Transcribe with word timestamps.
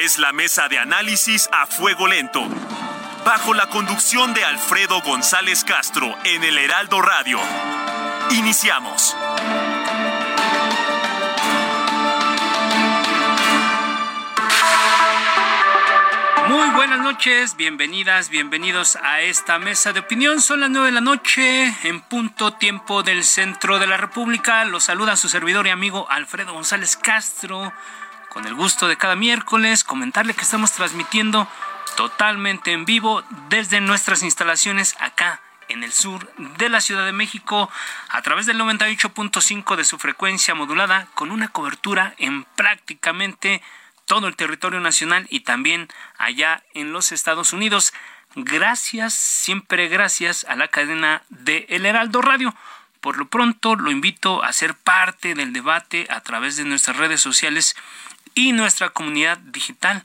Es 0.00 0.18
la 0.18 0.32
mesa 0.32 0.66
de 0.68 0.78
análisis 0.78 1.50
a 1.52 1.66
fuego 1.66 2.06
lento. 2.06 2.42
Bajo 3.22 3.52
la 3.52 3.66
conducción 3.66 4.32
de 4.32 4.42
Alfredo 4.44 5.02
González 5.02 5.62
Castro 5.62 6.16
en 6.24 6.42
el 6.42 6.56
Heraldo 6.56 7.02
Radio. 7.02 7.38
Iniciamos. 8.30 9.14
Muy 16.48 16.70
buenas 16.70 17.00
noches, 17.00 17.56
bienvenidas, 17.56 18.30
bienvenidos 18.30 18.96
a 19.02 19.20
esta 19.20 19.58
mesa 19.58 19.92
de 19.92 20.00
opinión. 20.00 20.40
Son 20.40 20.60
las 20.60 20.70
nueve 20.70 20.86
de 20.86 20.92
la 20.92 21.02
noche, 21.02 21.74
en 21.86 22.00
punto 22.00 22.54
tiempo 22.54 23.02
del 23.02 23.22
centro 23.22 23.78
de 23.78 23.86
la 23.86 23.98
República. 23.98 24.64
Los 24.64 24.84
saluda 24.84 25.16
su 25.16 25.28
servidor 25.28 25.66
y 25.66 25.70
amigo 25.70 26.06
Alfredo 26.10 26.54
González 26.54 26.96
Castro. 26.96 27.70
Con 28.30 28.46
el 28.46 28.54
gusto 28.54 28.86
de 28.86 28.96
cada 28.96 29.16
miércoles, 29.16 29.82
comentarle 29.82 30.34
que 30.34 30.42
estamos 30.42 30.70
transmitiendo 30.70 31.48
totalmente 31.96 32.72
en 32.72 32.84
vivo 32.84 33.24
desde 33.48 33.80
nuestras 33.80 34.22
instalaciones 34.22 34.94
acá 35.00 35.40
en 35.68 35.82
el 35.82 35.92
sur 35.92 36.32
de 36.36 36.68
la 36.68 36.80
Ciudad 36.80 37.04
de 37.04 37.12
México 37.12 37.68
a 38.08 38.22
través 38.22 38.46
del 38.46 38.60
98.5 38.60 39.74
de 39.74 39.84
su 39.84 39.98
frecuencia 39.98 40.54
modulada 40.54 41.08
con 41.14 41.32
una 41.32 41.48
cobertura 41.48 42.14
en 42.18 42.44
prácticamente 42.54 43.62
todo 44.04 44.28
el 44.28 44.36
territorio 44.36 44.78
nacional 44.78 45.26
y 45.28 45.40
también 45.40 45.88
allá 46.16 46.62
en 46.72 46.92
los 46.92 47.10
Estados 47.10 47.52
Unidos. 47.52 47.92
Gracias, 48.36 49.12
siempre 49.12 49.88
gracias 49.88 50.46
a 50.48 50.54
la 50.54 50.68
cadena 50.68 51.22
de 51.30 51.66
El 51.68 51.84
Heraldo 51.84 52.22
Radio. 52.22 52.54
Por 53.00 53.16
lo 53.16 53.28
pronto 53.28 53.76
lo 53.76 53.90
invito 53.90 54.44
a 54.44 54.52
ser 54.52 54.74
parte 54.74 55.34
del 55.34 55.52
debate 55.52 56.06
a 56.10 56.20
través 56.20 56.56
de 56.56 56.64
nuestras 56.64 56.96
redes 56.96 57.20
sociales 57.20 57.74
y 58.34 58.52
nuestra 58.52 58.90
comunidad 58.90 59.38
digital. 59.38 60.02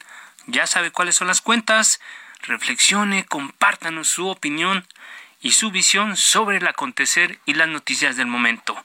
Ya 0.48 0.68
sabe 0.68 0.92
cuáles 0.92 1.16
son 1.16 1.28
las 1.28 1.42
cuentas. 1.42 2.00
Reflexione, 2.42 3.26
compártanos 3.26 4.08
su 4.08 4.28
opinión 4.28 4.86
y 5.42 5.52
su 5.52 5.72
visión 5.72 6.18
sobre 6.18 6.58
el 6.58 6.68
acontecer 6.68 7.40
y 7.46 7.54
las 7.54 7.68
noticias 7.68 8.18
del 8.18 8.28
momento. 8.28 8.76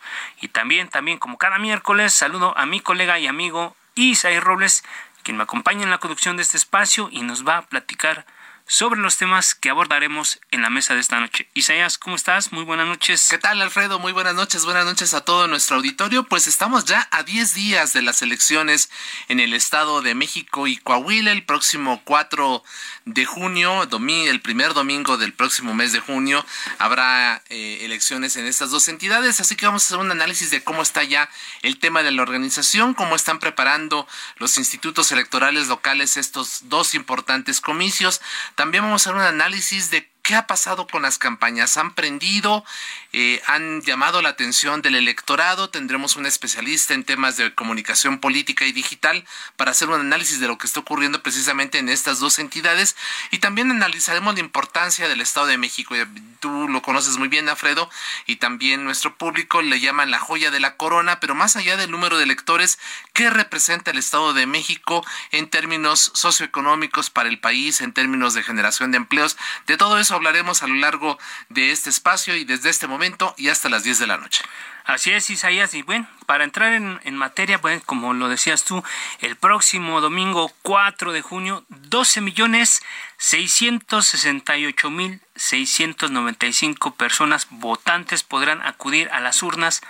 Y 0.41 0.48
también, 0.48 0.89
también 0.89 1.19
como 1.19 1.39
cada 1.39 1.58
miércoles, 1.58 2.12
saludo 2.14 2.56
a 2.56 2.67
mi 2.67 2.81
colega 2.81 3.19
y 3.19 3.27
amigo 3.27 3.77
Isaí 3.95 4.39
Robles, 4.41 4.84
quien 5.23 5.36
me 5.36 5.42
acompaña 5.42 5.83
en 5.84 5.91
la 5.91 5.98
conducción 5.98 6.36
de 6.36 6.42
este 6.42 6.56
espacio 6.56 7.08
y 7.11 7.23
nos 7.23 7.47
va 7.47 7.58
a 7.58 7.62
platicar 7.62 8.27
sobre 8.71 9.01
los 9.01 9.17
temas 9.17 9.57
que 9.57 9.69
abordaremos 9.69 10.39
en 10.53 10.63
la 10.63 10.71
mesa 10.71 10.95
de 10.95 11.01
esta 11.01 11.19
noche. 11.19 11.49
Isaías, 11.55 11.99
¿cómo 11.99 12.15
estás? 12.15 12.53
Muy 12.53 12.63
buenas 12.63 12.87
noches. 12.87 13.27
¿Qué 13.29 13.37
tal, 13.37 13.61
Alfredo? 13.61 13.99
Muy 13.99 14.13
buenas 14.13 14.37
noches. 14.37 14.65
Buenas 14.65 14.85
noches 14.85 15.13
a 15.13 15.25
todo 15.25 15.49
nuestro 15.49 15.75
auditorio. 15.75 16.23
Pues 16.23 16.47
estamos 16.47 16.85
ya 16.85 17.09
a 17.11 17.25
10 17.25 17.55
días 17.55 17.93
de 17.95 18.03
las 18.03 18.23
elecciones 18.23 18.89
en 19.27 19.41
el 19.41 19.55
Estado 19.55 20.03
de 20.03 20.15
México 20.15 20.69
y 20.69 20.77
Coahuila 20.77 21.33
el 21.33 21.45
próximo 21.45 22.01
4 22.05 22.63
de 23.07 23.25
junio, 23.25 23.89
el 23.91 24.41
primer 24.41 24.73
domingo 24.73 25.17
del 25.17 25.33
próximo 25.33 25.75
mes 25.75 25.91
de 25.91 25.98
junio, 25.98 26.47
habrá 26.79 27.42
eh, 27.48 27.79
elecciones 27.83 28.36
en 28.36 28.47
estas 28.47 28.70
dos 28.70 28.86
entidades. 28.86 29.41
Así 29.41 29.57
que 29.57 29.67
vamos 29.67 29.83
a 29.83 29.86
hacer 29.86 29.98
un 29.98 30.13
análisis 30.13 30.53
de 30.53 30.63
cómo 30.63 30.83
está 30.83 31.03
ya 31.03 31.29
el 31.63 31.80
tema 31.80 32.05
de 32.05 32.13
la 32.13 32.23
organización, 32.23 32.95
cómo 32.95 33.17
están 33.17 33.41
preparando 33.41 34.07
los 34.36 34.59
institutos 34.59 35.11
electorales 35.11 35.67
locales 35.67 36.17
estos 36.17 36.69
dos 36.69 36.95
importantes 36.95 37.61
comicios. 37.61 38.20
También 38.61 38.85
vamos 38.85 39.07
a 39.07 39.09
hacer 39.09 39.19
un 39.19 39.27
análisis 39.27 39.91
de 39.91 40.07
¿Qué 40.23 40.35
ha 40.35 40.47
pasado 40.47 40.86
con 40.86 41.03
las 41.03 41.19
campañas? 41.19 41.77
¿Han 41.77 41.95
prendido? 41.95 42.64
Eh, 43.13 43.41
¿Han 43.47 43.81
llamado 43.83 44.23
la 44.23 44.29
atención 44.29 44.83
del 44.83 44.95
electorado? 44.95 45.70
Tendremos 45.70 46.17
un 46.17 46.27
especialista 46.27 46.95
en 46.95 47.05
temas 47.05 47.36
de 47.36 47.55
comunicación 47.55 48.19
política 48.19 48.67
y 48.67 48.73
digital 48.73 49.25
para 49.57 49.70
hacer 49.70 49.89
un 49.89 50.01
análisis 50.01 50.39
de 50.39 50.47
lo 50.47 50.59
que 50.59 50.67
está 50.67 50.80
ocurriendo 50.80 51.23
precisamente 51.23 51.79
en 51.79 51.89
estas 51.89 52.20
dos 52.20 52.39
entidades 52.39 52.97
y 53.30 53.39
también 53.39 53.70
analizaremos 53.70 54.35
la 54.35 54.41
importancia 54.41 55.09
del 55.09 55.20
Estado 55.20 55.47
de 55.47 55.59
México. 55.59 55.95
Tú 56.41 56.69
lo 56.69 56.83
conoces 56.83 57.17
muy 57.17 57.29
bien, 57.29 57.48
Alfredo, 57.48 57.91
y 58.27 58.36
también 58.36 58.85
nuestro 58.85 59.17
público 59.17 59.63
le 59.63 59.80
llaman 59.80 60.11
la 60.11 60.19
joya 60.19 60.51
de 60.51 60.61
la 60.61 60.77
corona, 60.77 61.20
pero 61.20 61.35
más 61.35 61.57
allá 61.57 61.77
del 61.77 61.91
número 61.91 62.19
de 62.19 62.25
electores, 62.25 62.79
¿qué 63.13 63.30
representa 63.30 63.91
el 63.91 63.98
Estado 63.98 64.33
de 64.33 64.47
México 64.47 65.05
en 65.33 65.48
términos 65.48 66.13
socioeconómicos 66.14 67.11
para 67.11 67.29
el 67.29 67.41
país, 67.41 67.80
en 67.80 67.92
términos 67.92 68.35
de 68.35 68.42
generación 68.42 68.91
de 68.91 68.98
empleos? 68.98 69.36
De 69.67 69.77
todo 69.77 69.98
eso 69.98 70.10
hablaremos 70.13 70.63
a 70.63 70.67
lo 70.67 70.75
largo 70.75 71.19
de 71.48 71.71
este 71.73 71.91
espacio 71.91 72.37
y 72.37 72.45
desde 72.45 72.71
este 72.71 72.87
momento 72.87 73.35
y 73.37 73.48
hasta 73.48 73.69
las 73.69 73.85
10 73.85 73.98
de 73.98 74.07
la 74.07 74.17
noche. 74.17 74.43
Así 74.85 75.13
es, 75.13 75.31
Isaías. 75.31 75.75
Y 75.75 75.83
bueno, 75.83 76.09
para 76.27 76.45
entrar 76.45 76.73
en, 76.73 77.17
materia, 77.17 77.61
pues, 77.61 77.83
como 77.85 78.13
lo 78.13 78.29
decías 78.29 78.65
tú, 78.65 78.83
el 79.21 79.37
próximo 79.37 80.01
domingo 80.01 80.51
4 80.63 81.13
de 81.13 81.23
junio, 81.23 81.65
12 81.69 82.21
millones 82.21 82.83
668 83.19 84.91
mil 84.91 85.21
695 85.37 86.95
personas 86.95 87.47
votantes 87.51 88.23
podrán 88.23 88.63
acudir 88.67 89.09
a 89.11 89.21
las 89.21 89.42
urnas 89.42 89.81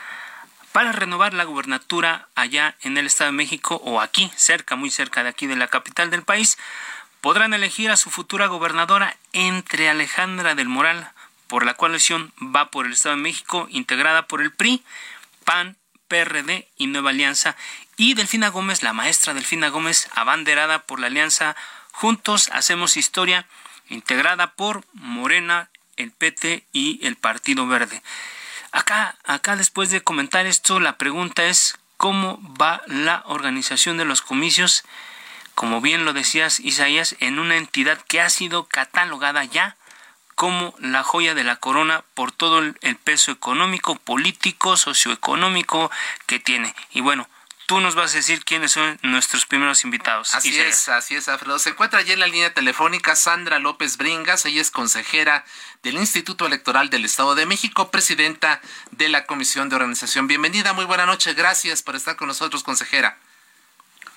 para 0.73 0.93
renovar 0.93 1.35
la 1.35 1.45
gubernatura 1.45 2.29
allá 2.35 2.77
en 2.83 2.97
el 2.97 3.07
Estado 3.07 3.31
de 3.31 3.37
México 3.37 3.81
o 3.85 4.01
aquí, 4.01 4.31
cerca, 4.37 4.77
muy 4.77 4.91
cerca 4.91 5.23
de 5.23 5.31
aquí 5.31 5.47
de 5.47 5.57
la 5.57 5.69
capital 5.69 6.11
del 6.11 6.23
país 6.23 6.59
podrán 7.21 7.55
elegir 7.55 7.91
a 7.91 7.97
su 7.97 8.11
futura 8.11 8.47
gobernadora 8.47 9.17
entre 9.33 9.89
Alejandra 9.89 10.55
del 10.55 10.69
Moral, 10.69 11.11
por 11.49 11.67
la 11.67 11.75
coalición 11.75 12.33
Va 12.41 12.71
por 12.71 12.87
el 12.87 12.93
Estado 12.93 13.17
de 13.17 13.23
México, 13.23 13.67
integrada 13.71 14.27
por 14.27 14.41
el 14.41 14.53
PRI, 14.53 14.85
PAN, 15.45 15.77
PRD 16.09 16.69
y 16.77 16.87
Nueva 16.87 17.11
Alianza, 17.11 17.57
y 17.97 18.15
Delfina 18.15 18.49
Gómez, 18.49 18.83
la 18.83 18.93
maestra 18.93 19.35
Delfina 19.35 19.69
Gómez, 19.69 20.09
abanderada 20.15 20.81
por 20.81 21.01
la 21.01 21.09
Alianza 21.09 21.57
Juntos 21.93 22.49
Hacemos 22.53 22.97
Historia, 22.97 23.47
integrada 23.89 24.53
por 24.53 24.85
Morena, 24.93 25.69
el 25.97 26.13
PT 26.13 26.65
y 26.73 27.05
el 27.07 27.17
Partido 27.17 27.67
Verde. 27.67 28.03
Acá, 28.73 29.17
acá 29.25 29.57
después 29.57 29.91
de 29.91 30.03
comentar 30.03 30.47
esto, 30.47 30.81
la 30.81 30.97
pregunta 30.97 31.45
es 31.45 31.77
cómo 31.97 32.41
va 32.61 32.83
la 32.87 33.23
organización 33.27 33.99
de 33.99 34.05
los 34.05 34.23
comicios 34.23 34.85
como 35.55 35.81
bien 35.81 36.05
lo 36.05 36.12
decías 36.12 36.61
Isaías, 36.61 37.16
en 37.21 37.38
una 37.38 37.56
entidad 37.56 37.99
que 38.09 38.21
ha 38.21 38.31
sido 38.31 38.66
catalogada 38.66 39.44
ya 39.44 39.77
como 40.34 40.75
la 40.78 41.03
joya 41.03 41.34
de 41.34 41.44
la 41.44 41.56
corona 41.56 42.03
por 42.15 42.33
todo 42.33 42.61
el 42.61 42.97
peso 42.97 43.31
económico, 43.31 43.97
político, 43.97 44.77
socioeconómico 44.77 45.91
que 46.27 46.39
tiene. 46.39 46.75
Y 46.93 47.03
bueno, 47.03 47.28
tú 47.71 47.78
nos 47.78 47.94
vas 47.94 48.12
a 48.15 48.16
decir 48.16 48.44
quiénes 48.44 48.72
son 48.72 48.99
nuestros 49.03 49.47
primeros 49.47 49.84
invitados. 49.84 50.34
Así 50.34 50.59
es, 50.59 50.89
así 50.89 51.15
es, 51.15 51.28
Alfredo. 51.28 51.56
Se 51.60 51.71
encuentra 51.71 52.00
allí 52.00 52.10
en 52.10 52.19
la 52.19 52.27
línea 52.27 52.53
telefónica 52.53 53.15
Sandra 53.15 53.60
López 53.60 53.97
Bringas, 53.97 54.44
ella 54.44 54.60
es 54.60 54.72
consejera 54.72 55.44
del 55.84 55.94
Instituto 55.94 56.47
Electoral 56.47 56.91
del 56.91 57.05
Estado 57.05 57.37
de 57.37 57.47
México, 57.47 57.93
presidenta 57.93 58.60
de 58.91 59.09
la 59.09 59.25
Comisión 59.25 59.69
de 59.69 59.77
Organización. 59.77 60.27
Bienvenida, 60.27 60.72
muy 60.72 60.84
buena 60.84 61.06
noche, 61.06 61.33
gracias 61.34 61.83
por 61.84 61.95
estar 61.95 62.16
con 62.16 62.27
nosotros, 62.27 62.65
consejera. 62.65 63.19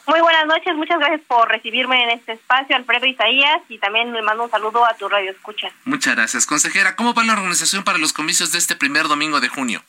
Muy 0.06 0.20
buenas 0.20 0.46
noches, 0.48 0.76
muchas 0.76 1.00
gracias 1.00 1.22
por 1.28 1.48
recibirme 1.48 2.04
en 2.04 2.10
este 2.10 2.34
espacio, 2.34 2.76
Alfredo 2.76 3.06
Isaías, 3.06 3.62
y 3.70 3.78
también 3.78 4.12
le 4.12 4.22
mando 4.22 4.44
un 4.44 4.52
saludo 4.52 4.86
a 4.86 4.94
tu 4.96 5.08
radio 5.08 5.32
escucha. 5.32 5.72
Muchas 5.86 6.16
gracias, 6.16 6.46
consejera. 6.46 6.98
¿Cómo 6.98 7.14
va 7.14 7.24
la 7.24 7.34
organización 7.34 7.86
para 7.86 7.98
los 7.98 8.12
comicios 8.12 8.52
de 8.52 8.58
este 8.58 8.76
primer 8.76 9.08
domingo 9.08 9.40
de 9.40 9.48
junio? 9.48 9.82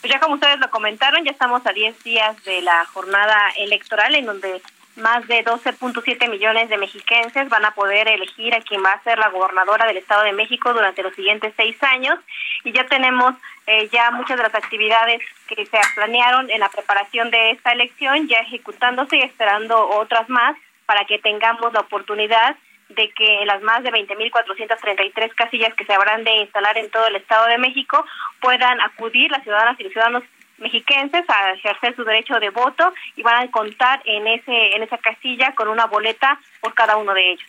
Pues 0.00 0.12
ya 0.12 0.20
como 0.20 0.34
ustedes 0.34 0.60
lo 0.60 0.70
comentaron, 0.70 1.24
ya 1.24 1.32
estamos 1.32 1.66
a 1.66 1.72
10 1.72 2.04
días 2.04 2.42
de 2.44 2.62
la 2.62 2.84
jornada 2.86 3.50
electoral 3.58 4.14
en 4.14 4.26
donde 4.26 4.62
más 4.96 5.26
de 5.26 5.44
12.7 5.44 6.28
millones 6.30 6.68
de 6.68 6.78
mexiquenses 6.78 7.48
van 7.48 7.64
a 7.64 7.72
poder 7.72 8.08
elegir 8.08 8.54
a 8.54 8.60
quien 8.60 8.82
va 8.84 8.92
a 8.92 9.02
ser 9.02 9.18
la 9.18 9.28
gobernadora 9.30 9.86
del 9.86 9.96
Estado 9.96 10.22
de 10.22 10.32
México 10.32 10.72
durante 10.72 11.02
los 11.02 11.14
siguientes 11.14 11.52
seis 11.56 11.76
años 11.82 12.18
y 12.64 12.72
ya 12.72 12.86
tenemos 12.86 13.34
eh, 13.72 13.88
ya 13.92 14.10
muchas 14.10 14.36
de 14.36 14.42
las 14.42 14.54
actividades 14.56 15.22
que 15.46 15.64
se 15.64 15.78
planearon 15.94 16.50
en 16.50 16.58
la 16.58 16.68
preparación 16.68 17.30
de 17.30 17.52
esta 17.52 17.70
elección 17.70 18.26
ya 18.26 18.38
ejecutándose 18.38 19.18
y 19.18 19.22
esperando 19.22 19.88
otras 19.90 20.28
más 20.28 20.56
para 20.86 21.04
que 21.04 21.20
tengamos 21.20 21.72
la 21.72 21.78
oportunidad 21.78 22.56
de 22.88 23.10
que 23.10 23.44
las 23.46 23.62
más 23.62 23.84
de 23.84 23.92
20.433 23.92 25.34
casillas 25.36 25.72
que 25.74 25.84
se 25.84 25.92
habrán 25.92 26.24
de 26.24 26.34
instalar 26.38 26.76
en 26.78 26.90
todo 26.90 27.06
el 27.06 27.14
Estado 27.14 27.46
de 27.46 27.58
México 27.58 28.04
puedan 28.40 28.80
acudir 28.80 29.30
las 29.30 29.44
ciudadanas 29.44 29.78
y 29.78 29.84
los 29.84 29.92
ciudadanos 29.92 30.24
mexiquenses 30.58 31.24
a 31.30 31.52
ejercer 31.52 31.94
su 31.94 32.02
derecho 32.02 32.40
de 32.40 32.50
voto 32.50 32.92
y 33.14 33.22
van 33.22 33.44
a 33.44 33.50
contar 33.52 34.02
en 34.04 34.26
ese 34.26 34.74
en 34.74 34.82
esa 34.82 34.98
casilla 34.98 35.54
con 35.54 35.68
una 35.68 35.86
boleta 35.86 36.40
por 36.60 36.74
cada 36.74 36.96
uno 36.96 37.14
de 37.14 37.34
ellos. 37.34 37.48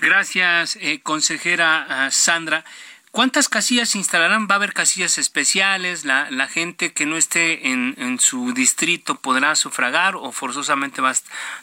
Gracias, 0.00 0.74
eh, 0.82 1.00
consejera 1.00 2.10
Sandra. 2.10 2.64
¿Cuántas 3.12 3.48
casillas 3.50 3.90
se 3.90 3.98
instalarán? 3.98 4.48
¿Va 4.50 4.54
a 4.54 4.56
haber 4.56 4.72
casillas 4.72 5.18
especiales? 5.18 6.06
¿La, 6.06 6.30
la 6.30 6.48
gente 6.48 6.94
que 6.94 7.04
no 7.04 7.18
esté 7.18 7.68
en, 7.68 7.94
en, 7.98 8.18
su 8.18 8.54
distrito 8.54 9.16
podrá 9.16 9.54
sufragar 9.54 10.16
o 10.16 10.32
forzosamente 10.32 11.02
va, 11.02 11.12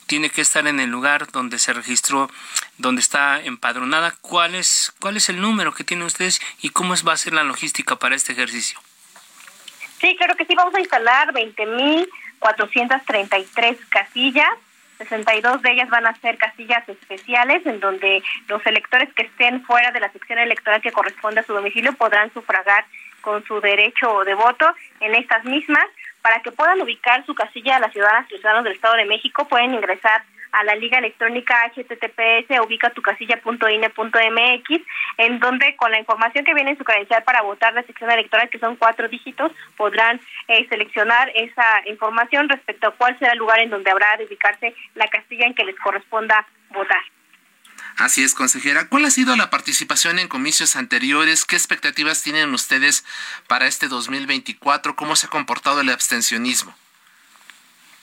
tiene 0.05 0.29
que 0.29 0.41
estar 0.41 0.67
en 0.67 0.79
el 0.79 0.91
lugar 0.91 1.31
donde 1.31 1.57
se 1.57 1.73
registró, 1.73 2.29
donde 2.77 3.01
está 3.01 3.41
empadronada? 3.41 4.13
¿Cuál 4.21 4.53
es, 4.53 4.93
cuál 4.99 5.17
es 5.17 5.27
el 5.29 5.41
número 5.41 5.73
que 5.73 5.83
tienen 5.83 6.05
ustedes 6.05 6.39
y 6.61 6.69
cómo 6.69 6.93
va 7.07 7.13
a 7.13 7.17
ser 7.17 7.33
la 7.33 7.43
logística 7.43 7.95
para 7.95 8.15
este 8.15 8.33
ejercicio? 8.33 8.79
Sí, 9.99 10.15
claro 10.17 10.35
que 10.35 10.45
sí, 10.45 10.53
vamos 10.53 10.75
a 10.75 10.79
instalar 10.79 11.33
20.433 11.33 13.89
casillas 13.89 14.53
62 14.99 15.61
de 15.61 15.71
ellas 15.71 15.89
van 15.89 16.05
a 16.05 16.15
ser 16.15 16.37
casillas 16.37 16.87
especiales 16.87 17.65
en 17.65 17.79
donde 17.79 18.21
los 18.47 18.63
electores 18.65 19.11
que 19.13 19.23
estén 19.23 19.63
fuera 19.63 19.91
de 19.91 20.01
la 20.01 20.11
sección 20.11 20.39
electoral 20.39 20.81
que 20.81 20.91
corresponde 20.91 21.39
a 21.39 21.43
su 21.43 21.53
domicilio 21.53 21.93
podrán 21.93 22.31
sufragar 22.33 22.85
con 23.21 23.43
su 23.45 23.59
derecho 23.61 24.23
de 24.25 24.33
voto 24.33 24.65
en 24.99 25.15
estas 25.15 25.43
mismas. 25.45 25.85
Para 26.21 26.41
que 26.41 26.51
puedan 26.51 26.81
ubicar 26.81 27.25
su 27.25 27.33
casilla 27.33 27.77
a 27.77 27.79
las 27.79 27.93
ciudadanas 27.93 28.25
y 28.31 28.35
ciudadanos 28.35 28.63
del 28.63 28.73
Estado 28.73 28.95
de 28.95 29.05
México 29.05 29.47
pueden 29.47 29.73
ingresar 29.73 30.23
a 30.51 30.63
la 30.63 30.75
liga 30.75 30.97
electrónica 30.97 31.71
https 31.75 32.59
ubica 32.65 32.89
tu 32.89 33.01
casilla.ine.mx 33.01 34.81
en 35.17 35.39
donde 35.39 35.75
con 35.75 35.91
la 35.91 35.99
información 35.99 36.43
que 36.43 36.53
viene 36.53 36.71
en 36.71 36.77
su 36.77 36.83
credencial 36.83 37.23
para 37.23 37.41
votar 37.41 37.73
la 37.73 37.83
sección 37.83 38.09
electoral 38.09 38.49
que 38.49 38.59
son 38.59 38.75
cuatro 38.75 39.07
dígitos 39.07 39.51
podrán 39.77 40.19
eh, 40.47 40.67
seleccionar 40.67 41.31
esa 41.35 41.65
información 41.85 42.49
respecto 42.49 42.87
a 42.87 42.91
cuál 42.91 43.17
será 43.19 43.33
el 43.33 43.39
lugar 43.39 43.59
en 43.59 43.69
donde 43.69 43.91
habrá 43.91 44.17
de 44.17 44.25
ubicarse 44.25 44.73
la 44.95 45.07
casilla 45.07 45.45
en 45.45 45.53
que 45.53 45.65
les 45.65 45.79
corresponda 45.79 46.47
votar. 46.71 47.01
Así 47.99 48.23
es, 48.23 48.33
consejera. 48.33 48.87
¿Cuál 48.87 49.03
ha 49.03 49.09
sido 49.09 49.35
la 49.35 49.49
participación 49.49 50.19
en 50.19 50.29
comicios 50.29 50.77
anteriores? 50.77 51.43
¿Qué 51.43 51.57
expectativas 51.57 52.23
tienen 52.23 52.53
ustedes 52.53 53.05
para 53.47 53.67
este 53.67 53.89
2024? 53.89 54.95
¿Cómo 54.95 55.17
se 55.17 55.27
ha 55.27 55.29
comportado 55.29 55.81
el 55.81 55.89
abstencionismo? 55.89 56.73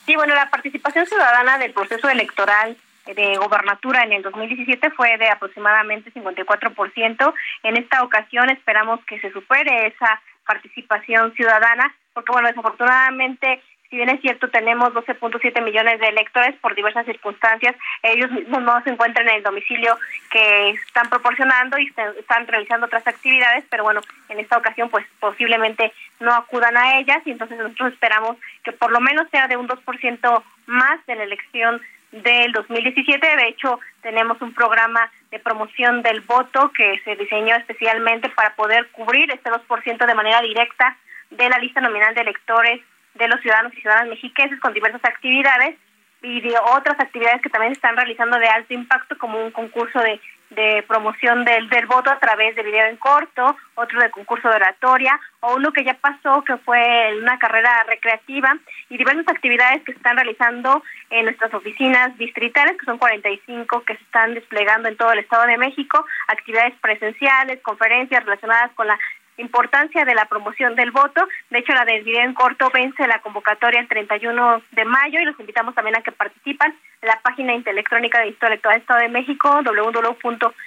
Sí, 0.05 0.15
bueno, 0.15 0.35
la 0.35 0.51
participación 0.51 1.07
ciudadana 1.07 1.57
del 1.57 1.73
proceso 1.73 2.07
electoral 2.09 2.77
de 3.07 3.37
gobernatura 3.37 4.03
en 4.03 4.13
el 4.13 4.21
2017 4.21 4.91
fue 4.91 5.17
de 5.17 5.29
aproximadamente 5.29 6.13
54%. 6.13 7.33
En 7.63 7.77
esta 7.77 8.03
ocasión 8.03 8.51
esperamos 8.51 9.03
que 9.05 9.19
se 9.19 9.31
supere 9.31 9.87
esa 9.87 10.21
participación 10.45 11.33
ciudadana, 11.33 11.93
porque 12.13 12.31
bueno, 12.31 12.49
desafortunadamente 12.49 13.63
si 13.89 13.95
bien 13.95 14.09
es 14.09 14.21
cierto, 14.21 14.49
tenemos 14.49 14.93
12.7 14.93 15.63
millones 15.63 15.99
de 15.99 16.09
electores 16.09 16.55
por 16.57 16.75
diversas 16.75 17.05
circunstancias, 17.05 17.75
ellos 18.03 18.31
mismos 18.31 18.61
no 18.63 18.81
se 18.83 18.89
encuentran 18.89 19.27
en 19.29 19.35
el 19.35 19.43
domicilio 19.43 19.97
que 20.29 20.71
están 20.71 21.09
proporcionando 21.09 21.77
y 21.77 21.87
están 21.87 22.47
realizando 22.47 22.87
otras 22.87 23.07
actividades, 23.07 23.63
pero 23.69 23.83
bueno, 23.83 24.01
en 24.29 24.39
esta 24.39 24.57
ocasión 24.57 24.89
pues 24.89 25.05
posiblemente 25.19 25.93
no 26.19 26.33
acudan 26.33 26.75
a 26.75 26.99
ellas 26.99 27.21
y 27.25 27.31
entonces 27.31 27.57
nosotros 27.57 27.93
esperamos 27.93 28.37
que 28.63 28.73
por 28.73 28.91
lo 28.91 28.99
menos 28.99 29.29
sea 29.31 29.47
de 29.47 29.57
un 29.57 29.67
2% 29.67 30.43
más 30.65 31.05
de 31.05 31.15
la 31.15 31.23
elección 31.23 31.81
del 32.11 32.51
2017. 32.51 33.35
De 33.35 33.47
hecho, 33.47 33.79
tenemos 34.01 34.41
un 34.41 34.53
programa 34.53 35.11
de 35.31 35.39
promoción 35.39 36.01
del 36.01 36.21
voto 36.21 36.71
que 36.71 36.99
se 37.03 37.15
diseñó 37.15 37.55
especialmente 37.55 38.29
para 38.29 38.55
poder 38.55 38.87
cubrir 38.91 39.31
este 39.31 39.49
2% 39.49 40.05
de 40.05 40.15
manera 40.15 40.41
directa 40.41 40.97
de 41.29 41.49
la 41.49 41.57
lista 41.59 41.81
nominal 41.81 42.15
de 42.15 42.21
electores 42.21 42.81
de 43.17 43.27
los 43.27 43.41
ciudadanos 43.41 43.73
y 43.73 43.81
ciudadanas 43.81 44.09
mexiquenses 44.09 44.59
con 44.59 44.73
diversas 44.73 45.03
actividades 45.03 45.75
y 46.21 46.41
de 46.41 46.53
otras 46.75 46.99
actividades 46.99 47.41
que 47.41 47.49
también 47.49 47.73
están 47.73 47.95
realizando 47.95 48.37
de 48.39 48.47
alto 48.47 48.73
impacto 48.73 49.17
como 49.17 49.43
un 49.43 49.51
concurso 49.51 49.99
de, 49.99 50.19
de 50.49 50.83
promoción 50.87 51.45
del, 51.45 51.69
del 51.69 51.85
voto 51.85 52.09
a 52.09 52.19
través 52.19 52.55
de 52.55 52.63
video 52.63 52.87
en 52.87 52.97
corto, 52.97 53.55
otro 53.75 54.01
de 54.01 54.09
concurso 54.09 54.49
de 54.49 54.55
oratoria 54.55 55.19
o 55.41 55.55
uno 55.55 55.71
que 55.71 55.83
ya 55.83 55.93
pasó 55.93 56.43
que 56.43 56.57
fue 56.57 57.15
una 57.21 57.37
carrera 57.37 57.83
recreativa 57.87 58.57
y 58.89 58.97
diversas 58.97 59.27
actividades 59.27 59.83
que 59.83 59.91
se 59.91 59.97
están 59.97 60.15
realizando 60.15 60.83
en 61.09 61.25
nuestras 61.25 61.53
oficinas 61.53 62.17
distritales 62.17 62.77
que 62.77 62.85
son 62.85 62.97
45 62.97 63.83
que 63.83 63.95
se 63.95 64.03
están 64.03 64.33
desplegando 64.33 64.89
en 64.89 64.97
todo 64.97 65.11
el 65.11 65.19
Estado 65.19 65.45
de 65.45 65.57
México, 65.57 66.05
actividades 66.27 66.73
presenciales, 66.81 67.61
conferencias 67.61 68.23
relacionadas 68.23 68.71
con 68.73 68.87
la 68.87 68.97
importancia 69.37 70.03
de 70.05 70.15
la 70.15 70.25
promoción 70.25 70.75
del 70.75 70.91
voto. 70.91 71.27
De 71.49 71.59
hecho, 71.59 71.73
la 71.73 71.85
del 71.85 72.03
video 72.03 72.23
en 72.23 72.33
corto 72.33 72.69
vence 72.73 73.07
la 73.07 73.21
convocatoria 73.21 73.79
el 73.79 73.87
31 73.87 74.63
de 74.71 74.85
mayo 74.85 75.19
y 75.19 75.25
los 75.25 75.39
invitamos 75.39 75.75
también 75.75 75.95
a 75.95 76.01
que 76.01 76.11
participan 76.11 76.75
en 77.01 77.07
la 77.07 77.19
página 77.21 77.53
electrónica 77.53 78.19
de 78.19 78.29
Historia 78.29 78.53
Electoral 78.53 78.79
Estado 78.79 78.99
de 79.01 79.09
México, 79.09 79.61
www.ien.rg.mx. 79.63 80.57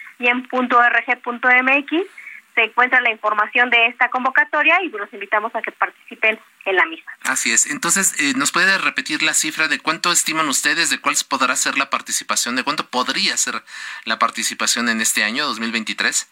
Se 2.54 2.64
encuentra 2.64 3.00
la 3.00 3.10
información 3.10 3.70
de 3.70 3.86
esta 3.86 4.08
convocatoria 4.08 4.82
y 4.82 4.88
los 4.88 5.12
invitamos 5.12 5.54
a 5.54 5.62
que 5.62 5.70
participen 5.72 6.38
en 6.64 6.76
la 6.76 6.84
misma. 6.86 7.12
Así 7.24 7.52
es. 7.52 7.70
Entonces, 7.70 8.20
eh, 8.20 8.32
¿nos 8.36 8.50
puede 8.52 8.76
repetir 8.78 9.22
la 9.22 9.34
cifra 9.34 9.68
de 9.68 9.78
cuánto 9.78 10.10
estiman 10.10 10.48
ustedes, 10.48 10.90
de 10.90 10.98
cuál 11.00 11.14
podrá 11.28 11.54
ser 11.56 11.78
la 11.78 11.90
participación, 11.90 12.56
de 12.56 12.64
cuánto 12.64 12.88
podría 12.88 13.36
ser 13.36 13.62
la 14.04 14.18
participación 14.18 14.88
en 14.88 15.00
este 15.00 15.22
año 15.22 15.46
2023? 15.46 16.28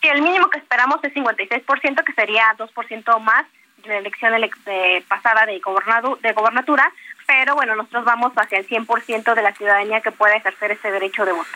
Que 0.00 0.10
el 0.10 0.22
mínimo 0.22 0.50
que 0.50 0.58
esperamos 0.58 1.02
es 1.02 1.12
56%, 1.14 2.04
que 2.04 2.12
sería 2.12 2.54
2% 2.56 3.20
más 3.20 3.44
de 3.82 3.88
la 3.88 3.98
elección 3.98 4.32
pasada 5.06 5.46
de, 5.46 5.58
gobernadu 5.60 6.18
de 6.20 6.32
gobernatura, 6.32 6.92
pero 7.26 7.54
bueno, 7.54 7.76
nosotros 7.76 8.04
vamos 8.04 8.32
hacia 8.36 8.58
el 8.58 8.66
100% 8.66 9.34
de 9.34 9.42
la 9.42 9.54
ciudadanía 9.54 10.00
que 10.00 10.12
pueda 10.12 10.36
ejercer 10.36 10.72
ese 10.72 10.90
derecho 10.90 11.24
de 11.24 11.32
voto. 11.32 11.50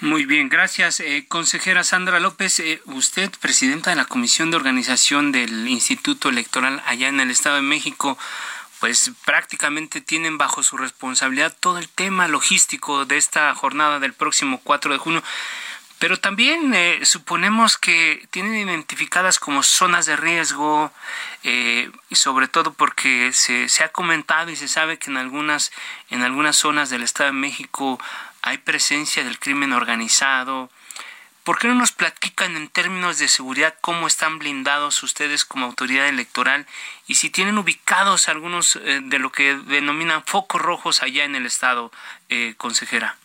Muy 0.00 0.24
bien, 0.24 0.48
gracias. 0.48 1.00
Eh, 1.00 1.26
consejera 1.28 1.84
Sandra 1.84 2.20
López, 2.20 2.60
eh, 2.60 2.80
usted, 2.86 3.30
presidenta 3.40 3.90
de 3.90 3.96
la 3.96 4.04
Comisión 4.04 4.50
de 4.50 4.56
Organización 4.56 5.32
del 5.32 5.68
Instituto 5.68 6.28
Electoral 6.28 6.82
allá 6.86 7.08
en 7.08 7.20
el 7.20 7.30
Estado 7.30 7.56
de 7.56 7.62
México, 7.62 8.16
pues 8.78 9.12
prácticamente 9.26 10.00
tienen 10.00 10.38
bajo 10.38 10.62
su 10.62 10.76
responsabilidad 10.78 11.54
todo 11.60 11.78
el 11.78 11.88
tema 11.88 12.28
logístico 12.28 13.04
de 13.04 13.18
esta 13.18 13.54
jornada 13.54 14.00
del 14.00 14.14
próximo 14.14 14.60
4 14.64 14.92
de 14.92 14.98
junio. 14.98 15.22
Pero 16.00 16.16
también 16.16 16.72
eh, 16.72 17.04
suponemos 17.04 17.76
que 17.76 18.26
tienen 18.30 18.54
identificadas 18.54 19.38
como 19.38 19.62
zonas 19.62 20.06
de 20.06 20.16
riesgo, 20.16 20.90
eh, 21.44 21.90
y 22.08 22.14
sobre 22.14 22.48
todo 22.48 22.72
porque 22.72 23.34
se, 23.34 23.68
se, 23.68 23.84
ha 23.84 23.90
comentado 23.92 24.50
y 24.50 24.56
se 24.56 24.66
sabe 24.66 24.98
que 24.98 25.10
en 25.10 25.18
algunas, 25.18 25.72
en 26.08 26.22
algunas 26.22 26.56
zonas 26.56 26.88
del 26.88 27.02
Estado 27.02 27.26
de 27.26 27.38
México 27.38 28.00
hay 28.40 28.56
presencia 28.56 29.22
del 29.24 29.38
crimen 29.38 29.74
organizado. 29.74 30.70
¿Por 31.44 31.58
qué 31.58 31.68
no 31.68 31.74
nos 31.74 31.92
platican 31.92 32.56
en 32.56 32.70
términos 32.70 33.18
de 33.18 33.28
seguridad 33.28 33.74
cómo 33.82 34.06
están 34.06 34.38
blindados 34.38 35.02
ustedes 35.02 35.44
como 35.44 35.66
autoridad 35.66 36.08
electoral 36.08 36.66
y 37.08 37.16
si 37.16 37.28
tienen 37.28 37.58
ubicados 37.58 38.30
algunos 38.30 38.76
eh, 38.76 39.00
de 39.02 39.18
lo 39.18 39.32
que 39.32 39.54
denominan 39.54 40.24
focos 40.24 40.62
rojos 40.62 41.02
allá 41.02 41.24
en 41.24 41.34
el 41.34 41.44
Estado, 41.44 41.92
consejera? 42.56 43.18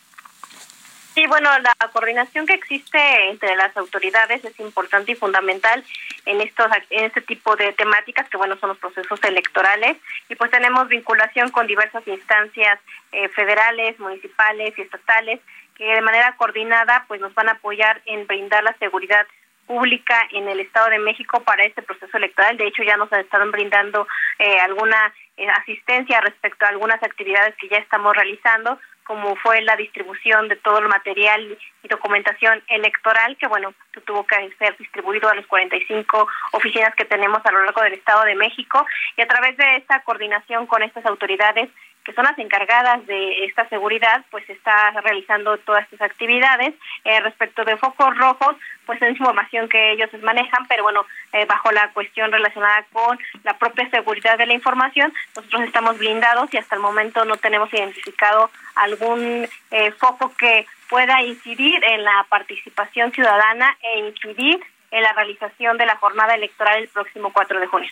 Sí, 1.16 1.26
bueno, 1.28 1.48
la 1.60 1.88
coordinación 1.94 2.46
que 2.46 2.52
existe 2.52 2.98
entre 3.30 3.56
las 3.56 3.74
autoridades 3.74 4.44
es 4.44 4.60
importante 4.60 5.12
y 5.12 5.14
fundamental 5.14 5.82
en 6.26 6.42
estos 6.42 6.66
en 6.90 7.04
este 7.04 7.22
tipo 7.22 7.56
de 7.56 7.72
temáticas 7.72 8.28
que 8.28 8.36
bueno 8.36 8.58
son 8.58 8.68
los 8.68 8.78
procesos 8.78 9.18
electorales 9.24 9.96
y 10.28 10.34
pues 10.34 10.50
tenemos 10.50 10.88
vinculación 10.88 11.50
con 11.52 11.66
diversas 11.66 12.06
instancias 12.06 12.78
eh, 13.12 13.30
federales, 13.30 13.98
municipales 13.98 14.74
y 14.76 14.82
estatales 14.82 15.40
que 15.74 15.86
de 15.86 16.02
manera 16.02 16.36
coordinada 16.36 17.06
pues 17.08 17.18
nos 17.18 17.32
van 17.32 17.48
a 17.48 17.52
apoyar 17.52 18.02
en 18.04 18.26
brindar 18.26 18.62
la 18.62 18.76
seguridad 18.76 19.26
pública 19.66 20.20
en 20.32 20.46
el 20.48 20.60
Estado 20.60 20.90
de 20.90 20.98
México 20.98 21.42
para 21.44 21.64
este 21.64 21.80
proceso 21.82 22.16
electoral. 22.18 22.56
De 22.56 22.66
hecho, 22.66 22.82
ya 22.82 22.96
nos 22.96 23.10
estado 23.10 23.50
brindando 23.50 24.06
eh, 24.38 24.60
alguna 24.60 25.12
eh, 25.36 25.48
asistencia 25.48 26.20
respecto 26.20 26.64
a 26.64 26.68
algunas 26.68 27.02
actividades 27.02 27.54
que 27.56 27.68
ya 27.68 27.78
estamos 27.78 28.14
realizando, 28.14 28.78
como 29.06 29.36
fue 29.36 29.62
la 29.62 29.76
distribución 29.76 30.48
de 30.48 30.56
todo 30.56 30.78
el 30.78 30.88
material 30.88 31.58
y 31.82 31.88
documentación 31.88 32.62
electoral, 32.68 33.36
que 33.36 33.46
bueno, 33.46 33.72
tuvo 34.04 34.26
que 34.26 34.50
ser 34.58 34.76
distribuido 34.76 35.28
a 35.28 35.34
las 35.34 35.46
45 35.46 36.28
oficinas 36.52 36.94
que 36.94 37.04
tenemos 37.04 37.40
a 37.44 37.52
lo 37.52 37.64
largo 37.64 37.82
del 37.82 37.94
Estado 37.94 38.24
de 38.24 38.34
México. 38.34 38.84
Y 39.16 39.22
a 39.22 39.28
través 39.28 39.56
de 39.56 39.76
esta 39.76 40.02
coordinación 40.02 40.66
con 40.66 40.82
estas 40.82 41.06
autoridades 41.06 41.70
que 42.06 42.12
son 42.12 42.24
las 42.24 42.38
encargadas 42.38 43.04
de 43.06 43.44
esta 43.46 43.68
seguridad, 43.68 44.24
pues 44.30 44.48
está 44.48 44.92
realizando 45.02 45.58
todas 45.58 45.82
estas 45.90 46.08
actividades. 46.08 46.72
Eh, 47.04 47.18
respecto 47.18 47.64
de 47.64 47.76
focos 47.76 48.16
rojos, 48.16 48.54
pues 48.86 49.02
es 49.02 49.10
información 49.10 49.68
que 49.68 49.90
ellos 49.90 50.08
manejan, 50.22 50.66
pero 50.68 50.84
bueno, 50.84 51.04
eh, 51.32 51.44
bajo 51.46 51.72
la 51.72 51.90
cuestión 51.90 52.30
relacionada 52.30 52.86
con 52.92 53.18
la 53.42 53.58
propia 53.58 53.90
seguridad 53.90 54.38
de 54.38 54.46
la 54.46 54.54
información, 54.54 55.12
nosotros 55.34 55.62
estamos 55.62 55.98
blindados 55.98 56.54
y 56.54 56.58
hasta 56.58 56.76
el 56.76 56.80
momento 56.80 57.24
no 57.24 57.38
tenemos 57.38 57.74
identificado 57.74 58.52
algún 58.76 59.48
eh, 59.72 59.90
foco 59.98 60.32
que 60.36 60.64
pueda 60.88 61.20
incidir 61.22 61.82
en 61.84 62.04
la 62.04 62.24
participación 62.28 63.10
ciudadana 63.10 63.76
e 63.82 63.98
incidir 63.98 64.60
en 64.92 65.02
la 65.02 65.12
realización 65.12 65.76
de 65.76 65.86
la 65.86 65.96
jornada 65.96 66.36
electoral 66.36 66.78
el 66.78 66.88
próximo 66.88 67.32
4 67.32 67.58
de 67.58 67.66
junio. 67.66 67.90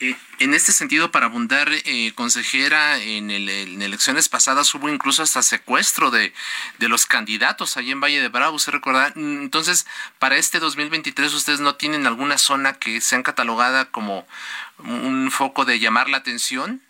Eh, 0.00 0.16
en 0.38 0.54
este 0.54 0.72
sentido, 0.72 1.10
para 1.10 1.26
abundar, 1.26 1.68
eh, 1.70 2.12
consejera, 2.14 2.96
en, 2.98 3.30
elecciones 3.30 4.30
pasadas 4.30 4.74
hubo 4.74 4.88
incluso 4.88 5.22
hasta 5.22 5.42
secuestro 5.42 6.10
de, 6.10 6.32
de 6.78 6.88
los 6.88 7.04
candidatos 7.04 7.76
allí 7.76 7.90
en 7.90 8.00
Valle 8.00 8.22
de 8.22 8.28
Bravo, 8.28 8.58
¿se 8.58 8.70
recuerda? 8.70 9.12
Entonces, 9.14 9.86
para 10.18 10.36
este 10.36 10.58
2023, 10.58 11.34
¿ustedes 11.34 11.60
no 11.60 11.74
tienen 11.74 12.06
alguna 12.06 12.38
zona 12.38 12.72
que 12.72 13.02
sean 13.02 13.22
catalogada 13.22 13.90
como 13.90 14.26
un 14.78 15.30
foco 15.30 15.66
de 15.66 15.78
llamar 15.78 16.08
la 16.08 16.16
atención? 16.16 16.80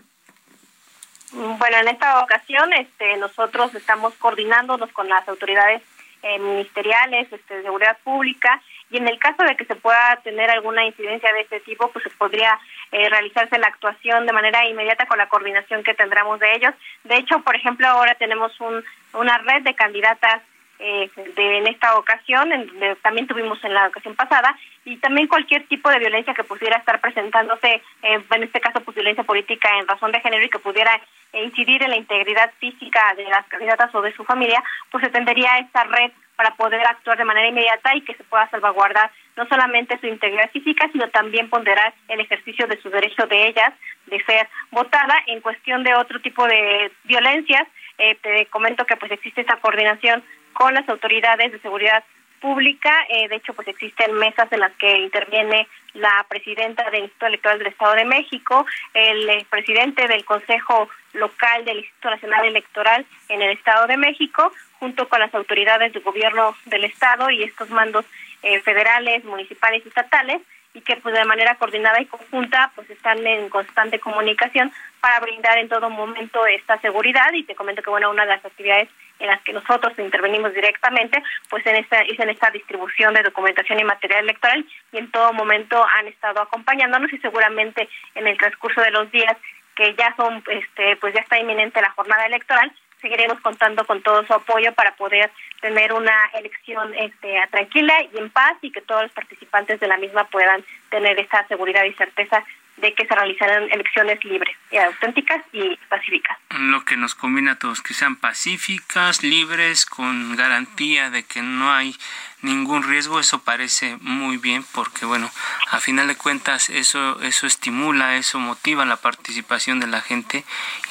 Bueno, 1.33 1.79
en 1.79 1.89
esta 1.89 2.21
ocasión 2.21 2.73
este, 2.73 3.17
nosotros 3.17 3.75
estamos 3.75 4.15
coordinándonos 4.15 4.91
con 4.93 5.09
las 5.09 5.29
autoridades 5.29 5.83
eh, 6.23 6.39
ministeriales 6.39 7.33
este, 7.33 7.55
de 7.55 7.63
seguridad 7.63 7.99
pública 8.05 8.63
y 8.91 8.97
en 8.97 9.09
el 9.09 9.19
caso 9.19 9.43
de 9.45 9.57
que 9.57 9.65
se 9.65 9.77
pueda 9.77 10.17
tener 10.23 10.51
alguna 10.51 10.85
incidencia 10.85 11.33
de 11.33 11.43
este 11.43 11.61
tipo, 11.61 11.91
pues 11.91 12.03
se 12.03 12.11
podría 12.11 12.59
eh, 12.91 13.09
realizarse 13.09 13.59
la 13.59 13.69
actuación 13.69 14.27
de 14.27 14.33
manera 14.33 14.67
inmediata 14.67 15.07
con 15.07 15.19
la 15.19 15.29
coordinación 15.29 15.85
que 15.85 15.95
tendremos 15.95 16.41
de 16.41 16.55
ellos. 16.55 16.75
De 17.05 17.17
hecho, 17.17 17.41
por 17.41 17.55
ejemplo, 17.55 17.87
ahora 17.87 18.15
tenemos 18.17 18.59
un, 18.61 18.85
una 19.13 19.39
red 19.39 19.63
de 19.63 19.75
candidatas 19.75 20.43
eh, 20.81 21.11
de, 21.37 21.59
en 21.59 21.67
esta 21.67 21.97
ocasión, 21.97 22.51
en, 22.53 22.97
también 23.03 23.27
tuvimos 23.27 23.63
en 23.65 23.75
la 23.75 23.89
ocasión 23.89 24.17
pasada, 24.17 24.57
y 24.85 24.97
también 24.97 25.29
cualquier 25.29 25.67
tipo 25.69 25.91
de 25.91 25.99
violencia 25.99 26.35
que 26.35 26.43
pudiera 26.43 26.79
estar 26.79 27.01
presentándose, 27.01 27.83
eh, 28.03 28.25
en 28.31 28.43
este 28.43 28.61
caso 28.61 28.81
pues 28.81 28.95
violencia 28.95 29.23
política 29.23 29.69
en 29.79 29.87
razón 29.87 30.11
de 30.11 30.21
género 30.21 30.45
y 30.45 30.49
que 30.49 30.59
pudiera 30.59 30.99
incidir 31.33 31.83
en 31.83 31.91
la 31.91 31.97
integridad 31.97 32.51
física 32.59 33.15
de 33.15 33.25
las 33.25 33.47
candidatas 33.47 33.95
o 33.95 34.01
de 34.01 34.13
su 34.15 34.25
familia, 34.25 34.65
pues 34.91 35.05
se 35.05 35.11
tendría 35.11 35.59
esta 35.59 35.85
red 35.85 36.11
para 36.37 36.55
poder 36.57 36.81
actuar 36.87 37.19
de 37.19 37.25
manera 37.25 37.49
inmediata 37.49 37.95
y 37.95 38.01
que 38.03 38.15
se 38.15 38.25
pueda 38.25 38.49
salvaguardar 38.51 39.11
no 39.37 39.47
solamente 39.47 39.99
su 40.01 40.07
integridad 40.07 40.51
física, 40.51 40.89
sino 40.93 41.09
también 41.09 41.51
ponderar 41.51 41.95
el 42.09 42.21
ejercicio 42.21 42.67
de 42.67 42.81
su 42.81 42.91
derecho 42.91 43.27
de 43.27 43.49
ellas 43.49 43.73
de 44.07 44.23
ser 44.25 44.49
votada 44.71 45.15
en 45.27 45.41
cuestión 45.41 45.85
de 45.85 45.95
otro 45.95 46.21
tipo 46.21 46.47
de 46.47 46.91
violencias. 47.05 47.67
Eh, 47.99 48.17
te 48.23 48.47
comento 48.47 48.85
que 48.87 48.97
pues 48.97 49.13
existe 49.13 49.43
esta 49.43 49.57
coordinación 49.57 50.23
con 50.53 50.75
las 50.75 50.89
autoridades 50.89 51.53
de 51.53 51.61
seguridad 51.61 52.03
pública. 52.41 52.91
Eh, 53.09 53.29
de 53.29 53.37
hecho, 53.37 53.55
pues 53.55 53.69
existen 53.69 54.15
mesas 54.15 54.51
en 54.51 54.61
las 54.61 54.73
que 54.73 54.99
interviene 54.99 55.69
la 55.95 56.25
presidenta 56.29 56.91
del 56.91 57.03
Instituto 57.03 57.27
Electoral 57.27 57.59
del 57.59 57.69
Estado 57.69 57.95
de 57.95 58.05
México, 58.05 58.67
el 58.95 59.29
eh, 59.29 59.47
presidente 59.49 60.07
del 60.09 60.25
Consejo 60.25 60.89
Local 61.13 61.65
del 61.65 61.79
Instituto 61.79 62.11
Nacional 62.11 62.47
Electoral 62.47 63.07
en 63.29 63.43
el 63.43 63.51
Estado 63.51 63.87
de 63.87 63.97
México, 63.97 64.53
junto 64.81 65.09
con 65.09 65.21
las 65.21 65.33
autoridades 65.35 65.93
del 65.93 66.03
gobierno 66.03 66.57
del 66.65 66.85
Estado 66.85 67.31
y 67.31 67.45
estos 67.45 67.71
mandos 67.71 68.05
eh, 68.43 68.61
federales, 68.61 69.25
municipales 69.25 69.83
y 69.85 69.89
estatales, 69.89 70.41
y 70.73 70.81
que 70.81 70.97
pues 70.97 71.15
de 71.15 71.25
manera 71.25 71.57
coordinada 71.57 72.01
y 72.01 72.07
conjunta 72.07 72.71
pues 72.75 72.89
están 72.91 73.27
en 73.27 73.49
constante 73.49 73.99
comunicación 73.99 74.73
para 75.01 75.21
brindar 75.21 75.59
en 75.59 75.69
todo 75.69 75.91
momento 75.91 76.47
esta 76.47 76.81
seguridad. 76.81 77.33
Y 77.33 77.45
te 77.45 77.55
comento 77.55 77.83
que 77.83 77.91
bueno 77.91 78.11
una 78.11 78.25
de 78.25 78.35
las 78.37 78.45
actividades 78.45 78.89
en 79.19 79.27
las 79.27 79.43
que 79.43 79.53
nosotros 79.53 79.93
intervenimos 79.99 80.55
directamente, 80.55 81.23
pues 81.51 81.67
en 81.67 81.77
esta, 81.77 82.01
es 82.01 82.19
en 82.19 82.31
esta 82.31 82.51
distribución 82.51 83.13
de 83.15 83.23
documentación 83.23 83.79
y 83.81 83.85
material 83.85 84.25
electoral 84.25 84.65
y 84.93 84.99
en 84.99 85.11
todo 85.11 85.33
momento 85.35 85.85
han 85.99 86.07
estado 86.07 86.41
acompañándonos 86.41 87.13
y 87.13 87.19
seguramente 87.19 87.89
en 88.15 88.27
el 88.27 88.39
transcurso 88.39 88.81
de 88.81 88.93
los 88.93 89.11
días 89.11 89.37
que 89.75 89.95
ya 89.95 90.15
son, 90.17 90.43
este, 90.49 90.97
pues 90.97 91.15
ya 91.15 91.21
está 91.21 91.39
inminente 91.39 91.83
la 91.83 91.91
jornada 91.91 92.27
electoral, 92.27 92.73
seguiremos 93.01 93.41
contando 93.41 93.85
con 93.85 94.03
todo 94.03 94.25
su 94.27 94.33
apoyo 94.33 94.73
para 94.75 94.95
poder 94.97 95.31
tener 95.61 95.93
una 95.93 96.31
elección 96.35 96.95
este, 96.95 97.41
tranquila 97.51 97.95
y 98.13 98.19
en 98.19 98.31
paz 98.31 98.57
y 98.63 98.71
que 98.71 98.81
todos 98.83 99.03
los 99.03 99.13
participantes 99.13 99.81
de 99.81 99.89
la 99.89 99.97
misma 99.97 100.25
puedan 100.25 100.65
tener 100.91 101.19
esa 101.19 101.47
seguridad 101.49 101.85
y 101.85 101.93
certeza 101.95 102.45
de 102.81 102.95
que 102.95 103.07
se 103.07 103.15
realizarán 103.15 103.71
elecciones 103.71 104.25
libres, 104.25 104.57
y 104.71 104.77
auténticas 104.79 105.43
y 105.53 105.77
pacíficas. 105.89 106.39
Lo 106.59 106.85
que 106.85 106.97
nos 106.97 107.15
combina 107.15 107.53
a 107.53 107.59
todos, 107.59 107.83
que 107.83 107.95
sean 107.95 108.17
pacíficas, 108.17 109.23
libres, 109.23 109.87
con 109.87 110.35
garantía 110.37 111.11
de 111.11 111.25
que 111.25 111.43
no 111.43 111.73
hay 111.73 111.95
ningún 112.43 112.83
riesgo, 112.83 113.21
eso 113.21 113.41
parece 113.41 113.97
muy 114.01 114.37
bien 114.37 114.65
porque 114.73 115.07
bueno, 115.07 115.31
a 115.71 115.81
final 115.81 116.09
de 116.09 116.17
cuentas 116.17 116.71
eso 116.71 117.21
eso 117.23 117.47
estimula, 117.47 118.17
eso 118.17 118.39
motiva 118.39 118.85
la 118.85 118.97
participación 118.97 119.81
de 119.81 119.87
la 119.87 120.01
gente 120.01 120.45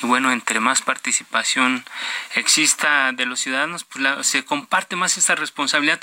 y 0.04 0.06
bueno, 0.06 0.32
entre 0.32 0.60
más 0.60 0.82
participación 0.82 1.86
exista 2.36 3.12
de 3.12 3.26
los 3.26 3.40
ciudadanos, 3.40 3.84
pues 3.84 4.28
se 4.28 4.46
comparte 4.46 4.96
más 4.96 5.18
esta 5.18 5.36
responsabilidad. 5.36 6.00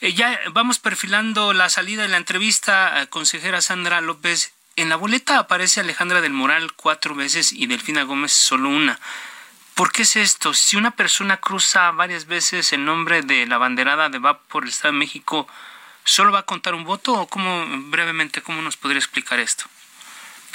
Eh, 0.00 0.12
ya 0.12 0.38
vamos 0.52 0.78
perfilando 0.78 1.52
la 1.52 1.68
salida 1.68 2.02
de 2.02 2.08
la 2.08 2.16
entrevista, 2.16 3.06
consejera 3.10 3.60
Sandra 3.60 4.00
López 4.00 4.52
en 4.76 4.88
la 4.88 4.96
boleta 4.96 5.38
aparece 5.38 5.80
Alejandra 5.80 6.20
del 6.20 6.32
Moral 6.32 6.72
cuatro 6.72 7.14
veces 7.14 7.52
y 7.52 7.66
Delfina 7.66 8.04
Gómez 8.04 8.32
solo 8.32 8.70
una. 8.70 8.98
¿Por 9.74 9.92
qué 9.92 10.02
es 10.02 10.16
esto? 10.16 10.52
Si 10.54 10.76
una 10.76 10.90
persona 10.90 11.38
cruza 11.38 11.90
varias 11.92 12.26
veces 12.26 12.72
el 12.72 12.84
nombre 12.84 13.22
de 13.22 13.46
la 13.46 13.58
banderada 13.58 14.08
de 14.08 14.18
va 14.18 14.38
por 14.38 14.64
el 14.64 14.70
Estado 14.70 14.92
de 14.92 14.98
México, 14.98 15.48
¿solo 16.04 16.32
va 16.32 16.40
a 16.40 16.46
contar 16.46 16.74
un 16.74 16.84
voto 16.84 17.14
o 17.14 17.26
cómo, 17.26 17.64
brevemente, 17.90 18.42
cómo 18.42 18.60
nos 18.62 18.76
podría 18.76 18.98
explicar 18.98 19.38
esto? 19.40 19.64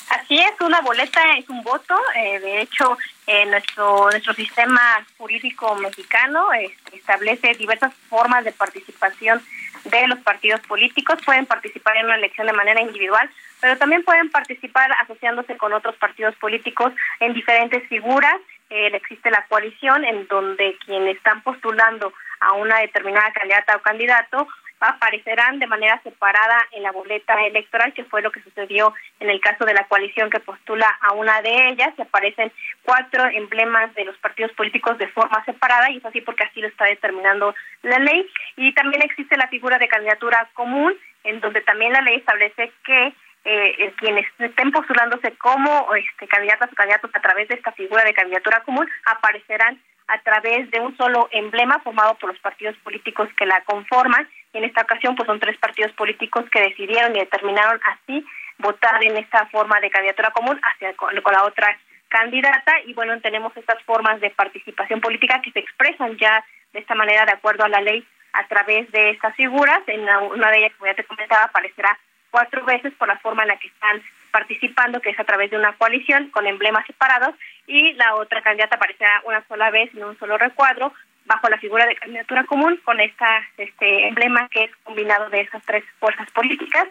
Así 0.09 0.37
es, 0.37 0.53
una 0.61 0.81
boleta 0.81 1.19
es 1.37 1.49
un 1.49 1.63
voto. 1.63 1.99
Eh, 2.15 2.39
de 2.39 2.61
hecho, 2.61 2.97
eh, 3.25 3.45
nuestro 3.47 4.09
nuestro 4.11 4.33
sistema 4.33 5.05
jurídico 5.17 5.75
mexicano 5.75 6.53
este, 6.53 6.97
establece 6.97 7.53
diversas 7.53 7.93
formas 8.07 8.43
de 8.45 8.51
participación 8.51 9.41
de 9.83 10.07
los 10.07 10.19
partidos 10.19 10.61
políticos. 10.61 11.19
Pueden 11.25 11.45
participar 11.45 11.97
en 11.97 12.05
una 12.05 12.15
elección 12.15 12.47
de 12.47 12.53
manera 12.53 12.81
individual, 12.81 13.29
pero 13.61 13.77
también 13.77 14.03
pueden 14.03 14.29
participar 14.29 14.91
asociándose 15.01 15.57
con 15.57 15.73
otros 15.73 15.95
partidos 15.95 16.35
políticos 16.35 16.93
en 17.19 17.33
diferentes 17.33 17.87
figuras. 17.87 18.35
Eh, 18.69 18.87
existe 18.93 19.29
la 19.29 19.45
coalición 19.47 20.03
en 20.05 20.27
donde 20.27 20.77
quienes 20.85 21.17
están 21.17 21.41
postulando 21.43 22.13
a 22.39 22.53
una 22.53 22.79
determinada 22.79 23.31
candidata 23.31 23.75
o 23.75 23.81
candidato 23.81 24.47
aparecerán 24.79 25.59
de 25.59 25.67
manera 25.67 25.99
separada 26.03 26.57
en 26.71 26.83
la 26.83 26.91
boleta 26.91 27.33
electoral, 27.45 27.93
que 27.93 28.03
fue 28.05 28.21
lo 28.21 28.31
que 28.31 28.41
sucedió 28.41 28.93
en 29.19 29.29
el 29.29 29.39
caso 29.39 29.65
de 29.65 29.73
la 29.73 29.87
coalición 29.87 30.29
que 30.29 30.39
postula 30.39 30.87
a 31.01 31.13
una 31.13 31.41
de 31.41 31.69
ellas, 31.69 31.93
se 31.95 32.03
aparecen 32.03 32.51
cuatro 32.83 33.25
emblemas 33.25 33.93
de 33.95 34.05
los 34.05 34.17
partidos 34.17 34.51
políticos 34.53 34.97
de 34.97 35.07
forma 35.07 35.43
separada, 35.45 35.89
y 35.89 35.97
es 35.97 36.05
así 36.05 36.21
porque 36.21 36.43
así 36.43 36.61
lo 36.61 36.67
está 36.67 36.85
determinando 36.85 37.55
la 37.83 37.99
ley. 37.99 38.29
Y 38.57 38.73
también 38.73 39.01
existe 39.01 39.37
la 39.37 39.47
figura 39.47 39.77
de 39.77 39.87
candidatura 39.87 40.49
común, 40.53 40.93
en 41.23 41.39
donde 41.39 41.61
también 41.61 41.93
la 41.93 42.01
ley 42.01 42.17
establece 42.17 42.71
que 42.83 43.13
eh, 43.45 43.93
quienes 43.97 44.25
estén 44.39 44.71
postulándose 44.71 45.31
como 45.37 45.93
este, 45.93 46.27
candidatas 46.27 46.71
o 46.71 46.75
candidatos 46.75 47.11
a 47.13 47.21
través 47.21 47.47
de 47.47 47.55
esta 47.55 47.71
figura 47.73 48.03
de 48.03 48.13
candidatura 48.13 48.61
común 48.63 48.89
aparecerán 49.05 49.79
a 50.07 50.19
través 50.21 50.69
de 50.71 50.79
un 50.79 50.95
solo 50.97 51.29
emblema 51.31 51.79
formado 51.79 52.15
por 52.15 52.29
los 52.29 52.39
partidos 52.39 52.75
políticos 52.77 53.29
que 53.37 53.45
la 53.45 53.61
conforman. 53.61 54.27
En 54.53 54.63
esta 54.63 54.81
ocasión, 54.81 55.15
pues 55.15 55.27
son 55.27 55.39
tres 55.39 55.57
partidos 55.57 55.91
políticos 55.93 56.45
que 56.51 56.61
decidieron 56.61 57.15
y 57.15 57.19
determinaron 57.19 57.79
así 57.85 58.25
votar 58.57 59.03
en 59.03 59.17
esta 59.17 59.45
forma 59.47 59.79
de 59.79 59.89
candidatura 59.89 60.31
común 60.31 60.59
hacia 60.63 60.93
con, 60.95 61.13
la 61.13 61.43
otra 61.43 61.77
candidata 62.07 62.79
y 62.85 62.93
bueno, 62.93 63.19
tenemos 63.21 63.55
estas 63.57 63.81
formas 63.83 64.21
de 64.21 64.29
participación 64.29 65.01
política 65.01 65.41
que 65.41 65.51
se 65.51 65.59
expresan 65.59 66.17
ya 66.17 66.43
de 66.71 66.79
esta 66.79 66.95
manera 66.95 67.25
de 67.25 67.33
acuerdo 67.33 67.63
a 67.65 67.69
la 67.69 67.81
ley 67.81 68.07
a 68.33 68.47
través 68.47 68.91
de 68.91 69.11
estas 69.11 69.35
figuras. 69.35 69.81
En 69.87 70.01
una 70.01 70.51
de 70.51 70.57
ellas, 70.57 70.71
como 70.77 70.87
ya 70.87 70.95
te 70.95 71.03
comentaba, 71.03 71.45
aparecerá 71.45 71.97
cuatro 72.31 72.63
veces 72.65 72.93
por 72.93 73.07
la 73.07 73.17
forma 73.19 73.43
en 73.43 73.49
la 73.49 73.57
que 73.57 73.67
están 73.67 74.01
participando, 74.31 74.99
que 74.99 75.11
es 75.11 75.19
a 75.19 75.23
través 75.23 75.49
de 75.49 75.57
una 75.57 75.73
coalición 75.73 76.29
con 76.29 76.45
emblemas 76.45 76.85
separados, 76.85 77.35
y 77.67 77.93
la 77.93 78.15
otra 78.15 78.41
candidata 78.41 78.75
aparecerá 78.75 79.21
una 79.23 79.41
sola 79.47 79.71
vez 79.71 79.93
en 79.95 80.03
un 80.03 80.17
solo 80.19 80.37
recuadro 80.37 80.93
bajo 81.25 81.49
la 81.49 81.57
figura 81.57 81.85
de 81.85 81.95
candidatura 81.95 82.43
común 82.43 82.79
con 82.83 82.99
esta 82.99 83.41
este 83.57 84.07
emblema 84.07 84.47
que 84.49 84.65
es 84.65 84.75
combinado 84.83 85.29
de 85.29 85.41
esas 85.41 85.63
tres 85.63 85.83
fuerzas 85.99 86.29
políticas. 86.31 86.87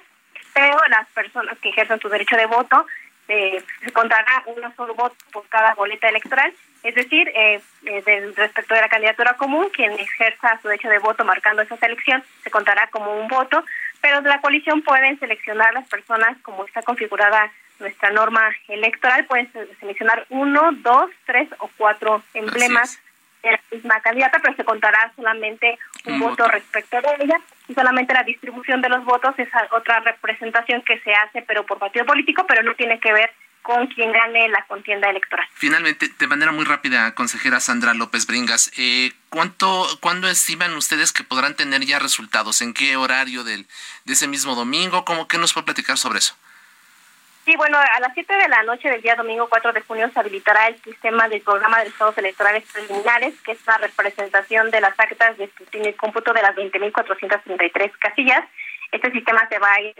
Pero 0.52 0.78
las 0.88 1.08
personas 1.08 1.58
que 1.58 1.70
ejercen 1.70 2.00
su 2.00 2.08
derecho 2.08 2.36
de 2.36 2.46
voto 2.46 2.86
eh, 3.28 3.62
se 3.82 3.92
contará 3.92 4.42
un 4.46 4.76
solo 4.76 4.94
voto 4.94 5.16
por 5.32 5.46
cada 5.48 5.74
boleta 5.74 6.08
electoral. 6.08 6.52
Es 6.82 6.94
decir 6.94 7.28
eh, 7.34 7.60
eh 7.86 8.32
respecto 8.36 8.74
de 8.74 8.80
la 8.80 8.88
candidatura 8.88 9.34
común 9.34 9.70
quien 9.70 9.92
ejerza 9.92 10.58
su 10.60 10.68
derecho 10.68 10.88
de 10.88 10.98
voto 10.98 11.24
marcando 11.24 11.62
esa 11.62 11.76
selección 11.76 12.22
se 12.42 12.50
contará 12.50 12.88
como 12.88 13.18
un 13.20 13.28
voto 13.28 13.64
pero 14.04 14.20
de 14.20 14.28
la 14.28 14.42
coalición 14.42 14.82
pueden 14.82 15.18
seleccionar 15.18 15.72
las 15.72 15.88
personas 15.88 16.36
como 16.42 16.66
está 16.66 16.82
configurada 16.82 17.50
nuestra 17.80 18.10
norma 18.10 18.54
electoral, 18.68 19.24
pueden 19.24 19.50
seleccionar 19.80 20.26
uno, 20.28 20.72
dos, 20.82 21.10
tres 21.24 21.48
o 21.58 21.70
cuatro 21.78 22.22
emblemas 22.34 23.00
de 23.42 23.52
la 23.52 23.60
misma 23.72 24.00
candidata, 24.02 24.40
pero 24.42 24.54
se 24.56 24.64
contará 24.64 25.10
solamente 25.16 25.78
un, 26.04 26.20
voto, 26.20 26.46
respecto 26.48 27.00
de 27.00 27.24
ella 27.24 27.40
y 27.66 27.72
solamente 27.72 28.12
la 28.12 28.24
distribución 28.24 28.82
de 28.82 28.90
los 28.90 29.06
votos 29.06 29.38
es 29.38 29.48
otra 29.70 30.00
representación 30.00 30.82
que 30.82 31.00
se 31.00 31.14
hace, 31.14 31.40
pero 31.40 31.64
por 31.64 31.78
partido 31.78 32.04
político, 32.04 32.44
pero 32.46 32.62
no 32.62 32.74
tiene 32.74 33.00
que 33.00 33.10
ver 33.10 33.30
con 33.64 33.86
quien 33.86 34.12
gane 34.12 34.46
la 34.50 34.62
contienda 34.66 35.08
electoral. 35.08 35.48
Finalmente, 35.54 36.10
de 36.18 36.26
manera 36.26 36.52
muy 36.52 36.66
rápida, 36.66 37.14
consejera 37.14 37.60
Sandra 37.60 37.94
López 37.94 38.26
Bringas, 38.26 38.70
eh, 38.76 39.12
¿cuánto, 39.30 39.86
¿cuándo 40.00 40.28
estiman 40.28 40.74
ustedes 40.74 41.12
que 41.12 41.24
podrán 41.24 41.56
tener 41.56 41.80
ya 41.80 41.98
resultados? 41.98 42.60
¿En 42.60 42.74
qué 42.74 42.96
horario 42.96 43.42
del, 43.42 43.66
de 44.04 44.12
ese 44.12 44.28
mismo 44.28 44.54
domingo? 44.54 45.06
¿Cómo 45.06 45.28
que 45.28 45.38
nos 45.38 45.54
puede 45.54 45.64
platicar 45.64 45.96
sobre 45.96 46.18
eso? 46.18 46.36
Sí, 47.46 47.56
bueno, 47.56 47.78
a 47.78 48.00
las 48.00 48.12
7 48.12 48.34
de 48.34 48.48
la 48.48 48.62
noche 48.64 48.90
del 48.90 49.00
día 49.00 49.16
domingo 49.16 49.48
4 49.48 49.72
de 49.72 49.80
junio 49.80 50.10
se 50.12 50.20
habilitará 50.20 50.68
el 50.68 50.76
sistema 50.82 51.26
del 51.28 51.40
programa 51.40 51.80
de 51.80 51.88
estados 51.88 52.18
electorales 52.18 52.64
preliminares, 52.70 53.34
que 53.40 53.52
es 53.52 53.66
la 53.66 53.78
representación 53.78 54.70
de 54.70 54.82
las 54.82 54.98
actas 55.00 55.38
de 55.38 55.44
escrutinio 55.44 55.88
y 55.88 55.94
cómputo 55.94 56.34
de 56.34 56.42
las 56.42 56.54
20.433 56.54 57.92
casillas. 57.98 58.44
Este 58.92 59.10
sistema 59.10 59.48
se 59.48 59.58
va 59.58 59.72
a 59.72 59.80
ir 59.80 59.94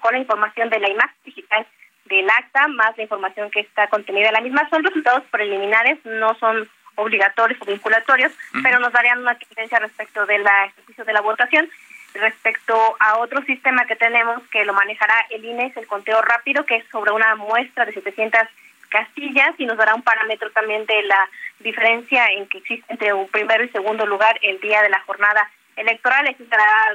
con 0.00 0.12
la 0.12 0.18
información 0.18 0.68
de 0.68 0.80
la 0.80 0.90
imagen 0.90 1.16
digital 1.24 1.64
del 2.04 2.28
acta, 2.28 2.68
más 2.68 2.96
la 2.96 3.02
información 3.02 3.50
que 3.50 3.60
está 3.60 3.88
contenida 3.88 4.28
en 4.28 4.34
la 4.34 4.40
misma. 4.40 4.68
Son 4.68 4.82
resultados 4.82 5.24
preliminares, 5.30 5.98
no 6.04 6.34
son 6.36 6.68
obligatorios 6.96 7.60
o 7.60 7.64
vinculatorios, 7.64 8.32
pero 8.62 8.78
nos 8.78 8.92
darían 8.92 9.20
una 9.20 9.36
tendencia 9.36 9.78
respecto 9.78 10.26
del 10.26 10.42
ejercicio 10.42 11.04
de 11.04 11.12
la 11.12 11.20
votación. 11.20 11.68
Respecto 12.14 12.96
a 13.00 13.18
otro 13.18 13.42
sistema 13.42 13.86
que 13.86 13.96
tenemos 13.96 14.40
que 14.48 14.64
lo 14.64 14.72
manejará 14.72 15.14
el 15.30 15.44
INE, 15.44 15.66
es 15.66 15.76
el 15.76 15.86
conteo 15.86 16.22
rápido, 16.22 16.64
que 16.64 16.76
es 16.76 16.84
sobre 16.88 17.10
una 17.10 17.34
muestra 17.34 17.84
de 17.84 17.92
700 17.92 18.42
casillas 18.88 19.54
y 19.58 19.66
nos 19.66 19.76
dará 19.76 19.96
un 19.96 20.02
parámetro 20.02 20.50
también 20.52 20.86
de 20.86 21.02
la 21.02 21.28
diferencia 21.58 22.26
en 22.26 22.46
que 22.46 22.58
existe 22.58 22.84
entre 22.92 23.12
un 23.12 23.28
primero 23.28 23.64
y 23.64 23.68
segundo 23.70 24.06
lugar 24.06 24.38
el 24.42 24.60
día 24.60 24.82
de 24.82 24.90
la 24.90 25.00
jornada 25.00 25.50
electoral. 25.76 26.26
Eso 26.26 26.44
se 26.44 26.50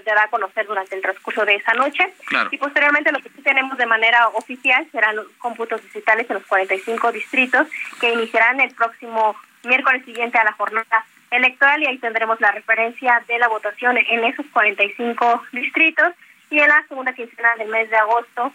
dará, 0.05 0.23
a 0.23 0.29
conocer 0.29 0.65
durante 0.65 0.95
el 0.95 1.01
transcurso 1.01 1.45
de 1.45 1.55
esa 1.55 1.73
noche. 1.73 2.13
Y 2.51 2.57
posteriormente 2.57 3.11
lo 3.11 3.19
que 3.19 3.29
sí 3.29 3.41
tenemos 3.41 3.77
de 3.77 3.85
manera 3.85 4.27
oficial 4.29 4.87
serán 4.91 5.15
los 5.15 5.27
cómputos 5.37 5.81
digitales 5.83 6.29
en 6.29 6.35
los 6.35 6.45
45 6.45 7.11
distritos 7.11 7.67
que 7.99 8.13
iniciarán 8.13 8.59
el 8.59 8.73
próximo 8.73 9.35
miércoles 9.63 10.05
siguiente 10.05 10.37
a 10.37 10.43
la 10.43 10.53
jornada 10.53 11.05
electoral 11.31 11.81
y 11.83 11.87
ahí 11.87 11.97
tendremos 11.99 12.39
la 12.41 12.51
referencia 12.51 13.23
de 13.27 13.37
la 13.37 13.47
votación 13.47 13.97
en 13.97 14.23
esos 14.23 14.45
45 14.51 15.43
distritos 15.51 16.13
y 16.49 16.59
en 16.59 16.67
la 16.67 16.83
segunda 16.87 17.13
quincena 17.13 17.55
del 17.57 17.69
mes 17.69 17.89
de 17.89 17.97
agosto 17.97 18.53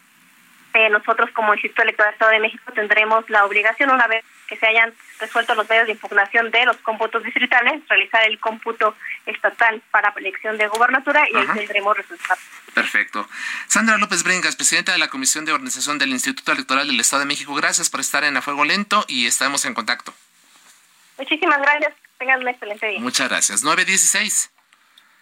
eh, 0.75 0.90
nosotros 0.90 1.31
como 1.31 1.54
Instituto 1.54 1.83
Electoral 1.83 2.11
del 2.11 2.14
Estado 2.14 2.31
de 2.33 2.40
México 2.40 2.73
tendremos 2.73 3.28
la 3.31 3.45
obligación 3.45 3.90
una 3.90 4.07
vez 4.07 4.25
que 4.49 4.57
se 4.57 4.66
hayan 4.66 4.93
resuelto 5.21 5.54
los 5.54 5.69
medios 5.69 5.87
de 5.87 5.93
impugnación 5.93 6.50
de 6.50 6.66
los 6.66 6.76
cómputos 6.78 7.23
distritales, 7.23 7.83
realizar 7.88 8.25
el 8.25 8.38
cómputo 8.40 8.97
estatal 9.25 9.81
para 9.90 10.12
elección 10.16 10.59
de 10.59 10.66
gobernatura 10.66 11.26
y 11.33 11.37
ahí 11.37 11.47
tendremos 11.54 11.97
resultados. 11.97 12.43
Perfecto. 12.75 13.28
Sandra 13.69 13.97
López 13.99 14.25
Bringas, 14.25 14.57
presidenta 14.57 14.93
de 14.93 14.99
la 14.99 15.09
Comisión 15.09 15.45
de 15.45 15.52
Organización 15.52 15.99
del 15.99 16.11
Instituto 16.11 16.52
Electoral 16.52 16.87
del 16.87 17.00
Estado 17.00 17.21
de 17.21 17.26
México, 17.26 17.54
gracias 17.54 17.88
por 17.88 18.00
estar 18.00 18.25
en 18.25 18.37
A 18.37 18.43
Fuego 18.43 18.64
Lento 18.64 19.04
y 19.09 19.26
estamos 19.26 19.64
en 19.64 19.75
contacto. 19.75 20.12
Muchísimas 21.19 21.61
gracias. 21.61 21.95
Tengan 22.19 22.40
un 22.40 22.49
excelente 22.49 22.87
día. 22.87 23.00
Muchas 23.00 23.28
gracias. 23.28 23.62
916. 23.62 24.50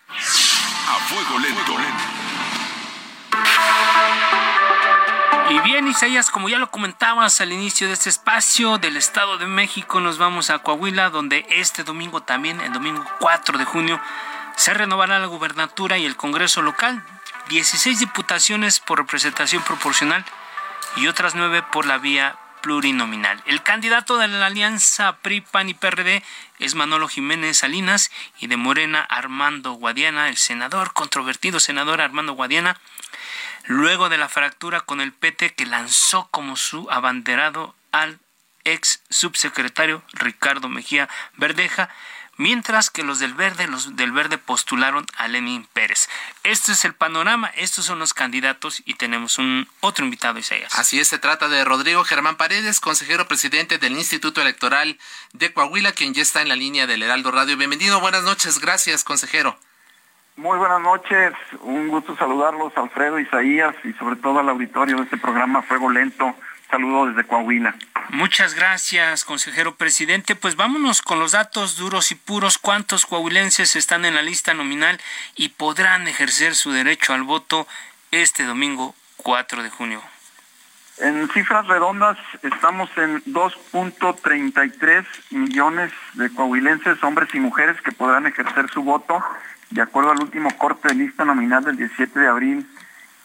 A 0.08 0.98
fuego 1.08 1.38
lento. 1.38 2.11
Y 5.50 5.60
bien, 5.60 5.88
Isaías, 5.88 6.30
como 6.30 6.48
ya 6.48 6.58
lo 6.58 6.70
comentabas 6.70 7.40
al 7.40 7.52
inicio 7.52 7.86
de 7.86 7.92
este 7.92 8.08
espacio 8.08 8.78
del 8.78 8.96
Estado 8.96 9.38
de 9.38 9.46
México, 9.46 10.00
nos 10.00 10.18
vamos 10.18 10.50
a 10.50 10.60
Coahuila, 10.60 11.10
donde 11.10 11.44
este 11.50 11.84
domingo 11.84 12.22
también, 12.22 12.60
el 12.60 12.72
domingo 12.72 13.04
4 13.20 13.58
de 13.58 13.64
junio, 13.64 14.00
se 14.56 14.72
renovará 14.72 15.18
la 15.18 15.26
gubernatura 15.26 15.98
y 15.98 16.06
el 16.06 16.16
Congreso 16.16 16.62
local. 16.62 17.04
16 17.48 17.98
diputaciones 17.98 18.80
por 18.80 18.98
representación 18.98 19.62
proporcional 19.62 20.24
y 20.96 21.06
otras 21.06 21.34
9 21.34 21.64
por 21.72 21.86
la 21.86 21.98
vía 21.98 22.38
plurinominal. 22.62 23.42
El 23.46 23.62
candidato 23.62 24.16
de 24.16 24.28
la 24.28 24.46
alianza 24.46 25.18
PRI, 25.18 25.42
PAN 25.42 25.68
y 25.68 25.74
PRD 25.74 26.22
es 26.58 26.74
Manolo 26.74 27.08
Jiménez 27.08 27.58
Salinas 27.58 28.10
y 28.38 28.46
de 28.46 28.56
Morena 28.56 29.00
Armando 29.02 29.72
Guadiana, 29.72 30.28
el 30.28 30.36
senador, 30.36 30.92
controvertido 30.92 31.60
senador 31.60 32.00
Armando 32.00 32.32
Guadiana, 32.32 32.80
luego 33.64 34.08
de 34.08 34.18
la 34.18 34.28
fractura 34.28 34.80
con 34.80 35.00
el 35.00 35.12
PT 35.12 35.54
que 35.54 35.66
lanzó 35.66 36.28
como 36.30 36.56
su 36.56 36.90
abanderado 36.90 37.74
al 37.90 38.18
ex 38.64 39.02
subsecretario 39.10 40.02
Ricardo 40.12 40.68
Mejía 40.68 41.08
Verdeja, 41.36 41.90
mientras 42.36 42.90
que 42.90 43.02
los 43.02 43.18
del 43.18 43.34
Verde, 43.34 43.66
los 43.66 43.96
del 43.96 44.12
Verde 44.12 44.38
postularon 44.38 45.06
a 45.16 45.28
Lenin 45.28 45.66
Pérez. 45.72 46.08
Este 46.44 46.72
es 46.72 46.84
el 46.84 46.94
panorama, 46.94 47.48
estos 47.56 47.84
son 47.84 47.98
los 47.98 48.14
candidatos 48.14 48.82
y 48.84 48.94
tenemos 48.94 49.38
un 49.38 49.68
otro 49.80 50.04
invitado, 50.04 50.38
Isaías. 50.38 50.78
Así 50.78 51.00
es, 51.00 51.08
se 51.08 51.18
trata 51.18 51.48
de 51.48 51.64
Rodrigo 51.64 52.04
Germán 52.04 52.36
Paredes, 52.36 52.80
consejero 52.80 53.28
presidente 53.28 53.78
del 53.78 53.92
Instituto 53.92 54.40
Electoral 54.40 54.98
de 55.32 55.52
Coahuila, 55.52 55.92
quien 55.92 56.14
ya 56.14 56.22
está 56.22 56.42
en 56.42 56.48
la 56.48 56.56
línea 56.56 56.86
del 56.86 57.02
Heraldo 57.02 57.30
Radio. 57.30 57.56
Bienvenido, 57.56 58.00
buenas 58.00 58.24
noches, 58.24 58.58
gracias, 58.58 59.04
consejero. 59.04 59.56
Muy 60.36 60.56
buenas 60.56 60.80
noches, 60.80 61.34
un 61.60 61.88
gusto 61.88 62.16
saludarlos, 62.16 62.72
Alfredo, 62.76 63.18
Isaías 63.18 63.74
y 63.84 63.92
sobre 63.92 64.16
todo 64.16 64.40
al 64.40 64.48
auditorio 64.48 64.96
de 64.96 65.02
este 65.02 65.18
programa 65.18 65.60
Fuego 65.62 65.90
Lento. 65.90 66.34
Saludo 66.72 67.04
desde 67.08 67.24
Coahuila. 67.24 67.74
Muchas 68.08 68.54
gracias, 68.54 69.26
consejero 69.26 69.74
presidente. 69.74 70.34
Pues 70.34 70.56
vámonos 70.56 71.02
con 71.02 71.18
los 71.18 71.32
datos 71.32 71.76
duros 71.76 72.10
y 72.12 72.14
puros. 72.14 72.56
¿Cuántos 72.56 73.04
coahuilenses 73.04 73.76
están 73.76 74.06
en 74.06 74.14
la 74.14 74.22
lista 74.22 74.54
nominal 74.54 74.98
y 75.36 75.50
podrán 75.50 76.08
ejercer 76.08 76.54
su 76.54 76.72
derecho 76.72 77.12
al 77.12 77.24
voto 77.24 77.66
este 78.10 78.44
domingo 78.44 78.94
4 79.18 79.62
de 79.62 79.68
junio? 79.68 80.02
En 80.96 81.28
cifras 81.28 81.66
redondas 81.66 82.16
estamos 82.42 82.88
en 82.96 83.22
2.33 83.24 85.04
millones 85.28 85.92
de 86.14 86.32
coahuilenses, 86.32 87.04
hombres 87.04 87.28
y 87.34 87.40
mujeres, 87.40 87.78
que 87.82 87.92
podrán 87.92 88.26
ejercer 88.26 88.70
su 88.70 88.82
voto 88.82 89.22
de 89.68 89.82
acuerdo 89.82 90.12
al 90.12 90.22
último 90.22 90.56
corte 90.56 90.88
de 90.88 90.94
lista 90.94 91.26
nominal 91.26 91.64
del 91.64 91.76
17 91.76 92.18
de 92.18 92.28
abril 92.28 92.66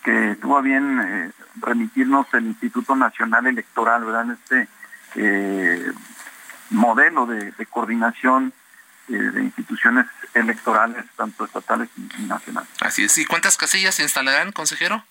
que 0.07 0.37
tuvo 0.39 0.61
bien 0.61 1.01
eh, 1.01 1.31
remitirnos 1.59 2.27
el 2.33 2.45
Instituto 2.45 2.95
Nacional 2.95 3.45
Electoral, 3.45 4.05
¿verdad? 4.05 4.21
En 4.21 4.31
este 4.31 4.67
eh, 5.15 5.91
modelo 6.69 7.25
de, 7.25 7.51
coordinación 7.65 8.53
eh, 9.09 9.17
de 9.17 9.43
instituciones 9.43 10.05
electorales, 10.33 11.03
tanto 11.17 11.43
estatales 11.43 11.89
y, 11.97 12.21
nacionales. 12.23 12.69
Así 12.79 13.03
es. 13.03 13.17
¿Y 13.17 13.25
cuántas 13.25 13.57
casillas 13.57 13.95
se 13.95 14.03
instalarán, 14.03 14.53
consejero? 14.53 15.03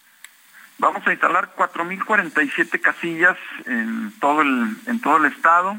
Vamos 0.79 1.07
a 1.07 1.13
instalar 1.13 1.55
4.047 1.55 2.81
casillas 2.81 3.37
en 3.67 4.19
todo 4.19 4.41
el, 4.41 4.79
en 4.87 4.99
todo 5.03 5.19
el 5.19 5.27
estado. 5.27 5.77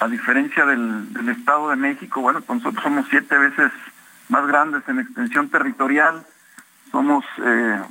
a 0.00 0.08
diferencia 0.08 0.66
del, 0.66 1.12
del, 1.12 1.28
Estado 1.28 1.70
de 1.70 1.76
México, 1.76 2.20
bueno, 2.22 2.40
pues 2.40 2.58
nosotros 2.58 2.82
somos 2.82 3.06
siete 3.08 3.38
veces 3.38 3.70
más 4.28 4.44
grandes 4.48 4.82
en 4.88 4.98
extensión 4.98 5.48
territorial. 5.48 6.26
Somos 6.90 7.24
eh, 7.44 7.82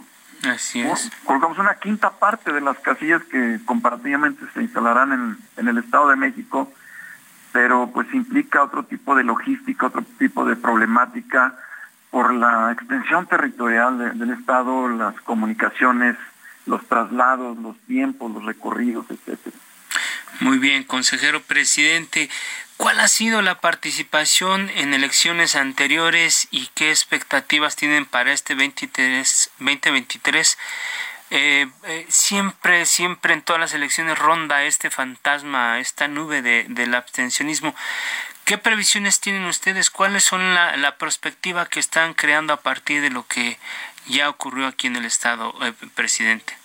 Así 0.44 0.82
es. 0.82 1.10
Colocamos 1.24 1.58
una 1.58 1.76
quinta 1.76 2.12
parte 2.12 2.54
de 2.54 2.62
las 2.62 2.78
casillas 2.80 3.24
que 3.24 3.60
comparativamente 3.66 4.46
se 4.54 4.62
instalarán 4.62 5.12
en, 5.12 5.38
en, 5.58 5.68
el 5.68 5.80
Estado 5.80 6.10
de 6.10 6.16
México, 6.16 6.72
pero 7.52 7.90
pues 7.92 8.08
implica 8.14 8.64
otro 8.64 8.84
tipo 8.84 9.16
de 9.16 9.24
logística, 9.24 9.88
otro 9.88 10.04
tipo 10.20 10.46
de 10.46 10.56
problemática 10.56 11.58
por 12.12 12.34
la 12.34 12.72
extensión 12.72 13.28
territorial 13.28 14.18
del 14.18 14.32
Estado, 14.32 14.88
las 14.90 15.20
comunicaciones, 15.22 16.16
los 16.66 16.86
traslados, 16.88 17.58
los 17.58 17.78
tiempos, 17.82 18.32
los 18.32 18.46
recorridos, 18.46 19.06
etcétera. 19.10 19.56
Muy 20.40 20.60
bien, 20.60 20.84
consejero 20.84 21.42
presidente. 21.42 22.30
¿Cuál 22.78 23.00
ha 23.00 23.08
sido 23.08 23.42
la 23.42 23.60
participación 23.60 24.70
en 24.70 24.94
elecciones 24.94 25.56
anteriores 25.56 26.48
y 26.52 26.68
qué 26.76 26.92
expectativas 26.92 27.76
tienen 27.76 28.06
para 28.06 28.32
este 28.32 28.54
23, 28.54 29.52
2023? 29.58 30.58
Eh, 31.32 31.68
eh, 31.84 32.06
siempre, 32.08 32.86
siempre 32.86 33.34
en 33.34 33.42
todas 33.42 33.60
las 33.60 33.74
elecciones 33.74 34.20
ronda 34.20 34.64
este 34.64 34.92
fantasma, 34.92 35.80
esta 35.80 36.08
nube 36.08 36.44
del 36.44 36.94
abstencionismo. 36.94 37.74
¿Qué 38.46 38.60
previsiones 38.60 39.20
tienen 39.22 39.46
ustedes? 39.46 39.90
¿Cuáles 39.90 40.24
son 40.24 40.54
la, 40.54 40.78
la, 40.78 40.98
perspectiva 40.98 41.66
que 41.66 41.80
están 41.80 42.14
creando 42.14 42.54
a 42.54 42.62
partir 42.62 43.02
de 43.02 43.10
lo 43.10 43.26
que 43.26 43.58
ya 44.06 44.30
ocurrió 44.30 44.68
aquí 44.68 44.86
en 44.86 44.98
el 44.98 45.06
Estado, 45.06 45.54
eh, 45.64 45.74
presidente? 45.96 46.56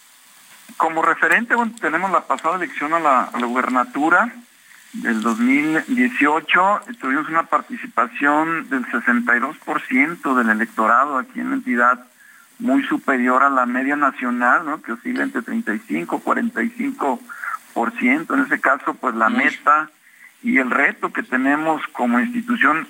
Como 0.76 1.00
referente, 1.00 1.54
tenemos 1.80 2.10
la 2.10 2.26
pasada 2.26 2.56
elección 2.56 2.92
a 2.92 3.00
la 3.00 3.30
gubernatura 3.32 4.32
del 4.92 5.22
2018 5.22 6.80
tuvimos 7.00 7.28
una 7.28 7.44
participación 7.44 8.68
del 8.68 8.84
62% 8.86 10.34
del 10.34 10.50
electorado 10.50 11.16
aquí 11.16 11.40
en 11.40 11.48
la 11.48 11.56
entidad, 11.56 12.06
muy 12.58 12.82
superior 12.84 13.42
a 13.42 13.50
la 13.50 13.64
media 13.64 13.96
nacional, 13.96 14.66
¿no? 14.66 14.82
que 14.82 14.92
oscila 14.92 15.22
entre 15.22 15.42
35 15.42 16.16
y 16.16 16.28
45%. 16.28 18.34
En 18.34 18.40
ese 18.40 18.60
caso, 18.60 18.94
pues 18.94 19.14
la 19.14 19.30
meta 19.30 19.88
y 20.42 20.58
el 20.58 20.70
reto 20.70 21.12
que 21.12 21.22
tenemos 21.22 21.80
como 21.92 22.20
institución 22.20 22.86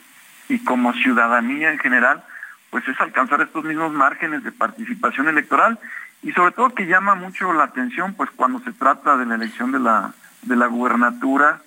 y 0.49 0.59
como 0.65 0.93
ciudadanía 0.95 1.71
en 1.71 1.79
general, 1.79 2.25
pues 2.71 2.87
es 2.89 3.01
alcanzar 3.01 3.41
estos 3.43 3.65
mismos 3.65 3.93
márgenes 3.93 4.43
de 4.43 4.51
participación 4.51 5.29
electoral 5.29 5.79
y 6.23 6.33
sobre 6.33 6.53
todo 6.53 6.75
que 6.75 6.87
llama 6.87 7.15
mucho 7.15 7.53
la 7.53 7.65
atención, 7.65 8.15
pues 8.15 8.31
cuando 8.35 8.59
se 8.61 8.73
trata 8.73 9.17
de 9.17 9.27
la 9.27 9.37
elección 9.37 9.71
de 9.71 9.79
la, 9.79 10.13
de 10.43 10.57
la 10.57 10.67
gubernatura, 10.67 11.61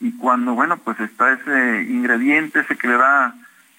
y 0.00 0.12
cuando, 0.16 0.54
bueno, 0.54 0.76
pues 0.78 0.98
está 1.00 1.32
ese 1.32 1.82
ingrediente, 1.82 2.60
ese 2.60 2.76
que 2.76 2.88
le 2.88 2.96
da 2.96 3.34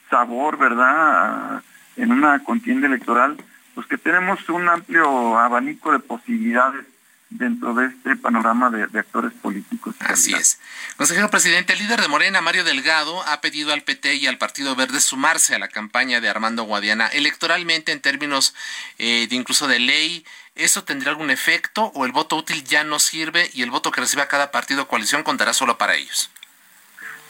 sabor, 0.09 0.57
¿verdad?, 0.57 1.61
en 1.95 2.11
una 2.11 2.43
contienda 2.43 2.87
electoral, 2.87 3.37
pues 3.75 3.87
que 3.87 3.97
tenemos 3.97 4.47
un 4.49 4.67
amplio 4.67 5.37
abanico 5.37 5.91
de 5.91 5.99
posibilidades 5.99 6.85
dentro 7.29 7.73
de 7.73 7.87
este 7.87 8.15
panorama 8.15 8.69
de, 8.69 8.83
actores 8.99 9.33
políticos. 9.33 9.95
Así 9.99 10.33
es. 10.33 10.59
Consejero 10.97 11.29
presidente, 11.29 11.73
el 11.73 11.79
líder 11.79 12.01
de 12.01 12.07
Morena, 12.07 12.41
Mario 12.41 12.63
Delgado, 12.63 13.21
ha 13.27 13.39
pedido 13.41 13.71
al 13.71 13.83
PT 13.83 14.15
y 14.15 14.27
al 14.27 14.37
Partido 14.37 14.75
Verde 14.75 14.99
sumarse 14.99 15.55
a 15.55 15.59
la 15.59 15.67
campaña 15.67 16.21
de 16.21 16.29
Armando 16.29 16.63
Guadiana. 16.63 17.07
Electoralmente, 17.07 17.91
en 17.91 18.01
términos 18.01 18.55
eh, 18.97 19.27
de 19.29 19.35
incluso 19.35 19.67
de 19.67 19.79
ley, 19.79 20.25
¿eso 20.55 20.83
tendrá 20.83 21.11
algún 21.11 21.29
efecto 21.29 21.91
o 21.95 22.05
el 22.05 22.11
voto 22.11 22.35
útil 22.35 22.63
ya 22.63 22.83
no 22.83 22.99
sirve 22.99 23.49
y 23.53 23.61
el 23.61 23.71
voto 23.71 23.91
que 23.91 24.01
reciba 24.01 24.27
cada 24.27 24.51
partido 24.51 24.83
o 24.83 24.87
coalición 24.87 25.23
contará 25.23 25.53
solo 25.53 25.77
para 25.77 25.95
ellos? 25.95 26.31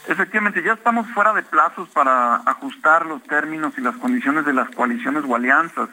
Efectivamente, 0.08 0.62
ya 0.62 0.72
estamos 0.72 1.06
fuera 1.10 1.34
de 1.34 1.42
plazos 1.42 1.88
para 1.90 2.36
ajustar 2.36 3.04
los 3.04 3.22
términos 3.24 3.74
y 3.76 3.82
las 3.82 3.96
condiciones 3.96 4.46
de 4.46 4.54
las 4.54 4.70
coaliciones 4.70 5.24
o 5.28 5.36
alianzas. 5.36 5.90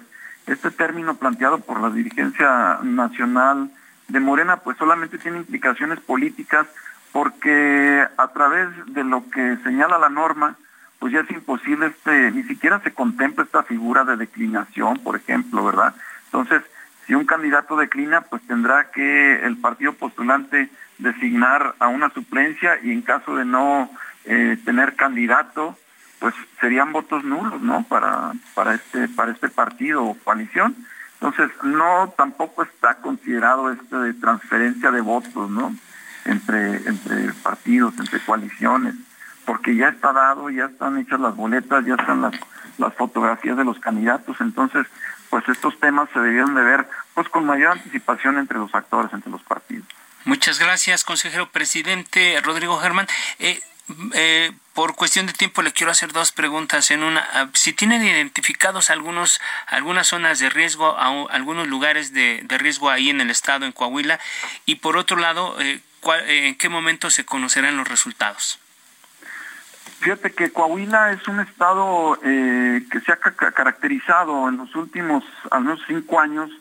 Este 0.47 0.71
término 0.71 1.15
planteado 1.17 1.59
por 1.59 1.81
la 1.81 1.89
dirigencia 1.89 2.79
nacional 2.81 3.69
de 4.07 4.19
Morena 4.19 4.57
pues 4.57 4.77
solamente 4.77 5.17
tiene 5.17 5.37
implicaciones 5.37 5.99
políticas 5.99 6.67
porque 7.11 8.05
a 8.17 8.27
través 8.29 8.69
de 8.93 9.03
lo 9.03 9.29
que 9.29 9.57
señala 9.63 9.97
la 9.97 10.09
norma 10.09 10.55
pues 10.99 11.13
ya 11.13 11.21
es 11.21 11.31
imposible 11.31 11.87
este 11.87 12.31
ni 12.31 12.43
siquiera 12.43 12.79
se 12.81 12.93
contempla 12.93 13.43
esta 13.43 13.63
figura 13.63 14.03
de 14.03 14.17
declinación 14.17 14.99
por 14.99 15.15
ejemplo 15.15 15.63
verdad 15.65 15.95
entonces 16.25 16.63
si 17.05 17.15
un 17.15 17.25
candidato 17.25 17.77
declina 17.77 18.21
pues 18.21 18.41
tendrá 18.47 18.91
que 18.91 19.45
el 19.45 19.57
partido 19.57 19.93
postulante 19.93 20.69
designar 20.97 21.75
a 21.79 21.87
una 21.87 22.09
suplencia 22.09 22.79
y 22.81 22.91
en 22.91 23.01
caso 23.01 23.35
de 23.35 23.45
no 23.45 23.89
eh, 24.25 24.57
tener 24.65 24.95
candidato 24.95 25.77
pues 26.19 26.33
serían 26.59 26.91
votos 26.91 27.23
nulos 27.23 27.61
no 27.61 27.83
para 27.83 28.33
para 28.55 28.75
este 28.75 29.07
para 29.09 29.31
este 29.31 29.49
partido 29.49 30.03
o 30.03 30.17
coalición 30.23 30.75
entonces, 31.19 31.49
no 31.63 32.13
tampoco 32.15 32.63
está 32.63 32.95
considerado 32.95 33.71
esto 33.71 34.01
de 34.01 34.13
transferencia 34.13 34.91
de 34.91 35.01
votos, 35.01 35.49
¿no? 35.49 35.75
Entre, 36.25 36.75
entre 36.87 37.33
partidos, 37.41 37.93
entre 37.97 38.19
coaliciones, 38.19 38.93
porque 39.45 39.75
ya 39.75 39.89
está 39.89 40.13
dado, 40.13 40.49
ya 40.49 40.65
están 40.65 40.97
hechas 40.97 41.19
las 41.19 41.35
boletas, 41.35 41.85
ya 41.85 41.95
están 41.95 42.21
las, 42.21 42.33
las 42.77 42.93
fotografías 42.93 43.57
de 43.57 43.63
los 43.63 43.79
candidatos, 43.79 44.37
entonces, 44.41 44.85
pues 45.29 45.47
estos 45.49 45.79
temas 45.79 46.09
se 46.13 46.19
deberían 46.19 46.53
de 46.53 46.61
ver 46.61 46.87
pues 47.13 47.29
con 47.29 47.45
mayor 47.45 47.71
anticipación 47.71 48.37
entre 48.37 48.59
los 48.59 48.73
actores, 48.75 49.11
entre 49.11 49.31
los 49.31 49.41
partidos. 49.43 49.87
Muchas 50.25 50.59
gracias, 50.59 51.03
consejero 51.03 51.49
presidente 51.49 52.39
Rodrigo 52.43 52.77
Germán. 52.79 53.07
Eh, 53.39 53.59
eh, 54.13 54.51
por 54.73 54.95
cuestión 54.95 55.27
de 55.27 55.33
tiempo 55.33 55.61
le 55.61 55.71
quiero 55.71 55.91
hacer 55.91 56.11
dos 56.11 56.33
preguntas 56.33 56.91
en 56.91 57.03
una. 57.03 57.25
Ah, 57.33 57.49
si 57.53 57.71
tienen 57.71 58.03
identificados 58.03 58.89
algunos 58.89 59.39
algunas 59.67 60.07
zonas 60.07 60.39
de 60.39 60.49
riesgo, 60.49 60.97
algunos 60.97 61.67
lugares 61.67 62.13
de, 62.13 62.43
riesgo 62.49 62.89
ahí 62.89 63.09
en 63.09 63.21
el 63.21 63.29
estado, 63.29 63.65
en 63.65 63.71
Coahuila, 63.71 64.19
y 64.65 64.75
por 64.75 64.97
otro 64.97 65.17
lado, 65.17 65.55
eh, 65.61 65.81
¿en 66.27 66.55
qué 66.55 66.67
momento 66.67 67.09
se 67.09 67.25
conocerán 67.25 67.77
los 67.77 67.87
resultados? 67.87 68.59
Fíjate 69.99 70.33
que 70.33 70.51
Coahuila 70.51 71.13
es 71.13 71.27
un 71.27 71.39
estado 71.39 72.19
eh, 72.23 72.83
que 72.91 72.99
se 72.99 73.11
ha 73.13 73.15
caracterizado 73.15 74.49
en 74.49 74.57
los 74.57 74.75
últimos 74.75 75.23
al 75.49 75.63
menos 75.63 75.79
cinco 75.87 76.19
años 76.19 76.51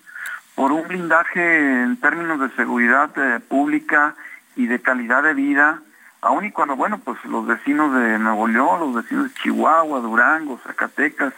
por 0.54 0.72
un 0.72 0.86
blindaje 0.86 1.82
en 1.82 2.00
términos 2.00 2.40
de 2.40 2.56
seguridad 2.56 3.10
pública 3.48 4.14
y 4.54 4.68
de 4.68 4.80
calidad 4.80 5.22
de 5.22 5.34
vida 5.34 5.82
aún 6.26 6.44
y 6.44 6.50
cuando, 6.50 6.76
bueno, 6.76 6.98
pues 6.98 7.24
los 7.24 7.46
vecinos 7.46 7.94
de 7.94 8.18
Nuevo 8.18 8.48
León, 8.48 8.80
los 8.80 8.94
vecinos 8.94 9.28
de 9.28 9.40
Chihuahua, 9.40 10.00
Durango, 10.00 10.58
Zacatecas, 10.58 11.32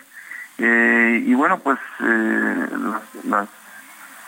eh, 0.56 1.22
y 1.24 1.34
bueno, 1.34 1.58
pues 1.58 1.78
eh, 2.00 2.68
las, 3.24 3.48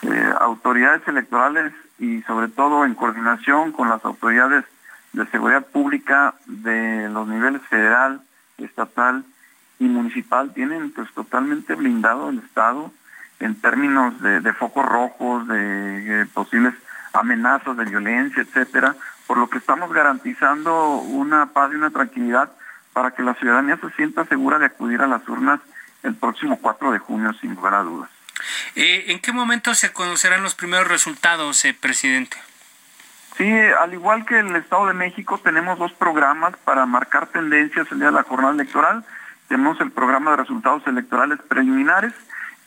eh, 0.03 0.33
autoridades 0.41 1.07
electorales 1.09 1.73
y 1.99 2.23
sobre 2.23 2.49
todo 2.49 2.85
en 2.85 2.95
coordinación 2.95 3.73
con 3.73 3.89
las 3.89 4.05
autoridades 4.05 4.65
de 5.13 5.27
seguridad 5.27 5.67
pública 5.67 6.35
de 6.47 7.09
los 7.09 7.27
niveles 7.27 7.63
federal, 7.63 8.21
estatal 8.59 9.25
y 9.79 9.85
municipal 9.85 10.53
tienen 10.53 10.93
pues 10.93 11.11
totalmente 11.15 11.75
blindado 11.75 12.29
el 12.29 12.39
Estado 12.39 12.93
en 13.41 13.59
términos 13.61 14.21
de, 14.21 14.41
de 14.41 14.53
focos 14.53 14.87
rojos, 14.87 15.49
de 15.49 16.27
posibles 16.35 16.75
amenazas 17.13 17.77
de 17.77 17.85
violencia, 17.87 18.43
etcétera, 18.43 18.95
por 19.31 19.39
lo 19.39 19.49
que 19.49 19.59
estamos 19.59 19.93
garantizando 19.93 20.97
una 20.97 21.53
paz 21.53 21.71
y 21.73 21.77
una 21.77 21.91
tranquilidad 21.91 22.51
para 22.93 23.13
que 23.13 23.23
la 23.23 23.35
ciudadanía 23.35 23.77
se 23.77 23.89
sienta 23.91 24.25
segura 24.25 24.59
de 24.59 24.67
acudir 24.67 25.01
a 25.03 25.07
las 25.07 25.29
urnas 25.29 25.61
el 26.03 26.17
próximo 26.17 26.59
4 26.61 26.91
de 26.91 26.99
junio, 26.99 27.33
sin 27.35 27.55
lugar 27.55 27.75
a 27.75 27.83
dudas. 27.85 28.11
Eh, 28.75 29.05
¿En 29.07 29.21
qué 29.21 29.31
momento 29.33 29.73
se 29.77 29.93
conocerán 29.93 30.43
los 30.43 30.57
primeros 30.57 30.89
resultados, 30.89 31.65
eh, 31.65 31.77
presidente? 31.81 32.39
Sí, 33.37 33.49
al 33.81 33.95
igual 33.95 34.27
que 34.27 34.41
el 34.41 34.57
Estado 34.57 34.87
de 34.87 34.95
México, 34.95 35.39
tenemos 35.39 35.79
dos 35.79 35.93
programas 35.93 36.57
para 36.65 36.85
marcar 36.85 37.29
tendencias 37.29 37.87
el 37.93 37.99
día 37.99 38.09
de 38.09 38.15
la 38.15 38.25
jornada 38.25 38.55
electoral. 38.55 39.05
Tenemos 39.47 39.81
el 39.81 39.93
programa 39.93 40.33
de 40.33 40.39
resultados 40.39 40.85
electorales 40.89 41.39
preliminares. 41.49 42.15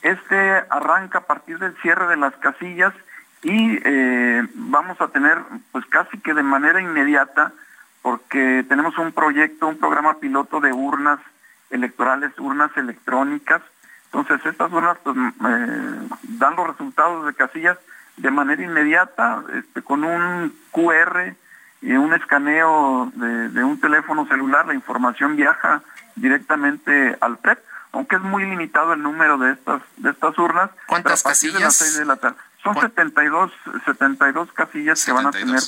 Este 0.01 0.63
arranca 0.69 1.17
a 1.17 1.25
partir 1.25 1.59
del 1.59 1.75
cierre 1.81 2.07
de 2.07 2.15
las 2.15 2.33
casillas 2.37 2.93
y 3.43 3.77
eh, 3.83 4.47
vamos 4.55 4.99
a 5.01 5.09
tener 5.09 5.37
pues 5.71 5.85
casi 5.87 6.17
que 6.19 6.33
de 6.33 6.43
manera 6.43 6.81
inmediata 6.81 7.51
porque 8.01 8.65
tenemos 8.67 8.97
un 8.97 9.11
proyecto, 9.11 9.67
un 9.67 9.77
programa 9.77 10.19
piloto 10.19 10.59
de 10.59 10.71
urnas 10.71 11.19
electorales, 11.69 12.31
urnas 12.37 12.71
electrónicas. 12.77 13.61
Entonces 14.05 14.45
estas 14.45 14.71
urnas 14.71 14.97
pues, 15.03 15.15
eh, 15.17 16.07
dan 16.23 16.55
los 16.55 16.67
resultados 16.67 17.25
de 17.25 17.33
casillas 17.33 17.77
de 18.17 18.31
manera 18.31 18.61
inmediata, 18.61 19.43
este, 19.53 19.81
con 19.81 20.03
un 20.03 20.53
QR 20.71 21.35
y 21.81 21.93
un 21.93 22.13
escaneo 22.13 23.11
de, 23.15 23.49
de, 23.49 23.63
un 23.63 23.79
teléfono 23.79 24.25
celular, 24.27 24.67
la 24.67 24.73
información 24.73 25.35
viaja 25.35 25.81
directamente 26.15 27.17
al 27.19 27.37
PREP, 27.39 27.59
aunque 27.91 28.17
es 28.17 28.21
muy 28.21 28.45
limitado 28.45 28.93
el 28.93 29.01
número 29.01 29.37
de 29.37 29.53
estas 29.53 29.81
de 29.97 30.11
estas 30.11 30.37
urnas. 30.37 30.69
¿Cuántas 30.87 31.23
casillas? 31.23 31.97
De 31.97 32.05
la 32.05 32.17
son 32.63 32.79
72, 32.79 33.51
72 33.85 34.51
casillas 34.53 35.03
que 35.03 35.11
van 35.11 35.27
a 35.27 35.31
tener 35.31 35.59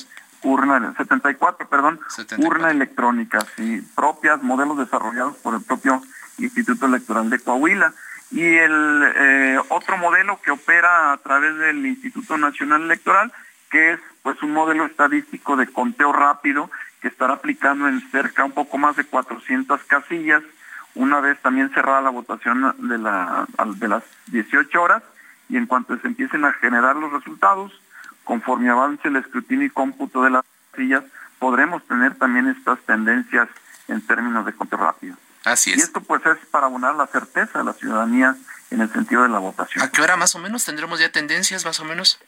urna, 0.42 0.94
74, 0.96 1.68
perdón, 1.68 2.00
urna 2.38 2.70
electrónica, 2.70 3.38
y 3.58 3.80
propias, 3.80 4.42
modelos 4.42 4.78
desarrollados 4.78 5.36
por 5.36 5.54
el 5.54 5.62
propio 5.62 6.02
Instituto 6.38 6.86
Electoral 6.86 7.30
de 7.30 7.38
Coahuila. 7.38 7.92
Y 8.30 8.42
el 8.42 9.12
eh, 9.14 9.58
otro 9.68 9.96
modelo 9.98 10.40
que 10.42 10.50
opera 10.50 11.12
a 11.12 11.16
través 11.18 11.56
del 11.58 11.86
Instituto 11.86 12.36
Nacional 12.36 12.82
Electoral, 12.82 13.32
que 13.70 13.92
es 13.92 14.00
pues 14.22 14.42
un 14.42 14.52
modelo 14.52 14.84
estadístico 14.84 15.56
de 15.56 15.68
conteo 15.68 16.12
rápido 16.12 16.70
que 17.00 17.08
estará 17.08 17.34
aplicando 17.34 17.88
en 17.88 18.00
cerca 18.10 18.44
un 18.44 18.52
poco 18.52 18.78
más 18.78 18.96
de 18.96 19.04
400 19.04 19.80
casillas, 19.84 20.42
una 20.94 21.20
vez 21.20 21.38
también 21.40 21.70
cerrada 21.70 22.00
la 22.00 22.10
votación 22.10 22.74
de, 22.88 22.98
la, 22.98 23.46
de 23.76 23.88
las 23.88 24.02
18 24.28 24.82
horas 24.82 25.02
y 25.48 25.56
en 25.56 25.66
cuanto 25.66 25.98
se 25.98 26.06
empiecen 26.06 26.44
a 26.44 26.52
generar 26.54 26.96
los 26.96 27.12
resultados, 27.12 27.72
conforme 28.24 28.70
avance 28.70 29.08
el 29.08 29.16
escrutinio 29.16 29.66
y 29.66 29.70
cómputo 29.70 30.22
de 30.22 30.30
las 30.30 30.44
sillas, 30.74 31.04
podremos 31.38 31.86
tener 31.86 32.14
también 32.16 32.48
estas 32.48 32.80
tendencias 32.80 33.48
en 33.88 34.04
términos 34.06 34.44
de 34.44 34.52
conteo 34.52 34.78
rápido. 34.78 35.16
Así 35.44 35.70
es. 35.70 35.78
Y 35.78 35.80
esto 35.80 36.00
pues 36.00 36.24
es 36.26 36.38
para 36.50 36.66
abonar 36.66 36.96
la 36.96 37.06
certeza 37.06 37.60
de 37.60 37.64
la 37.64 37.72
ciudadanía 37.72 38.36
en 38.70 38.80
el 38.80 38.92
sentido 38.92 39.22
de 39.22 39.28
la 39.28 39.38
votación. 39.38 39.84
¿A 39.84 39.90
qué 39.90 40.02
hora 40.02 40.16
más 40.16 40.34
o 40.34 40.40
menos 40.40 40.64
tendremos 40.64 40.98
ya 40.98 41.12
tendencias 41.12 41.64
más 41.64 41.78
o 41.78 41.84
menos? 41.84 42.18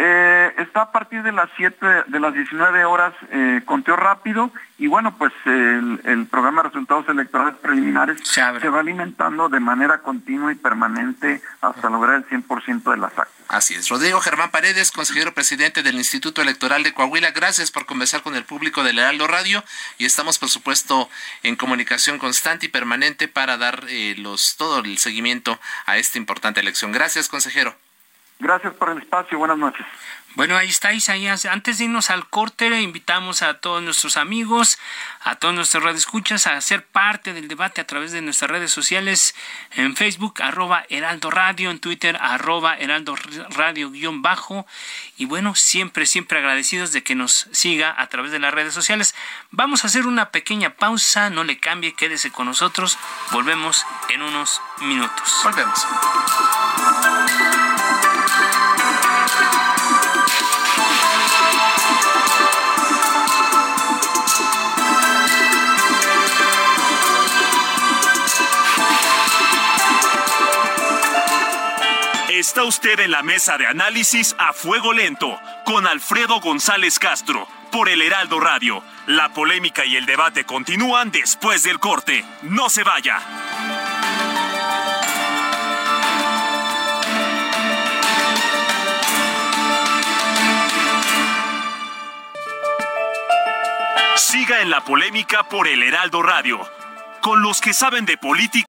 Eh, 0.00 0.54
está 0.58 0.82
a 0.82 0.92
partir 0.92 1.24
de 1.24 1.32
las 1.32 1.50
7, 1.56 2.04
de 2.06 2.20
las 2.20 2.32
19 2.32 2.84
horas 2.84 3.12
eh, 3.32 3.62
conteo 3.64 3.96
rápido 3.96 4.52
y 4.78 4.86
bueno, 4.86 5.18
pues 5.18 5.32
el, 5.44 6.28
programa 6.30 6.62
de 6.62 6.68
resultados 6.68 7.08
electorales 7.08 7.56
preliminares 7.56 8.20
se, 8.22 8.68
va 8.68 8.78
alimentando 8.78 9.48
de 9.48 9.58
manera 9.58 9.98
continua 9.98 10.52
y 10.52 10.54
permanente 10.54 11.42
hasta 11.60 11.90
lograr 11.90 12.14
el 12.14 12.28
100% 12.28 12.92
de 12.92 12.96
las 12.96 13.10
actas. 13.10 13.34
Así 13.48 13.74
es. 13.74 13.88
Rodrigo 13.88 14.20
Germán 14.20 14.52
Paredes, 14.52 14.92
consejero 14.92 15.34
presidente 15.34 15.82
del 15.82 15.96
Instituto 15.96 16.42
Electoral 16.42 16.84
de 16.84 16.94
Coahuila, 16.94 17.32
gracias 17.32 17.72
por 17.72 17.84
conversar 17.84 18.22
con 18.22 18.36
el 18.36 18.44
público 18.44 18.84
del 18.84 19.00
Heraldo 19.00 19.26
Radio 19.26 19.64
y 19.98 20.04
estamos, 20.04 20.38
por 20.38 20.48
supuesto, 20.48 21.10
en 21.42 21.56
comunicación 21.56 22.20
constante 22.20 22.66
y 22.66 22.68
permanente 22.68 23.26
para 23.26 23.56
dar 23.56 23.84
eh, 23.88 24.14
los, 24.16 24.56
todo 24.56 24.78
el 24.78 24.98
seguimiento 24.98 25.58
a 25.86 25.96
esta 25.96 26.18
importante 26.18 26.60
elección. 26.60 26.92
Gracias, 26.92 27.28
consejero. 27.28 27.74
Gracias 28.38 28.72
por 28.74 28.90
el 28.90 28.98
espacio. 28.98 29.38
Buenas 29.38 29.58
noches. 29.58 29.84
Bueno, 30.34 30.56
ahí 30.56 30.68
está 30.68 30.92
Isaías. 30.92 31.46
Antes 31.46 31.78
de 31.78 31.86
irnos 31.86 32.10
al 32.10 32.28
corte, 32.28 32.80
invitamos 32.80 33.42
a 33.42 33.54
todos 33.54 33.82
nuestros 33.82 34.16
amigos, 34.16 34.78
a 35.22 35.34
todos 35.34 35.52
nuestros 35.52 35.82
radioescuchas 35.82 36.46
a 36.46 36.60
ser 36.60 36.86
parte 36.86 37.32
del 37.32 37.48
debate 37.48 37.80
a 37.80 37.86
través 37.88 38.12
de 38.12 38.22
nuestras 38.22 38.48
redes 38.48 38.70
sociales 38.70 39.34
en 39.72 39.96
Facebook, 39.96 40.40
arroba 40.40 40.84
Heraldo 40.90 41.32
Radio, 41.32 41.72
en 41.72 41.80
Twitter, 41.80 42.16
arroba 42.20 42.76
Heraldo 42.76 43.16
Radio 43.50 43.90
guion 43.90 44.22
bajo. 44.22 44.64
Y 45.16 45.24
bueno, 45.24 45.56
siempre, 45.56 46.06
siempre 46.06 46.38
agradecidos 46.38 46.92
de 46.92 47.02
que 47.02 47.16
nos 47.16 47.48
siga 47.50 47.92
a 47.98 48.06
través 48.06 48.30
de 48.30 48.38
las 48.38 48.54
redes 48.54 48.74
sociales. 48.74 49.16
Vamos 49.50 49.82
a 49.82 49.88
hacer 49.88 50.06
una 50.06 50.30
pequeña 50.30 50.76
pausa, 50.76 51.30
no 51.30 51.42
le 51.42 51.58
cambie, 51.58 51.94
quédese 51.94 52.30
con 52.30 52.46
nosotros. 52.46 52.96
Volvemos 53.32 53.84
en 54.10 54.22
unos 54.22 54.62
minutos. 54.82 55.40
Volvemos. 55.42 55.84
Está 72.38 72.62
usted 72.62 73.00
en 73.00 73.10
la 73.10 73.24
mesa 73.24 73.58
de 73.58 73.66
análisis 73.66 74.36
a 74.38 74.52
fuego 74.52 74.92
lento 74.92 75.40
con 75.64 75.88
Alfredo 75.88 76.38
González 76.38 77.00
Castro 77.00 77.48
por 77.72 77.88
el 77.88 78.00
Heraldo 78.00 78.38
Radio. 78.38 78.80
La 79.08 79.32
polémica 79.32 79.84
y 79.84 79.96
el 79.96 80.06
debate 80.06 80.44
continúan 80.44 81.10
después 81.10 81.64
del 81.64 81.80
corte. 81.80 82.24
No 82.42 82.70
se 82.70 82.84
vaya. 82.84 83.18
Siga 94.14 94.60
en 94.60 94.70
la 94.70 94.84
polémica 94.84 95.42
por 95.48 95.66
el 95.66 95.82
Heraldo 95.82 96.22
Radio, 96.22 96.60
con 97.20 97.42
los 97.42 97.60
que 97.60 97.74
saben 97.74 98.06
de 98.06 98.16
política. 98.16 98.68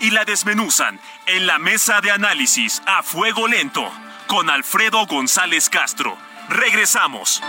Y 0.00 0.10
la 0.10 0.24
desmenuzan 0.24 0.98
en 1.26 1.46
la 1.46 1.58
mesa 1.58 2.00
de 2.00 2.10
análisis 2.10 2.82
a 2.86 3.02
fuego 3.02 3.46
lento 3.46 3.90
con 4.26 4.48
Alfredo 4.48 5.04
González 5.06 5.68
Castro. 5.68 6.16
Regresamos. 6.48 7.42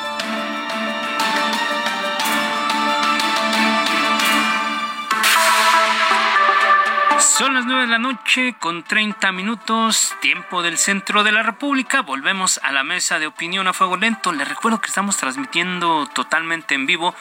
Son 7.20 7.54
las 7.54 7.66
9 7.66 7.82
de 7.84 7.88
la 7.88 7.98
noche 7.98 8.56
con 8.60 8.84
30 8.84 9.32
minutos, 9.32 10.14
tiempo 10.20 10.64
del 10.64 10.78
centro 10.78 11.24
de 11.24 11.32
la 11.32 11.44
República. 11.44 12.02
Volvemos 12.02 12.60
a 12.62 12.74
la 12.74 12.84
mesa 12.84 13.20
de 13.20 13.28
opinión 13.28 13.68
a 13.68 13.74
fuego 13.74 13.96
lento. 13.96 14.34
Les 14.34 14.48
recuerdo 14.48 14.82
que 14.82 14.90
estamos 14.90 15.16
transmitiendo 15.16 16.08
totalmente 16.08 16.76
en 16.76 16.88
vivo 16.88 17.16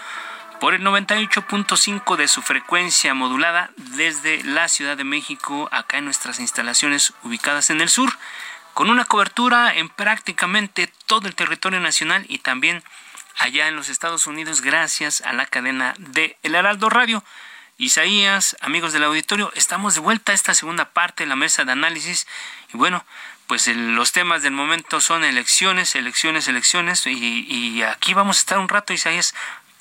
por 0.61 0.75
el 0.75 0.83
98.5 0.83 2.17
de 2.17 2.29
su 2.29 2.43
frecuencia 2.43 3.15
modulada 3.15 3.71
desde 3.77 4.43
la 4.45 4.69
Ciudad 4.69 4.97
de 4.97 5.05
México, 5.05 5.69
acá 5.73 5.99
en 5.99 6.05
nuestras 6.05 6.41
instalaciones 6.41 7.13
ubicadas 7.23 7.71
en 7.71 7.81
el 7.81 7.89
sur, 7.89 8.11
con 8.75 8.91
una 8.91 9.05
cobertura 9.05 9.75
en 9.75 9.89
prácticamente 9.89 10.91
todo 11.07 11.29
el 11.29 11.35
territorio 11.35 11.81
nacional 11.81 12.25
y 12.29 12.39
también 12.39 12.83
allá 13.39 13.69
en 13.69 13.77
los 13.77 13.89
Estados 13.89 14.27
Unidos 14.27 14.61
gracias 14.61 15.21
a 15.23 15.33
la 15.33 15.47
cadena 15.47 15.95
de 15.99 16.37
El 16.43 16.55
Heraldo 16.55 16.89
Radio. 16.89 17.23
Isaías, 17.79 18.57
amigos 18.61 18.95
del 18.95 19.05
auditorio, 19.05 19.53
estamos 19.55 19.95
de 19.95 20.01
vuelta 20.01 20.33
a 20.33 20.35
esta 20.35 20.55
segunda 20.55 20.87
parte 20.87 21.25
de 21.25 21.29
la 21.29 21.37
mesa 21.37 21.65
de 21.65 21.73
análisis 21.73 22.27
y 22.73 22.79
bueno, 22.79 23.05
pues 23.47 23.69
los 23.69 24.13
temas 24.13 24.43
del 24.43 24.53
momento 24.53 25.01
son 25.01 25.25
elecciones, 25.25 25.95
elecciones, 25.95 26.49
elecciones 26.49 27.07
y, 27.07 27.47
y, 27.49 27.83
aquí 27.83 28.13
vamos 28.13 28.39
a 28.39 28.41
estar 28.41 28.59
un 28.59 28.69
rato, 28.69 28.93
Isaías, 28.93 29.35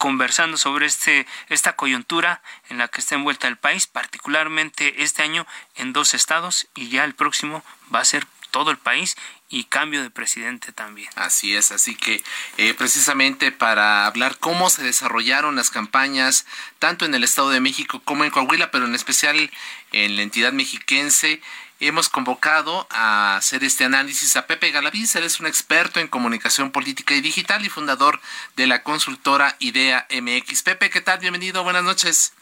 conversando 0.06 0.56
sobre 0.56 0.86
este, 0.86 1.26
esta 1.50 1.76
coyuntura 1.76 2.44
en 2.70 2.78
la 2.78 2.88
que 2.90 3.02
está 3.02 3.16
envuelta 3.16 3.48
el 3.48 3.58
país, 3.58 3.88
particularmente 3.88 5.02
este 5.02 5.24
año 5.24 5.48
en 5.78 5.94
dos 5.94 6.14
estados 6.14 6.68
y 6.76 6.90
ya 6.90 7.06
el 7.06 7.16
próximo 7.16 7.64
va 7.92 8.02
a 8.02 8.06
ser 8.06 8.28
todo 8.52 8.70
el 8.70 8.78
país 8.78 9.18
y 9.50 9.64
cambio 9.64 10.04
de 10.04 10.12
presidente 10.12 10.72
también. 10.72 11.10
Así 11.16 11.56
es, 11.56 11.72
así 11.72 11.96
que 11.96 12.24
eh, 12.58 12.76
precisamente 12.76 13.52
para 13.52 14.06
hablar 14.06 14.38
cómo 14.38 14.70
se 14.70 14.84
desarrollaron 14.84 15.56
las 15.56 15.72
campañas 15.72 16.46
tanto 16.78 17.06
en 17.06 17.16
el 17.16 17.24
Estado 17.24 17.50
de 17.50 17.60
México 17.60 18.00
como 18.06 18.26
en 18.26 18.30
Coahuila, 18.30 18.70
pero 18.70 18.86
en 18.86 18.94
especial 18.94 19.50
en 19.92 20.16
la 20.18 20.22
entidad 20.22 20.54
mexiquense, 20.54 21.42
hemos 21.80 22.10
convocado 22.10 22.88
a 22.90 23.38
hacer 23.38 23.64
este 23.64 23.84
análisis 23.84 24.36
a 24.36 24.48
Pepe 24.48 24.72
Galaviz. 24.72 25.16
Él 25.16 25.24
es 25.24 25.40
un 25.40 25.48
experto 25.48 26.00
en 26.00 26.08
comunicación 26.08 26.72
política 26.72 27.14
y 27.14 27.22
digital 27.22 27.66
y 27.66 27.70
fundador 27.70 28.22
de 28.56 28.68
la 28.68 28.84
consultora 28.84 29.56
Idea 29.60 30.08
MX. 30.10 30.64
Pepe, 30.64 30.90
¿qué 30.90 31.02
tal? 31.02 31.20
Bienvenido, 31.20 31.64
buenas 31.64 31.84
noches. 31.84 32.34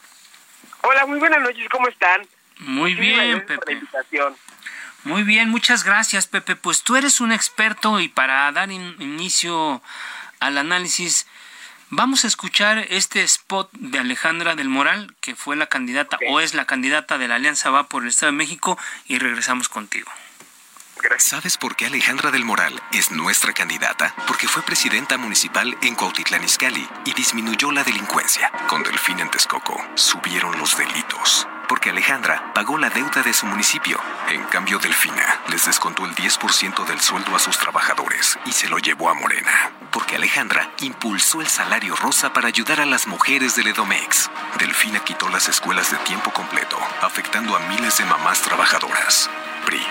Hola, 0.82 1.06
muy 1.06 1.20
buenas 1.20 1.42
noches, 1.42 1.68
¿cómo 1.70 1.88
están? 1.88 2.28
Muy 2.60 2.94
bien, 2.94 3.46
Pepe. 3.46 3.82
Muy 5.04 5.24
bien, 5.24 5.50
muchas 5.50 5.84
gracias, 5.84 6.28
Pepe. 6.28 6.56
Pues 6.56 6.84
tú 6.84 6.96
eres 6.96 7.20
un 7.20 7.32
experto 7.32 8.00
y 8.00 8.08
para 8.08 8.52
dar 8.52 8.72
inicio 8.72 9.82
al 10.40 10.58
análisis, 10.58 11.28
Vamos 11.96 12.24
a 12.24 12.28
escuchar 12.28 12.80
este 12.90 13.22
spot 13.22 13.70
de 13.74 14.00
Alejandra 14.00 14.56
del 14.56 14.68
Moral, 14.68 15.16
que 15.22 15.36
fue 15.36 15.56
la 15.56 15.68
candidata 15.68 16.18
o 16.28 16.40
es 16.40 16.56
la 16.56 16.66
candidata 16.66 17.20
de 17.20 17.28
la 17.28 17.36
Alianza 17.36 17.70
Va 17.70 17.88
por 17.88 18.02
el 18.02 18.10
Estado 18.10 18.32
de 18.32 18.38
México, 18.40 18.80
y 19.06 19.20
regresamos 19.20 19.70
contigo. 19.70 20.12
¿Sabes 21.20 21.60
por 21.60 21.76
qué 21.76 21.86
Alejandra 21.86 22.32
del 22.32 22.46
Moral 22.46 22.82
es 22.94 23.12
nuestra 23.12 23.54
candidata? 23.54 24.16
Porque 24.26 24.48
fue 24.48 24.64
presidenta 24.64 25.20
municipal 25.20 25.78
en 25.84 25.94
Cuautitlán 25.94 26.44
Izcalli 26.44 26.90
y 27.06 27.14
disminuyó 27.14 27.72
la 27.72 27.84
delincuencia. 27.84 28.52
Con 28.68 28.82
Delfín 28.82 29.20
en 29.20 29.30
Texcoco 29.30 29.80
subieron 29.94 30.58
los 30.58 30.76
delitos 30.76 31.48
porque 31.68 31.90
Alejandra 31.90 32.54
pagó 32.54 32.78
la 32.78 32.90
deuda 32.90 33.24
de 33.24 33.34
su 33.34 33.46
municipio. 33.46 34.00
En 34.30 34.44
cambio, 34.46 34.80
Delfina 34.80 35.42
les 35.50 35.66
descontó 35.66 36.06
el 36.06 36.16
10% 36.16 36.86
del 36.86 37.00
sueldo 37.02 37.36
a 37.36 37.40
sus 37.40 37.58
trabajadores 37.58 38.38
y 38.46 38.52
se 38.52 38.68
lo 38.68 38.78
llevó 38.80 39.10
a 39.10 39.14
Morena. 39.14 39.72
Porque 39.92 40.16
Alejandra 40.16 40.70
impulsó 40.80 41.42
el 41.42 41.48
salario 41.48 41.96
rosa 41.96 42.34
para 42.34 42.48
ayudar 42.48 42.82
a 42.82 42.86
las 42.86 43.08
mujeres 43.08 43.56
del 43.56 43.68
Edomex. 43.68 44.30
Delfina 44.60 45.00
quitó 45.04 45.30
las 45.30 45.50
escuelas 45.50 45.92
de 45.92 45.98
tiempo 45.98 46.32
completo, 46.32 46.78
afectando 47.02 47.56
a 47.56 47.60
miles 47.60 47.98
de 47.98 48.06
mamás 48.06 48.42
trabajadoras. 48.42 49.30
PRI. 49.66 49.82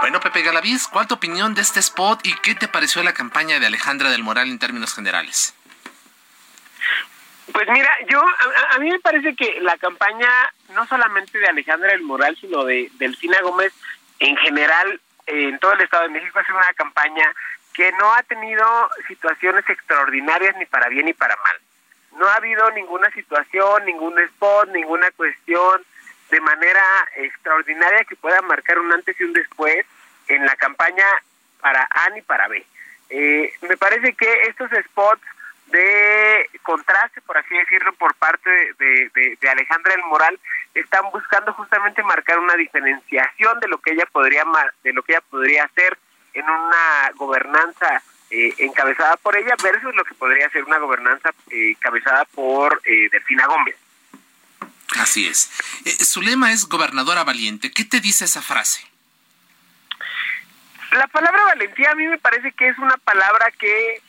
Bueno, 0.00 0.18
Pepe 0.20 0.42
Galaviz, 0.42 0.88
¿cuál 0.88 1.06
tu 1.06 1.14
opinión 1.14 1.54
de 1.54 1.62
este 1.62 1.78
spot 1.78 2.26
y 2.26 2.32
qué 2.34 2.54
te 2.54 2.68
pareció 2.68 3.02
la 3.02 3.12
campaña 3.12 3.60
de 3.60 3.66
Alejandra 3.66 4.10
del 4.10 4.22
Moral 4.22 4.48
en 4.48 4.58
términos 4.58 4.94
generales? 4.94 5.54
Pues 7.52 7.68
mira, 7.68 7.90
yo 8.08 8.22
a, 8.70 8.78
mí 8.78 8.90
me 8.90 9.00
parece 9.00 9.34
que 9.34 9.60
la 9.60 9.76
campaña 9.78 10.28
no 10.74 10.86
solamente 10.86 11.38
de 11.38 11.46
Alejandra 11.46 11.90
del 11.90 12.02
Moral, 12.02 12.36
sino 12.40 12.64
de 12.64 12.90
Delfina 12.94 13.40
Gómez 13.40 13.72
en 14.18 14.36
general 14.36 15.00
en 15.26 15.58
todo 15.58 15.72
el 15.72 15.80
Estado 15.80 16.04
de 16.04 16.10
México 16.10 16.38
ha 16.38 16.44
sido 16.44 16.58
una 16.58 16.74
campaña 16.74 17.24
que 17.72 17.92
no 17.92 18.12
ha 18.14 18.22
tenido 18.24 18.64
situaciones 19.08 19.68
extraordinarias 19.68 20.56
ni 20.58 20.66
para 20.66 20.88
bien 20.88 21.06
ni 21.06 21.12
para 21.12 21.36
mal. 21.36 21.56
No 22.18 22.28
ha 22.28 22.36
habido 22.36 22.70
ninguna 22.72 23.10
situación, 23.12 23.84
ningún 23.84 24.18
spot, 24.18 24.68
ninguna 24.70 25.10
cuestión 25.12 25.82
de 26.30 26.40
manera 26.40 26.82
extraordinaria 27.16 28.04
que 28.04 28.16
pueda 28.16 28.42
marcar 28.42 28.78
un 28.78 28.92
antes 28.92 29.18
y 29.20 29.24
un 29.24 29.32
después 29.32 29.86
en 30.28 30.44
la 30.44 30.56
campaña 30.56 31.06
para 31.60 31.88
A 31.90 32.10
ni 32.10 32.22
para 32.22 32.48
B. 32.48 32.64
Eh, 33.10 33.52
me 33.62 33.76
parece 33.76 34.14
que 34.14 34.42
estos 34.42 34.70
spots 34.86 35.22
de 35.70 36.50
contraste, 36.62 37.20
por 37.22 37.38
así 37.38 37.54
decirlo, 37.54 37.92
por 37.94 38.14
parte 38.14 38.50
de, 38.78 39.36
de, 39.40 39.50
Alejandra 39.50 39.92
del 39.92 40.04
Moral, 40.04 40.38
están 40.74 41.04
buscando 41.12 41.52
justamente 41.52 42.02
marcar 42.02 42.38
una 42.38 42.54
diferenciación 42.54 43.60
de 43.60 43.68
lo 43.68 43.78
que 43.78 43.92
ella 43.92 44.06
podría 44.10 44.44
de 44.82 44.92
lo 44.92 45.02
que 45.02 45.12
ella 45.12 45.22
podría 45.30 45.64
hacer 45.64 45.98
en 46.34 46.44
una 46.44 47.10
gobernanza 47.16 48.02
eh, 48.30 48.54
encabezada 48.58 49.16
por 49.16 49.36
ella 49.36 49.56
versus 49.62 49.94
lo 49.94 50.04
que 50.04 50.14
podría 50.14 50.48
ser 50.50 50.64
una 50.64 50.78
gobernanza 50.78 51.30
eh, 51.50 51.70
encabezada 51.70 52.24
por 52.26 52.80
eh, 52.84 53.08
Delfina 53.10 53.46
Gómez. 53.46 53.76
Así 54.98 55.26
es. 55.26 55.50
Eh, 55.84 56.04
su 56.04 56.20
lema 56.20 56.52
es 56.52 56.66
gobernadora 56.66 57.24
valiente. 57.24 57.70
¿Qué 57.70 57.84
te 57.84 58.00
dice 58.00 58.24
esa 58.24 58.42
frase? 58.42 58.86
La 60.92 61.06
palabra 61.06 61.44
valentía 61.44 61.92
a 61.92 61.94
mí 61.94 62.06
me 62.06 62.18
parece 62.18 62.52
que 62.52 62.68
es 62.68 62.78
una 62.78 62.96
palabra 62.98 63.52
que 63.58 64.02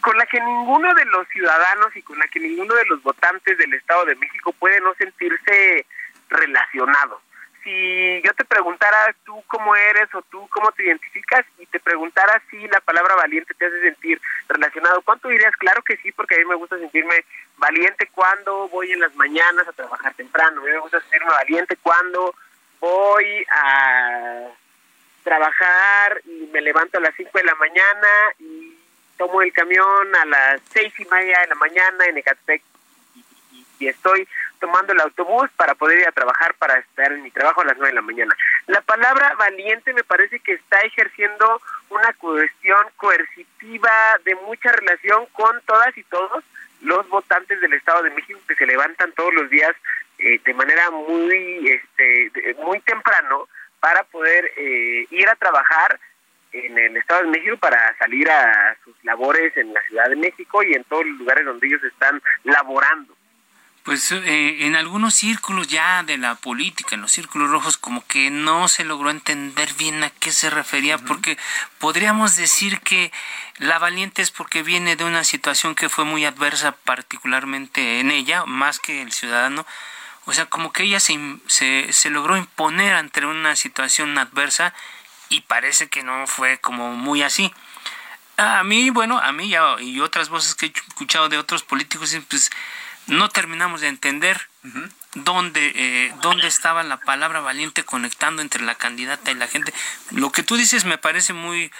con 0.00 0.16
la 0.16 0.26
que 0.26 0.40
ninguno 0.40 0.94
de 0.94 1.04
los 1.06 1.26
ciudadanos 1.28 1.94
y 1.96 2.02
con 2.02 2.18
la 2.18 2.26
que 2.28 2.40
ninguno 2.40 2.74
de 2.74 2.86
los 2.86 3.02
votantes 3.02 3.58
del 3.58 3.74
Estado 3.74 4.04
de 4.04 4.16
México 4.16 4.52
puede 4.52 4.80
no 4.80 4.94
sentirse 4.94 5.86
relacionado. 6.28 7.20
Si 7.64 8.22
yo 8.22 8.32
te 8.34 8.44
preguntara 8.44 9.14
tú 9.24 9.42
cómo 9.46 9.74
eres 9.74 10.14
o 10.14 10.22
tú 10.22 10.48
cómo 10.48 10.70
te 10.72 10.84
identificas 10.84 11.44
y 11.58 11.66
te 11.66 11.80
preguntara 11.80 12.40
si 12.50 12.66
la 12.68 12.80
palabra 12.80 13.16
valiente 13.16 13.52
te 13.54 13.66
hace 13.66 13.80
sentir 13.80 14.20
relacionado, 14.48 15.02
¿cuánto 15.02 15.28
dirías? 15.28 15.54
Claro 15.56 15.82
que 15.82 15.96
sí, 15.98 16.12
porque 16.12 16.36
a 16.36 16.38
mí 16.38 16.44
me 16.44 16.54
gusta 16.54 16.78
sentirme 16.78 17.24
valiente 17.56 18.08
cuando 18.14 18.68
voy 18.68 18.92
en 18.92 19.00
las 19.00 19.14
mañanas 19.16 19.66
a 19.66 19.72
trabajar 19.72 20.14
temprano, 20.14 20.60
a 20.60 20.64
mí 20.64 20.70
me 20.70 20.78
gusta 20.78 21.00
sentirme 21.00 21.30
valiente 21.30 21.76
cuando 21.82 22.34
voy 22.80 23.44
a 23.50 24.48
trabajar 25.24 26.22
y 26.24 26.48
me 26.52 26.60
levanto 26.60 26.98
a 26.98 27.02
las 27.02 27.14
5 27.16 27.30
de 27.34 27.44
la 27.44 27.54
mañana 27.56 28.08
y 28.38 28.77
tomo 29.18 29.42
el 29.42 29.52
camión 29.52 30.16
a 30.16 30.24
las 30.24 30.60
seis 30.72 30.94
y 30.98 31.04
media 31.06 31.40
de 31.40 31.48
la 31.48 31.54
mañana 31.56 32.06
en 32.06 32.16
Ecatepec 32.16 32.62
y, 33.80 33.86
estoy 33.86 34.26
tomando 34.60 34.92
el 34.92 35.00
autobús 35.00 35.48
para 35.56 35.74
poder 35.74 35.98
ir 35.98 36.08
a 36.08 36.12
trabajar, 36.12 36.54
para 36.54 36.78
estar 36.78 37.12
en 37.12 37.22
mi 37.22 37.30
trabajo 37.30 37.60
a 37.60 37.64
las 37.64 37.76
nueve 37.76 37.90
de 37.90 37.94
la 37.94 38.02
mañana. 38.02 38.36
La 38.66 38.80
palabra 38.80 39.34
valiente 39.34 39.92
me 39.92 40.02
parece 40.02 40.40
que 40.40 40.54
está 40.54 40.80
ejerciendo 40.80 41.60
una 41.90 42.12
cuestión 42.14 42.84
coercitiva 42.96 43.90
de 44.24 44.34
mucha 44.36 44.72
relación 44.72 45.26
con 45.32 45.60
todas 45.62 45.96
y 45.96 46.02
todos 46.04 46.42
los 46.80 47.08
votantes 47.08 47.60
del 47.60 47.72
Estado 47.72 48.02
de 48.02 48.10
México 48.10 48.40
que 48.48 48.54
se 48.54 48.66
levantan 48.66 49.12
todos 49.12 49.32
los 49.34 49.50
días 49.50 49.74
eh, 50.18 50.40
de 50.44 50.54
manera 50.54 50.90
muy 50.90 51.68
este 51.68 52.54
muy 52.62 52.80
temprano 52.80 53.48
para 53.80 54.02
poder 54.04 54.50
eh, 54.56 55.06
ir 55.10 55.28
a 55.28 55.36
trabajar 55.36 56.00
en 56.52 56.78
el 56.78 56.96
Estado 56.96 57.22
de 57.22 57.28
México 57.28 57.56
para 57.58 57.96
salir 57.98 58.30
a 58.30 58.76
sus 58.84 58.94
labores 59.04 59.56
en 59.56 59.72
la 59.72 59.82
Ciudad 59.82 60.08
de 60.08 60.16
México 60.16 60.62
y 60.62 60.74
en 60.74 60.84
todos 60.84 61.06
los 61.06 61.18
lugares 61.18 61.44
donde 61.44 61.66
ellos 61.66 61.82
están 61.84 62.22
laborando. 62.44 63.14
Pues 63.88 64.12
eh, 64.12 64.66
en 64.66 64.76
algunos 64.76 65.14
círculos 65.14 65.66
ya 65.68 66.02
de 66.02 66.18
la 66.18 66.34
política, 66.34 66.94
en 66.94 67.00
los 67.00 67.12
círculos 67.12 67.50
rojos, 67.50 67.78
como 67.78 68.06
que 68.06 68.30
no 68.30 68.68
se 68.68 68.84
logró 68.84 69.08
entender 69.08 69.72
bien 69.78 70.04
a 70.04 70.10
qué 70.10 70.30
se 70.30 70.50
refería, 70.50 70.98
porque 70.98 71.38
podríamos 71.78 72.36
decir 72.36 72.80
que 72.80 73.10
la 73.56 73.78
valiente 73.78 74.20
es 74.20 74.30
porque 74.30 74.62
viene 74.62 74.96
de 74.96 75.04
una 75.04 75.24
situación 75.24 75.74
que 75.74 75.88
fue 75.88 76.04
muy 76.04 76.26
adversa, 76.26 76.72
particularmente 76.72 78.00
en 78.00 78.10
ella, 78.10 78.44
más 78.44 78.78
que 78.78 79.00
el 79.00 79.10
ciudadano. 79.10 79.64
O 80.26 80.34
sea, 80.34 80.44
como 80.44 80.70
que 80.70 80.82
ella 80.82 81.00
se, 81.00 81.18
se, 81.46 81.90
se 81.90 82.10
logró 82.10 82.36
imponer 82.36 82.94
ante 82.94 83.24
una 83.24 83.56
situación 83.56 84.18
adversa 84.18 84.74
y 85.28 85.42
parece 85.42 85.88
que 85.88 86.02
no 86.02 86.26
fue 86.26 86.58
como 86.58 86.94
muy 86.94 87.22
así. 87.22 87.52
A 88.36 88.62
mí, 88.62 88.90
bueno, 88.90 89.18
a 89.18 89.32
mí 89.32 89.48
ya, 89.48 89.76
y 89.80 90.00
otras 90.00 90.28
voces 90.28 90.54
que 90.54 90.66
he 90.66 90.68
escuchado 90.68 91.28
de 91.28 91.38
otros 91.38 91.62
políticos, 91.62 92.16
pues 92.28 92.50
no 93.06 93.28
terminamos 93.28 93.80
de 93.80 93.88
entender 93.88 94.48
dónde, 95.14 95.72
eh, 95.74 96.14
dónde 96.20 96.46
estaba 96.46 96.82
la 96.82 96.98
palabra 96.98 97.40
valiente 97.40 97.84
conectando 97.84 98.42
entre 98.42 98.62
la 98.62 98.76
candidata 98.76 99.30
y 99.30 99.34
la 99.34 99.48
gente. 99.48 99.72
Lo 100.10 100.30
que 100.30 100.42
tú 100.42 100.56
dices 100.56 100.84
me 100.84 100.98
parece 100.98 101.32
muy, 101.32 101.72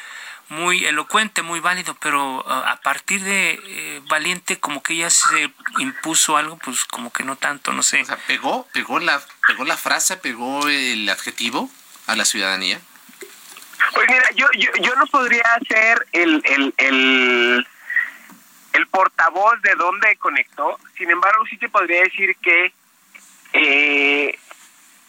muy 0.49 0.85
elocuente, 0.87 1.43
muy 1.43 1.61
válido, 1.61 1.95
pero 2.01 2.39
uh, 2.39 2.51
a 2.51 2.81
partir 2.83 3.23
de 3.23 3.61
eh, 3.65 4.03
valiente 4.09 4.59
como 4.59 4.83
que 4.83 4.97
ya 4.97 5.11
se 5.11 5.53
impuso 5.79 6.37
algo, 6.37 6.57
pues 6.59 6.85
como 6.85 7.13
que 7.13 7.25
no 7.25 7.37
tanto, 7.37 7.73
no 7.73 7.83
sé. 7.83 8.03
O 8.03 8.07
sea, 8.07 8.17
pegó, 8.27 8.67
pegó 8.73 8.99
la, 8.99 9.23
pegó 9.47 9.65
la 9.65 9.77
frase, 9.77 10.17
pegó 10.17 10.67
el 10.69 11.09
adjetivo 11.09 11.71
a 12.07 12.17
la 12.17 12.25
ciudadanía. 12.25 12.81
Pues 13.95 14.07
mira, 14.09 14.31
yo, 14.35 14.47
yo, 14.57 14.71
yo 14.81 14.95
no 14.97 15.07
podría 15.07 15.45
ser 15.69 16.07
el, 16.13 16.43
el, 16.45 16.75
el, 16.77 17.67
el 18.75 18.87
portavoz 18.89 19.61
de 19.63 19.75
dónde 19.75 20.17
conectó, 20.17 20.79
sin 20.97 21.11
embargo 21.11 21.45
sí 21.49 21.57
te 21.59 21.69
podría 21.69 22.03
decir 22.03 22.37
que 22.37 22.73
eh, 23.53 24.39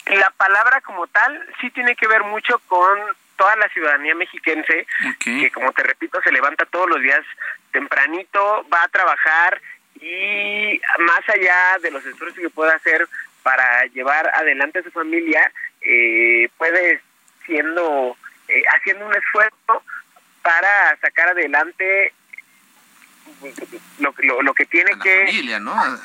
la 0.06 0.30
palabra 0.32 0.82
como 0.82 1.08
tal 1.08 1.46
sí 1.60 1.70
tiene 1.72 1.96
que 1.96 2.08
ver 2.08 2.24
mucho 2.24 2.60
con 2.68 3.00
toda 3.36 3.56
la 3.56 3.70
ciudadanía 3.70 4.16
mexiquense, 4.16 4.86
que 5.24 5.50
como 5.52 5.72
te 5.72 5.84
repito, 5.84 6.22
se 6.22 6.32
levanta 6.32 6.66
todos 6.66 6.90
los 6.90 7.02
días 7.02 7.22
tempranito, 7.72 8.66
va 8.72 8.84
a 8.84 8.88
trabajar 8.90 9.62
y 10.02 10.82
más 11.00 11.30
allá 11.30 11.78
de 11.82 11.92
los 11.92 12.06
esfuerzos 12.06 12.40
que 12.40 12.50
pueda 12.50 12.74
hacer 12.76 13.08
para 13.44 13.86
llevar 13.88 14.28
adelante 14.36 14.80
a 14.80 14.84
su 14.84 14.92
familia, 14.92 15.52
eh, 15.82 16.50
puede 16.58 17.02
siendo 17.46 18.18
eh, 18.50 18.64
haciendo 18.76 19.06
un 19.06 19.16
esfuerzo 19.16 19.84
para 20.42 20.98
sacar 21.02 21.30
adelante 21.30 22.14
lo, 24.00 24.14
lo, 24.18 24.42
lo 24.42 24.54
que 24.54 24.66
tiene 24.66 24.92
a 24.94 25.00
que... 25.00 25.26
familia, 25.26 25.60
¿no? 25.60 25.74
A, 25.74 25.98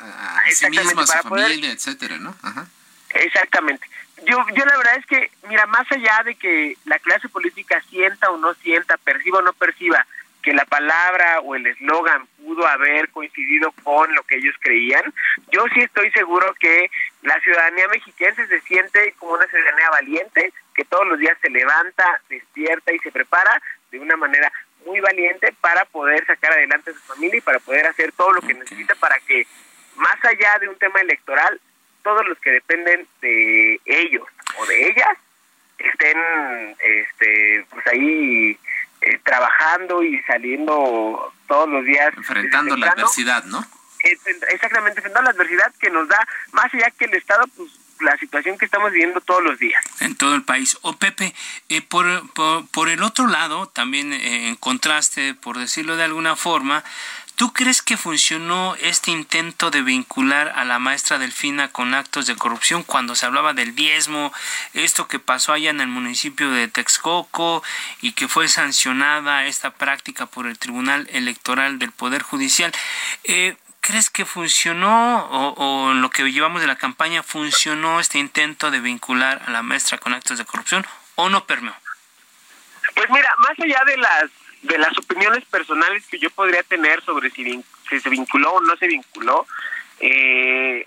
sí 0.49 0.65
a 0.65 0.83
su 0.83 1.27
familia, 1.29 1.71
etcétera, 1.71 2.17
¿no? 2.17 2.35
Ajá. 2.41 2.67
Exactamente. 3.09 3.87
Yo, 4.25 4.45
yo 4.55 4.65
la 4.65 4.77
verdad 4.77 4.97
es 4.97 5.05
que, 5.05 5.31
mira, 5.47 5.65
más 5.65 5.89
allá 5.91 6.21
de 6.23 6.35
que 6.35 6.77
la 6.85 6.99
clase 6.99 7.29
política 7.29 7.81
sienta 7.89 8.29
o 8.29 8.37
no 8.37 8.53
sienta, 8.55 8.97
perciba 8.97 9.39
o 9.39 9.41
no 9.41 9.53
perciba, 9.53 10.05
que 10.41 10.53
la 10.53 10.65
palabra 10.65 11.39
o 11.41 11.55
el 11.55 11.65
eslogan 11.65 12.27
pudo 12.37 12.67
haber 12.67 13.09
coincidido 13.09 13.71
con 13.83 14.13
lo 14.13 14.23
que 14.23 14.37
ellos 14.37 14.55
creían, 14.59 15.13
yo 15.51 15.65
sí 15.73 15.81
estoy 15.81 16.11
seguro 16.11 16.53
que 16.59 16.89
la 17.25 17.39
ciudadanía 17.39 17.87
mexicana 17.87 18.35
se 18.47 18.61
siente 18.61 19.13
como 19.17 19.33
una 19.33 19.47
ciudadanía 19.47 19.89
valiente, 19.89 20.53
que 20.75 20.85
todos 20.85 21.07
los 21.07 21.19
días 21.19 21.37
se 21.41 21.49
levanta, 21.49 22.21
despierta 22.29 22.93
y 22.93 22.99
se 22.99 23.11
prepara 23.11 23.61
de 23.91 23.99
una 23.99 24.15
manera 24.15 24.51
muy 24.85 24.99
valiente 24.99 25.53
para 25.59 25.85
poder 25.85 26.23
sacar 26.27 26.53
adelante 26.53 26.91
a 26.91 26.93
su 26.93 26.99
familia 26.99 27.37
y 27.37 27.41
para 27.41 27.59
poder 27.59 27.87
hacer 27.87 28.11
todo 28.11 28.31
lo 28.33 28.41
que 28.41 28.53
necesita 28.53 28.93
para 28.95 29.19
que, 29.21 29.47
más 29.95 30.23
allá 30.23 30.59
de 30.59 30.69
un 30.69 30.75
tema 30.75 31.01
electoral, 31.01 31.59
todos 32.03 32.27
los 32.27 32.37
que 32.37 32.51
dependen 32.51 33.07
de 33.21 33.79
ellos 33.85 34.27
o 34.59 34.65
de 34.67 34.87
ellas 34.89 35.17
estén 35.79 36.17
este 36.79 37.65
pues 37.71 37.87
ahí 37.87 38.57
eh, 39.01 39.19
trabajando 39.23 40.03
y 40.03 40.21
saliendo 40.23 41.33
todos 41.47 41.69
los 41.69 41.83
días. 41.83 42.13
Enfrentando 42.15 42.77
la 42.77 42.91
adversidad, 42.91 43.43
¿no? 43.45 43.65
Exactamente, 44.49 44.99
enfrentando 44.99 45.23
la 45.23 45.31
adversidad 45.31 45.73
que 45.79 45.89
nos 45.89 46.07
da, 46.07 46.27
más 46.51 46.73
allá 46.73 46.91
que 46.91 47.05
el 47.05 47.13
Estado, 47.13 47.45
pues 47.55 47.71
la 48.01 48.17
situación 48.17 48.57
que 48.57 48.65
estamos 48.65 48.91
viviendo 48.91 49.21
todos 49.21 49.43
los 49.43 49.57
días. 49.57 49.81
En 50.01 50.15
todo 50.15 50.35
el 50.35 50.43
país. 50.43 50.77
O 50.81 50.97
Pepe, 50.97 51.33
eh, 51.69 51.81
por, 51.81 52.05
por, 52.71 52.89
el 52.89 53.03
otro 53.03 53.27
lado, 53.27 53.67
también 53.67 54.11
eh, 54.11 54.49
en 54.49 54.55
contraste, 54.55 55.33
por 55.33 55.57
decirlo 55.57 55.95
de 55.95 56.03
alguna 56.03 56.35
forma, 56.35 56.83
¿Tú 57.35 57.51
crees 57.51 57.81
que 57.81 57.97
funcionó 57.97 58.75
este 58.79 59.11
intento 59.11 59.69
de 59.69 59.81
vincular 59.81 60.53
a 60.55 60.63
la 60.63 60.79
maestra 60.79 61.17
Delfina 61.17 61.67
con 61.67 61.93
actos 61.93 62.27
de 62.27 62.37
corrupción 62.37 62.83
cuando 62.83 63.13
se 63.13 63.25
hablaba 63.25 63.53
del 63.53 63.75
diezmo, 63.75 64.31
esto 64.73 65.09
que 65.09 65.19
pasó 65.19 65.51
allá 65.51 65.69
en 65.69 65.81
el 65.81 65.89
municipio 65.89 66.49
de 66.49 66.69
Texcoco 66.69 67.61
y 67.99 68.13
que 68.13 68.29
fue 68.29 68.47
sancionada 68.47 69.47
esta 69.47 69.71
práctica 69.71 70.27
por 70.27 70.47
el 70.47 70.57
Tribunal 70.57 71.09
Electoral 71.11 71.77
del 71.77 71.91
Poder 71.91 72.21
Judicial? 72.21 72.71
Eh, 73.25 73.57
¿Crees 73.85 74.09
que 74.09 74.25
funcionó 74.25 75.27
o, 75.29 75.93
lo 75.93 76.09
que 76.09 76.23
llevamos 76.31 76.59
de 76.59 76.65
la 76.65 76.75
campaña 76.75 77.21
funcionó 77.21 77.99
este 77.99 78.17
intento 78.17 78.71
de 78.71 78.79
vincular 78.79 79.43
a 79.45 79.51
la 79.51 79.61
maestra 79.61 79.99
con 79.99 80.11
actos 80.11 80.39
de 80.39 80.45
corrupción 80.45 80.83
o 81.13 81.29
no 81.29 81.45
permeó? 81.45 81.75
Pues 82.95 83.07
mira, 83.11 83.29
más 83.37 83.59
allá 83.59 83.83
de 83.85 83.97
las 83.97 84.31
de 84.63 84.79
las 84.79 84.97
opiniones 84.97 85.45
personales 85.45 86.03
que 86.07 86.17
yo 86.17 86.31
podría 86.31 86.63
tener 86.63 87.03
sobre 87.03 87.29
si, 87.29 87.63
se 87.87 88.09
vinculó 88.09 88.53
o 88.53 88.61
no 88.61 88.75
se 88.77 88.87
vinculó, 88.87 89.45
eh, 89.99 90.83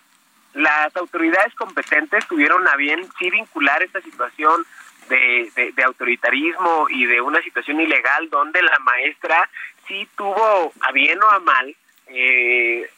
las 0.54 0.96
autoridades 0.96 1.54
competentes 1.54 2.26
tuvieron 2.26 2.66
a 2.66 2.74
bien 2.74 3.08
sí 3.16 3.30
vincular 3.30 3.80
esta 3.80 4.00
situación 4.00 4.66
de, 5.08 5.72
de, 5.72 5.84
autoritarismo 5.84 6.88
y 6.90 7.06
de 7.06 7.20
una 7.20 7.40
situación 7.42 7.80
ilegal 7.80 8.28
donde 8.28 8.60
la 8.60 8.80
maestra 8.80 9.48
sí 9.86 10.08
tuvo 10.16 10.72
a 10.80 10.90
bien 10.90 11.22
o 11.22 11.30
a 11.30 11.38
mal 11.38 11.76
eh, 12.08 12.90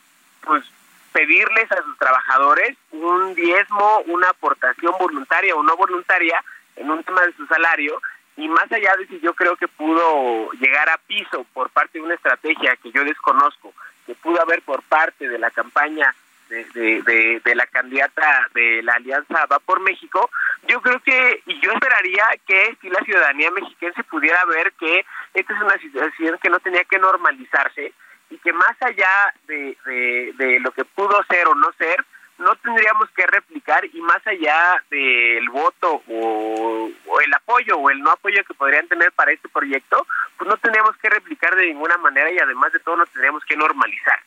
pues 0.42 0.64
pedirles 1.12 1.70
a 1.72 1.82
sus 1.82 1.98
trabajadores 1.98 2.76
un 2.92 3.34
diezmo, 3.34 4.02
una 4.06 4.30
aportación 4.30 4.94
voluntaria 4.98 5.54
o 5.54 5.62
no 5.62 5.76
voluntaria 5.76 6.42
en 6.76 6.90
un 6.90 7.02
tema 7.02 7.22
de 7.22 7.32
su 7.32 7.46
salario 7.46 8.00
y 8.36 8.48
más 8.48 8.70
allá 8.72 8.96
de 8.96 9.06
si 9.06 9.20
yo 9.20 9.34
creo 9.34 9.56
que 9.56 9.68
pudo 9.68 10.50
llegar 10.52 10.88
a 10.88 10.98
piso 10.98 11.44
por 11.52 11.70
parte 11.70 11.98
de 11.98 12.04
una 12.04 12.14
estrategia 12.14 12.76
que 12.76 12.90
yo 12.92 13.04
desconozco, 13.04 13.74
que 14.06 14.14
pudo 14.14 14.40
haber 14.40 14.62
por 14.62 14.82
parte 14.82 15.28
de 15.28 15.38
la 15.38 15.50
campaña 15.50 16.14
de, 16.48 17.40
de, 17.44 17.54
la 17.54 17.66
candidata 17.66 18.48
de 18.54 18.82
la 18.82 18.94
Alianza 18.94 19.46
Va 19.46 19.60
por 19.60 19.78
México, 19.80 20.30
yo 20.66 20.80
creo 20.80 20.98
que, 21.00 21.42
y 21.46 21.60
yo 21.60 21.70
esperaría 21.70 22.26
que 22.46 22.76
si 22.80 22.88
la 22.88 23.00
ciudadanía 23.04 23.50
mexicana 23.52 23.92
se 23.94 24.02
pudiera 24.04 24.44
ver 24.46 24.72
que 24.72 25.04
esta 25.34 25.54
es 25.54 25.60
una 25.60 25.78
situación 25.78 26.38
que 26.42 26.50
no 26.50 26.58
tenía 26.58 26.84
que 26.84 26.98
normalizarse 26.98 27.92
y 28.30 28.38
que 28.38 28.52
más 28.52 28.76
allá 28.80 29.34
de, 29.46 29.76
de, 29.84 30.32
de 30.36 30.60
lo 30.60 30.70
que 30.72 30.84
pudo 30.84 31.22
ser 31.28 31.48
o 31.48 31.54
no 31.54 31.72
ser, 31.72 32.04
no 32.40 32.56
tendríamos 32.56 33.08
que 33.10 33.26
replicar 33.26 33.84
y 33.92 34.00
más 34.00 34.26
allá 34.26 34.82
del 34.90 35.48
voto 35.50 36.02
o, 36.08 36.90
el 37.22 37.34
apoyo 37.34 37.76
o 37.76 37.90
el 37.90 38.00
no 38.00 38.10
apoyo 38.10 38.42
que 38.44 38.54
podrían 38.54 38.88
tener 38.88 39.12
para 39.12 39.32
este 39.32 39.48
proyecto, 39.48 40.06
pues 40.38 40.48
no 40.48 40.56
tendríamos 40.56 40.96
que 40.96 41.10
replicar 41.10 41.54
de 41.54 41.66
ninguna 41.66 41.98
manera 41.98 42.32
y 42.32 42.38
además 42.38 42.72
de 42.72 42.80
todo 42.80 42.96
nos 42.96 43.10
tendríamos 43.10 43.44
que 43.44 43.56
normalizar. 43.56 44.18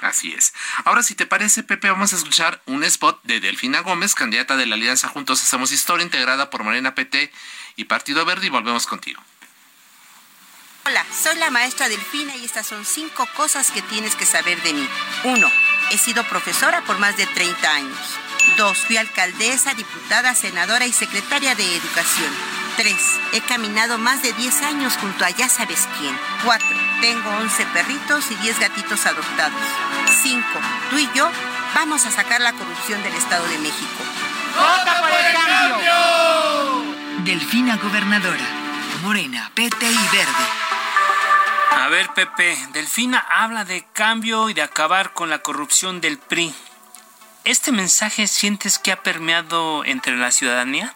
Así 0.00 0.34
es. 0.34 0.52
Ahora, 0.84 1.02
si 1.02 1.14
te 1.14 1.24
parece, 1.24 1.62
Pepe, 1.62 1.88
vamos 1.88 2.12
a 2.12 2.16
escuchar 2.16 2.60
un 2.66 2.84
spot 2.84 3.22
de 3.22 3.40
Delfina 3.40 3.80
Gómez, 3.80 4.14
candidata 4.14 4.56
de 4.56 4.66
la 4.66 4.74
Alianza 4.74 5.08
Juntos 5.08 5.42
Hacemos 5.42 5.72
Historia, 5.72 6.04
integrada 6.04 6.50
por 6.50 6.64
Morena 6.64 6.94
PT 6.94 7.32
y 7.76 7.84
Partido 7.84 8.26
Verde, 8.26 8.48
y 8.48 8.50
volvemos 8.50 8.86
contigo. 8.86 9.22
Hola, 10.86 11.04
soy 11.12 11.36
la 11.36 11.50
maestra 11.50 11.88
Delfina 11.88 12.36
y 12.36 12.44
estas 12.44 12.66
son 12.66 12.84
cinco 12.84 13.26
cosas 13.36 13.70
que 13.72 13.82
tienes 13.82 14.14
que 14.14 14.24
saber 14.24 14.62
de 14.62 14.72
mí. 14.72 14.88
Uno, 15.24 15.50
He 15.90 15.98
sido 15.98 16.24
profesora 16.24 16.82
por 16.82 16.98
más 16.98 17.16
de 17.16 17.26
30 17.26 17.70
años. 17.70 17.98
2. 18.56 18.78
Fui 18.78 18.96
alcaldesa, 18.96 19.74
diputada, 19.74 20.34
senadora 20.34 20.86
y 20.86 20.92
secretaria 20.92 21.54
de 21.54 21.76
Educación. 21.76 22.32
3. 22.76 22.94
He 23.34 23.40
caminado 23.42 23.96
más 23.96 24.22
de 24.22 24.32
10 24.32 24.62
años 24.62 24.96
junto 24.96 25.24
a 25.24 25.30
ya 25.30 25.48
sabes 25.48 25.88
quién. 25.98 26.16
4. 26.44 26.66
Tengo 27.00 27.30
11 27.30 27.66
perritos 27.66 28.30
y 28.30 28.34
10 28.36 28.58
gatitos 28.58 29.06
adoptados. 29.06 29.60
5. 30.22 30.44
Tú 30.90 30.98
y 30.98 31.08
yo 31.14 31.30
vamos 31.74 32.04
a 32.04 32.10
sacar 32.10 32.40
la 32.40 32.52
corrupción 32.52 33.02
del 33.02 33.14
Estado 33.14 33.46
de 33.46 33.58
México. 33.58 34.04
¡Vota 34.56 35.00
por 35.00 35.10
el 35.10 35.34
cambio! 35.34 36.94
Delfina 37.24 37.76
Gobernadora. 37.76 38.65
Morena, 39.02 39.50
PT 39.54 39.86
y 39.86 40.16
Verde. 40.16 40.46
A 41.70 41.88
ver, 41.88 42.08
Pepe, 42.14 42.56
Delfina 42.72 43.18
habla 43.18 43.64
de 43.64 43.84
cambio 43.92 44.48
y 44.48 44.54
de 44.54 44.62
acabar 44.62 45.12
con 45.12 45.30
la 45.30 45.40
corrupción 45.40 46.00
del 46.00 46.18
PRI. 46.18 46.54
¿Este 47.44 47.70
mensaje 47.70 48.26
sientes 48.26 48.78
que 48.78 48.92
ha 48.92 49.02
permeado 49.02 49.84
entre 49.84 50.16
la 50.16 50.30
ciudadanía? 50.30 50.94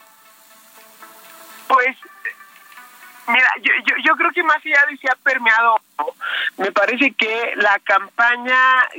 Pues, 1.69 1.97
mira, 3.29 3.49
yo, 3.63 3.73
yo, 4.05 4.17
creo 4.17 4.31
que 4.33 4.43
más 4.43 4.57
allá 4.57 4.81
de 4.91 4.97
si 4.97 5.07
ha 5.07 5.15
permeado, 5.23 5.81
me 6.57 6.73
parece 6.73 7.13
que 7.13 7.53
la 7.57 7.79
campaña 7.81 8.57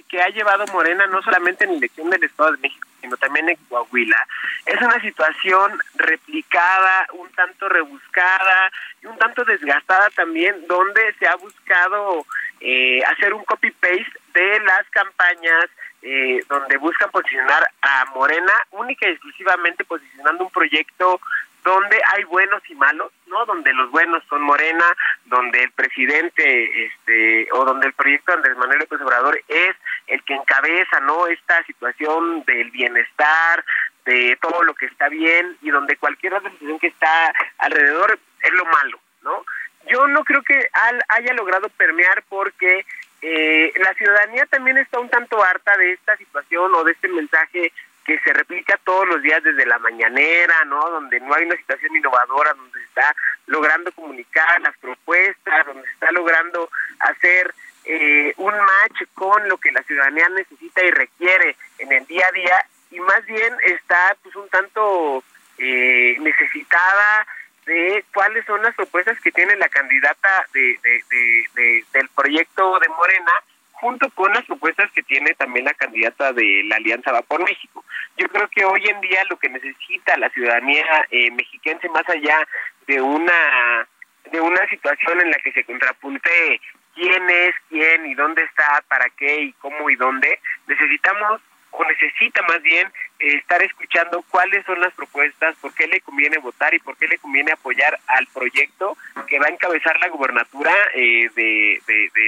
que 0.07 0.21
ha 0.21 0.29
llevado 0.29 0.65
Morena, 0.67 1.07
no 1.07 1.21
solamente 1.21 1.65
en 1.65 1.71
la 1.71 1.77
elección 1.77 2.09
del 2.09 2.23
Estado 2.23 2.53
de 2.53 2.57
México, 2.59 2.87
sino 3.01 3.17
también 3.17 3.49
en 3.49 3.57
Coahuila, 3.67 4.27
es 4.65 4.81
una 4.81 5.01
situación 5.01 5.79
replicada, 5.95 7.07
un 7.13 7.29
tanto 7.31 7.67
rebuscada 7.67 8.71
y 9.01 9.07
un 9.07 9.17
tanto 9.17 9.43
desgastada 9.43 10.09
también, 10.15 10.55
donde 10.67 11.13
se 11.19 11.27
ha 11.27 11.35
buscado 11.35 12.25
eh, 12.59 13.01
hacer 13.05 13.33
un 13.33 13.43
copy-paste 13.43 14.13
de 14.33 14.59
las 14.61 14.87
campañas 14.91 15.65
eh, 16.03 16.39
donde 16.47 16.77
buscan 16.77 17.11
posicionar 17.11 17.67
a 17.81 18.05
Morena 18.15 18.53
única 18.71 19.07
y 19.07 19.11
exclusivamente 19.11 19.83
posicionando 19.83 20.45
un 20.45 20.51
proyecto 20.51 21.19
donde 21.63 22.01
hay 22.13 22.23
buenos 22.23 22.61
y 22.69 22.75
malos, 22.75 23.11
¿no? 23.27 23.45
Donde 23.45 23.71
los 23.73 23.91
buenos 23.91 24.23
son 24.29 24.41
Morena, 24.41 24.85
donde 25.25 25.63
el 25.63 25.71
presidente, 25.71 26.85
este, 26.85 27.47
o 27.51 27.65
donde 27.65 27.87
el 27.87 27.93
proyecto 27.93 28.33
Andrés 28.33 28.57
Manuel 28.57 28.79
López 28.79 28.99
Obrador 29.01 29.39
es 29.47 29.75
el 30.11 30.23
que 30.23 30.35
encabeza, 30.35 30.99
¿no? 30.99 31.27
Esta 31.27 31.63
situación 31.63 32.43
del 32.43 32.69
bienestar, 32.71 33.63
de 34.05 34.37
todo 34.41 34.63
lo 34.63 34.73
que 34.73 34.87
está 34.87 35.07
bien 35.09 35.57
y 35.61 35.69
donde 35.69 35.95
cualquier 35.97 36.33
otra 36.33 36.51
situación 36.51 36.79
que 36.79 36.87
está 36.87 37.33
alrededor 37.59 38.19
es 38.41 38.51
lo 38.51 38.65
malo, 38.65 38.99
¿no? 39.21 39.45
Yo 39.87 40.07
no 40.07 40.23
creo 40.23 40.43
que 40.43 40.69
haya 41.07 41.33
logrado 41.33 41.69
permear 41.69 42.23
porque 42.29 42.85
eh, 43.21 43.71
la 43.77 43.93
ciudadanía 43.93 44.45
también 44.47 44.77
está 44.77 44.99
un 44.99 45.09
tanto 45.09 45.41
harta 45.43 45.75
de 45.77 45.93
esta 45.93 46.17
situación 46.17 46.73
o 46.75 46.83
de 46.83 46.91
este 46.91 47.07
mensaje 47.07 47.71
que 48.05 48.19
se 48.19 48.33
replica 48.33 48.79
todos 48.83 49.07
los 49.07 49.21
días 49.21 49.43
desde 49.43 49.65
la 49.65 49.79
mañanera, 49.79 50.65
¿no? 50.65 50.89
Donde 50.89 51.19
no 51.19 51.33
hay 51.33 51.45
una 51.45 51.55
situación 51.55 51.95
innovadora, 51.95 52.53
donde 52.53 52.79
se 52.79 52.85
está 52.85 53.15
logrando 53.45 53.91
comunicar 53.91 54.59
las 54.61 54.75
propuestas, 54.77 55.65
donde 55.67 55.83
se 55.83 55.93
está 55.93 56.11
logrando 56.11 56.69
hacer 56.99 57.53
eh, 57.93 58.33
un 58.37 58.53
match 58.53 59.01
con 59.13 59.49
lo 59.49 59.57
que 59.57 59.69
la 59.73 59.83
ciudadanía 59.83 60.29
necesita 60.29 60.81
y 60.81 60.91
requiere 60.91 61.57
en 61.77 61.91
el 61.91 62.05
día 62.05 62.25
a 62.25 62.31
día 62.31 62.65
y 62.89 62.99
más 63.01 63.25
bien 63.25 63.53
está 63.65 64.15
pues 64.23 64.33
un 64.37 64.47
tanto 64.47 65.21
eh, 65.57 66.15
necesitada 66.21 67.27
de 67.65 68.05
cuáles 68.13 68.45
son 68.45 68.63
las 68.63 68.73
propuestas 68.75 69.19
que 69.19 69.33
tiene 69.33 69.57
la 69.57 69.67
candidata 69.67 70.45
de, 70.53 70.79
de, 70.81 71.85
del 71.91 72.07
proyecto 72.15 72.79
de 72.79 72.87
Morena 72.87 73.31
junto 73.73 74.09
con 74.11 74.31
las 74.31 74.45
propuestas 74.45 74.89
que 74.91 75.03
tiene 75.03 75.33
también 75.33 75.65
la 75.65 75.73
candidata 75.73 76.31
de 76.31 76.63
la 76.63 76.77
Alianza 76.77 77.11
Va 77.11 77.21
por 77.23 77.43
México. 77.43 77.83
Yo 78.15 78.29
creo 78.29 78.47
que 78.47 78.63
hoy 78.63 78.87
en 78.87 79.01
día 79.01 79.21
lo 79.29 79.37
que 79.37 79.49
necesita 79.49 80.15
la 80.15 80.29
ciudadanía 80.29 80.85
eh, 81.09 81.29
mexiquense, 81.31 81.89
más 81.89 82.07
allá 82.07 82.47
de 82.87 83.01
una 83.01 83.87
de 84.31 84.39
una 84.39 84.65
situación 84.69 85.19
en 85.19 85.31
la 85.31 85.37
que 85.39 85.51
se 85.51 85.65
contrapunte 85.65 86.61
quién 86.93 87.29
es 87.29 87.55
quién 87.69 88.05
y 88.05 88.15
dónde 88.15 88.43
está, 88.43 88.83
para 88.87 89.09
qué 89.09 89.41
y 89.41 89.53
cómo 89.53 89.89
y 89.89 89.95
dónde, 89.95 90.39
necesitamos 90.67 91.41
o 91.71 91.85
necesita 91.85 92.41
más 92.43 92.61
bien 92.61 92.87
eh, 93.19 93.37
estar 93.37 93.61
escuchando 93.61 94.23
cuáles 94.29 94.65
son 94.65 94.79
las 94.81 94.93
propuestas, 94.93 95.55
por 95.61 95.73
qué 95.73 95.87
le 95.87 96.01
conviene 96.01 96.37
votar 96.37 96.73
y 96.73 96.79
por 96.79 96.97
qué 96.97 97.07
le 97.07 97.17
conviene 97.17 97.53
apoyar 97.53 97.99
al 98.07 98.27
proyecto 98.27 98.97
que 99.27 99.39
va 99.39 99.47
a 99.47 99.51
encabezar 99.51 99.97
la 99.99 100.09
gubernatura 100.09 100.73
eh, 100.93 101.29
de, 101.35 101.81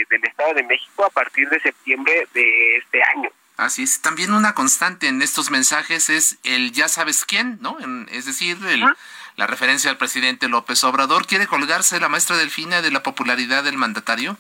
del 0.10 0.24
Estado 0.24 0.54
de 0.54 0.64
México 0.64 1.06
a 1.06 1.10
partir 1.10 1.50
de 1.50 1.60
septiembre 1.60 2.28
de 2.34 2.78
este 2.78 3.04
año. 3.04 3.30
Así 3.58 3.84
es. 3.84 4.02
También 4.02 4.34
una 4.34 4.56
constante 4.56 5.08
en 5.08 5.22
estos 5.22 5.52
mensajes 5.52 6.10
es 6.10 6.40
el 6.44 6.72
ya 6.72 6.88
sabes 6.88 7.24
quién, 7.24 7.60
¿no? 7.62 7.78
es 8.12 8.26
decir, 8.26 8.58
la 9.36 9.48
referencia 9.48 9.90
al 9.90 9.98
presidente 9.98 10.48
López 10.48 10.84
Obrador. 10.84 11.26
¿Quiere 11.26 11.48
colgarse 11.48 12.00
la 12.00 12.10
maestra 12.10 12.38
Delfina 12.38 12.82
de 12.82 12.92
la 12.92 13.04
popularidad 13.04 13.64
del 13.64 13.78
mandatario? 13.78 14.38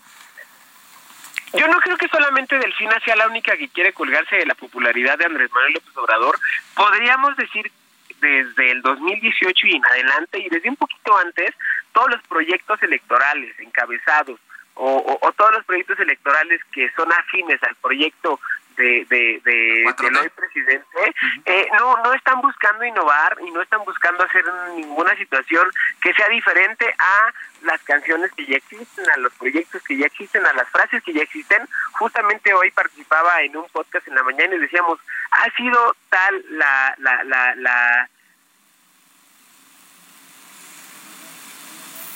Yo 1.53 1.67
no 1.67 1.79
creo 1.79 1.97
que 1.97 2.07
solamente 2.07 2.57
Delfina 2.57 2.99
sea 3.05 3.15
la 3.15 3.27
única 3.27 3.55
que 3.57 3.69
quiere 3.69 3.93
colgarse 3.93 4.37
de 4.37 4.45
la 4.45 4.55
popularidad 4.55 5.17
de 5.17 5.25
Andrés 5.25 5.51
Manuel 5.51 5.73
López 5.73 5.97
Obrador. 5.97 6.39
Podríamos 6.75 7.37
decir 7.37 7.71
desde 8.19 8.71
el 8.71 8.81
2018 8.81 9.67
y 9.67 9.75
en 9.75 9.85
adelante 9.85 10.39
y 10.39 10.49
desde 10.49 10.69
un 10.69 10.77
poquito 10.77 11.17
antes, 11.17 11.53
todos 11.91 12.09
los 12.09 12.21
proyectos 12.23 12.81
electorales 12.81 13.53
encabezados 13.59 14.39
o, 14.75 15.19
o, 15.21 15.31
todos 15.33 15.53
los 15.53 15.65
proyectos 15.65 15.99
electorales 15.99 16.61
que 16.71 16.89
son 16.95 17.11
afines 17.11 17.61
al 17.61 17.75
proyecto 17.75 18.39
de, 18.75 19.05
de, 19.09 19.41
de, 19.43 19.93
del 19.97 20.17
hoy 20.17 20.29
presidente, 20.29 21.15
eh, 21.45 21.67
no, 21.77 21.97
no 21.97 22.13
están 22.13 22.41
buscando 22.41 22.83
innovar 22.85 23.37
y 23.45 23.51
no 23.51 23.61
están 23.61 23.83
buscando 23.85 24.23
hacer 24.23 24.43
ninguna 24.75 25.15
situación 25.15 25.67
que 26.01 26.13
sea 26.13 26.27
diferente 26.29 26.93
a 26.97 27.33
las 27.63 27.81
canciones 27.83 28.31
que 28.33 28.45
ya 28.45 28.57
existen, 28.57 29.09
a 29.09 29.17
los 29.17 29.33
proyectos 29.33 29.81
que 29.83 29.97
ya 29.97 30.05
existen, 30.05 30.45
a 30.45 30.53
las 30.53 30.69
frases 30.69 31.03
que 31.03 31.13
ya 31.13 31.23
existen. 31.23 31.67
Justamente 31.93 32.53
hoy 32.53 32.71
participaba 32.71 33.41
en 33.41 33.55
un 33.57 33.67
podcast 33.69 34.07
en 34.07 34.15
la 34.15 34.23
mañana 34.23 34.55
y 34.55 34.59
decíamos, 34.59 34.99
ha 35.31 35.49
sido 35.55 35.95
tal 36.09 36.45
la, 36.49 36.95
la, 36.97 37.23
la, 37.23 37.55
la 37.55 38.09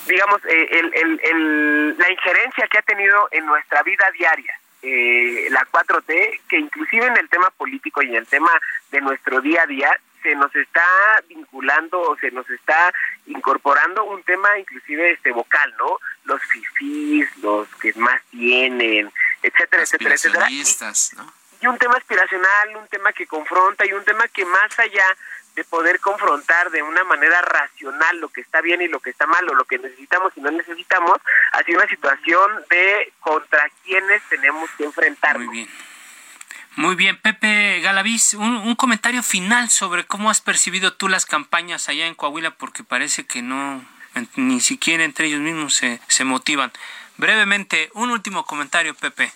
digamos, 0.06 0.44
eh, 0.46 0.68
el, 0.70 0.94
el, 0.94 1.20
el, 1.22 1.98
la 1.98 2.10
injerencia 2.10 2.66
que 2.68 2.78
ha 2.78 2.82
tenido 2.82 3.28
en 3.30 3.46
nuestra 3.46 3.82
vida 3.82 4.10
diaria 4.12 4.58
eh, 4.82 5.48
la 5.50 5.66
4T, 5.70 6.40
que 6.48 6.58
inclusive 6.58 7.06
en 7.06 7.16
el 7.16 7.28
tema 7.28 7.50
político 7.50 8.02
y 8.02 8.08
en 8.08 8.16
el 8.16 8.26
tema 8.26 8.50
de 8.90 9.00
nuestro 9.00 9.40
día 9.40 9.62
a 9.62 9.66
día 9.66 9.90
se 10.22 10.34
nos 10.34 10.54
está 10.54 10.84
vinculando 11.28 12.00
o 12.00 12.16
se 12.18 12.30
nos 12.30 12.48
está 12.50 12.92
incorporando 13.26 14.04
un 14.04 14.22
tema 14.24 14.58
inclusive 14.58 15.12
este 15.12 15.32
vocal, 15.32 15.74
¿no? 15.78 15.98
Los 16.24 16.42
fifís, 16.42 17.36
los 17.38 17.68
que 17.76 17.92
más 17.94 18.20
tienen, 18.30 19.12
etcétera, 19.42 19.82
etcétera, 19.82 20.14
etcétera. 20.14 20.48
y 21.60 21.66
un 21.66 21.78
tema 21.78 21.94
aspiracional, 21.96 22.76
un 22.76 22.86
tema 22.88 23.12
que 23.12 23.26
confronta 23.26 23.84
y 23.86 23.92
un 23.92 24.04
tema 24.04 24.28
que 24.28 24.44
más 24.44 24.78
allá 24.78 25.04
de 25.58 25.64
poder 25.64 25.98
confrontar 25.98 26.70
de 26.70 26.84
una 26.84 27.02
manera 27.02 27.42
racional 27.42 28.20
lo 28.20 28.28
que 28.28 28.40
está 28.40 28.60
bien 28.60 28.80
y 28.80 28.86
lo 28.86 29.00
que 29.00 29.10
está 29.10 29.26
mal 29.26 29.48
o 29.50 29.54
lo 29.56 29.64
que 29.64 29.76
necesitamos 29.76 30.32
y 30.36 30.40
no 30.40 30.52
necesitamos, 30.52 31.14
ha 31.50 31.64
sido 31.64 31.80
una 31.80 31.88
situación 31.88 32.48
de 32.70 33.12
contra 33.18 33.68
quienes 33.84 34.22
tenemos 34.28 34.70
que 34.78 34.84
enfrentar. 34.84 35.36
Muy 35.36 35.48
bien. 35.48 35.68
Muy 36.76 36.94
bien, 36.94 37.20
Pepe 37.20 37.80
Galaviz, 37.80 38.34
un, 38.34 38.54
un, 38.54 38.76
comentario 38.76 39.24
final 39.24 39.68
sobre 39.68 40.04
cómo 40.04 40.30
has 40.30 40.40
percibido 40.40 40.92
tú 40.92 41.08
las 41.08 41.26
campañas 41.26 41.88
allá 41.88 42.06
en 42.06 42.14
Coahuila, 42.14 42.52
porque 42.52 42.84
parece 42.84 43.26
que 43.26 43.42
no, 43.42 43.84
ni 44.36 44.60
siquiera 44.60 45.02
entre 45.02 45.26
ellos 45.26 45.40
mismos 45.40 45.74
se, 45.74 46.00
se 46.06 46.22
motivan. 46.22 46.70
Brevemente, 47.16 47.90
un 47.94 48.10
último 48.10 48.44
comentario, 48.46 48.94
Pepe. 48.94 49.32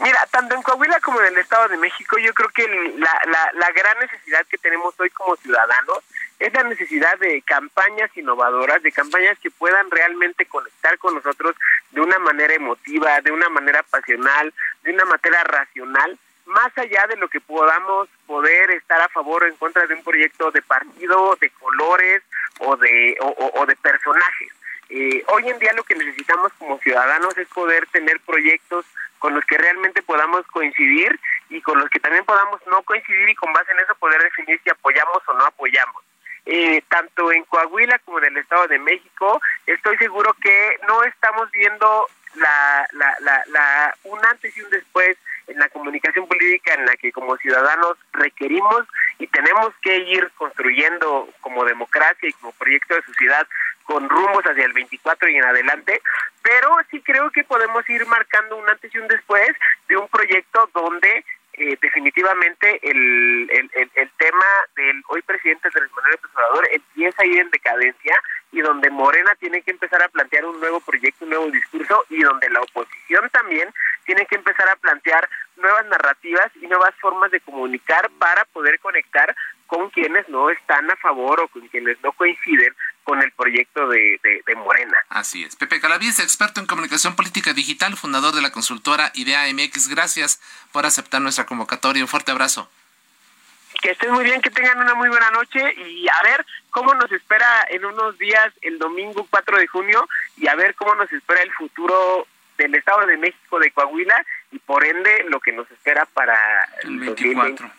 Mira, 0.00 0.26
tanto 0.30 0.54
en 0.54 0.62
Coahuila 0.62 1.00
como 1.00 1.20
en 1.20 1.28
el 1.28 1.38
Estado 1.38 1.68
de 1.68 1.76
México, 1.76 2.18
yo 2.18 2.34
creo 2.34 2.48
que 2.50 2.66
la, 2.98 3.50
la, 3.54 3.70
gran 3.72 3.98
necesidad 4.00 4.44
que 4.46 4.58
tenemos 4.58 4.94
hoy 4.98 5.10
como 5.10 5.36
ciudadanos 5.36 5.98
es 6.38 6.52
la 6.52 6.64
necesidad 6.64 7.16
de 7.18 7.40
campañas 7.42 8.10
innovadoras, 8.16 8.82
de 8.82 8.92
campañas 8.92 9.38
que 9.38 9.50
puedan 9.50 9.90
realmente 9.90 10.46
conectar 10.46 10.98
con 10.98 11.14
nosotros 11.14 11.56
de 11.92 12.00
una 12.00 12.18
manera 12.18 12.54
emotiva, 12.54 13.20
de 13.20 13.30
una 13.30 13.48
manera 13.48 13.82
pasional, 13.84 14.52
de 14.82 14.92
una 14.92 15.04
manera 15.04 15.44
racional, 15.44 16.18
más 16.46 16.76
allá 16.76 17.06
de 17.06 17.16
lo 17.16 17.28
que 17.28 17.40
podamos 17.40 18.08
poder 18.26 18.70
estar 18.72 19.00
a 19.00 19.08
favor 19.08 19.44
o 19.44 19.46
en 19.46 19.56
contra 19.56 19.86
de 19.86 19.94
un 19.94 20.02
proyecto 20.02 20.50
de 20.50 20.62
partido, 20.62 21.36
de 21.40 21.50
colores 21.50 22.22
o 22.60 22.76
de, 22.76 23.16
o, 23.20 23.66
de 23.66 23.76
personajes. 23.76 24.52
Eh, 24.90 25.24
hoy 25.28 25.48
en 25.48 25.58
día 25.58 25.72
lo 25.72 25.84
que 25.84 25.94
necesitamos 25.94 26.52
como 26.58 26.78
ciudadanos 26.78 27.36
es 27.38 27.48
poder 27.48 27.86
tener 27.86 28.20
proyectos 28.20 28.84
con 29.24 29.34
los 29.34 29.46
que 29.46 29.56
realmente 29.56 30.02
podamos 30.02 30.46
coincidir 30.48 31.18
y 31.48 31.62
con 31.62 31.78
los 31.78 31.88
que 31.88 31.98
también 31.98 32.26
podamos 32.26 32.60
no 32.66 32.82
coincidir 32.82 33.26
y 33.26 33.34
con 33.34 33.54
base 33.54 33.72
en 33.72 33.80
eso 33.80 33.94
poder 33.94 34.20
definir 34.22 34.60
si 34.62 34.68
apoyamos 34.68 35.22
o 35.26 35.32
no 35.32 35.46
apoyamos. 35.46 36.04
Eh, 36.44 36.82
tanto 36.90 37.32
en 37.32 37.42
Coahuila 37.44 37.98
como 38.00 38.18
en 38.18 38.26
el 38.26 38.36
Estado 38.36 38.68
de 38.68 38.78
México, 38.78 39.40
estoy 39.66 39.96
seguro 39.96 40.36
que 40.42 40.76
no 40.86 41.02
estamos 41.04 41.50
viendo 41.52 42.06
la, 42.34 42.86
la, 42.92 43.16
la, 43.20 43.42
la, 43.46 43.96
un 44.04 44.22
antes 44.26 44.54
y 44.58 44.60
un 44.60 44.68
después 44.68 45.16
en 45.46 45.58
la 45.58 45.68
comunicación 45.68 46.26
política 46.26 46.74
en 46.74 46.86
la 46.86 46.96
que 46.96 47.12
como 47.12 47.36
ciudadanos 47.36 47.96
requerimos 48.12 48.84
y 49.18 49.26
tenemos 49.26 49.72
que 49.82 49.98
ir 49.98 50.30
construyendo 50.36 51.28
como 51.40 51.64
democracia 51.64 52.28
y 52.28 52.32
como 52.34 52.52
proyecto 52.52 52.94
de 52.94 53.02
sociedad 53.02 53.46
con 53.84 54.08
rumbos 54.08 54.44
hacia 54.44 54.64
el 54.64 54.72
24 54.72 55.28
y 55.28 55.36
en 55.36 55.44
adelante, 55.44 56.00
pero 56.42 56.76
sí 56.90 57.00
creo 57.02 57.30
que 57.30 57.44
podemos 57.44 57.88
ir 57.88 58.06
marcando 58.06 58.56
un 58.56 58.68
antes 58.68 58.94
y 58.94 58.98
un 58.98 59.08
después 59.08 59.50
de 59.88 59.96
un 59.96 60.08
proyecto 60.08 60.68
donde 60.72 61.24
eh, 61.56 61.78
definitivamente 61.80 62.80
el, 62.82 63.48
el, 63.50 63.70
el, 63.94 64.10
tema 64.18 64.46
del 64.76 65.02
hoy 65.08 65.22
presidente 65.22 65.68
Andrés 65.68 65.90
Manuel 65.94 66.12
López 66.12 66.30
Obrador 66.34 66.68
empieza 66.72 67.22
a 67.22 67.26
ir 67.26 67.38
en 67.40 67.50
decadencia 67.50 68.20
y 68.50 68.60
donde 68.60 68.90
Morena 68.90 69.34
tiene 69.36 69.62
que 69.62 69.70
empezar 69.70 70.02
a 70.02 70.08
plantear 70.08 70.44
un 70.46 70.58
nuevo 70.60 70.80
proyecto, 70.80 71.24
un 71.24 71.30
nuevo 71.30 71.50
discurso 71.50 72.04
y 72.08 72.22
donde 72.22 72.50
la 72.50 72.60
oposición 72.60 73.28
también 73.30 73.68
tiene 74.04 74.26
que 74.26 74.36
empezar 74.36 74.68
a 74.68 74.76
plantear 74.76 75.28
nuevas 75.56 75.86
narrativas 75.86 76.50
y 76.60 76.66
nuevas 76.66 76.94
formas 77.00 77.30
de 77.30 77.40
comunicar 77.40 78.10
para 78.18 78.44
poder 78.46 78.78
conectar 78.80 79.34
con 79.66 79.90
quienes 79.90 80.28
no 80.28 80.50
están 80.50 80.90
a 80.90 80.96
favor 80.96 81.40
o 81.40 81.48
con 81.48 81.66
quienes 81.68 82.00
no 82.02 82.12
coinciden 82.12 82.74
con 83.02 83.22
el 83.22 83.32
proyecto 83.32 83.88
de, 83.88 84.20
de, 84.46 84.54
Morena. 84.56 84.96
Así 85.10 85.44
es. 85.44 85.56
Pepe 85.56 85.80
Calaviz, 85.80 86.20
experto 86.20 86.60
en 86.60 86.66
comunicación 86.66 87.16
política 87.16 87.52
digital, 87.52 87.96
fundador 87.96 88.34
de 88.34 88.40
la 88.40 88.50
consultora 88.50 89.10
Idea 89.14 89.44
MX. 89.52 89.88
Gracias 89.88 90.40
por 90.72 90.86
aceptar 90.86 91.20
nuestra 91.20 91.44
convocatoria. 91.44 92.02
Un 92.02 92.08
fuerte 92.08 92.32
abrazo. 92.32 92.70
Que 93.82 93.90
estén 93.90 94.12
muy 94.12 94.24
bien, 94.24 94.40
que 94.40 94.50
tengan 94.50 94.78
una 94.78 94.94
muy 94.94 95.08
buena 95.08 95.30
noche 95.32 95.60
y 95.76 96.08
a 96.08 96.22
ver 96.22 96.46
cómo 96.70 96.94
nos 96.94 97.10
espera 97.12 97.66
en 97.68 97.84
unos 97.84 98.16
días 98.18 98.52
el 98.62 98.78
domingo 98.78 99.26
4 99.28 99.58
de 99.58 99.66
junio 99.66 100.08
y 100.38 100.48
a 100.48 100.54
ver 100.54 100.74
cómo 100.74 100.94
nos 100.94 101.12
espera 101.12 101.42
el 101.42 101.52
futuro 101.52 102.26
del 102.56 102.74
Estado 102.74 103.06
de 103.06 103.16
México 103.16 103.58
de 103.58 103.70
Coahuila 103.72 104.24
y 104.54 104.60
por 104.60 104.84
ende 104.84 105.24
lo 105.28 105.40
que 105.40 105.52
nos 105.52 105.68
espera 105.70 106.06
para 106.06 106.36
el 106.82 106.98
24. 106.98 107.72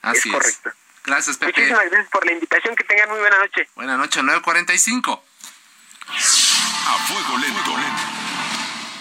Así 0.00 0.28
es 0.28 0.34
correcto. 0.34 0.70
Gracias, 1.04 1.36
Pepe. 1.36 1.52
Muchísimas 1.52 1.90
gracias 1.90 2.10
por 2.10 2.24
la 2.24 2.32
invitación. 2.32 2.74
Que 2.74 2.84
tengan 2.84 3.10
muy 3.10 3.18
buena 3.18 3.38
noche. 3.38 3.68
Buena 3.74 3.96
noche, 3.98 4.20
9.45. 4.22 5.20
A 6.86 6.98
fuego 7.06 7.38
lento, 7.38 7.76
lento. 7.76 8.02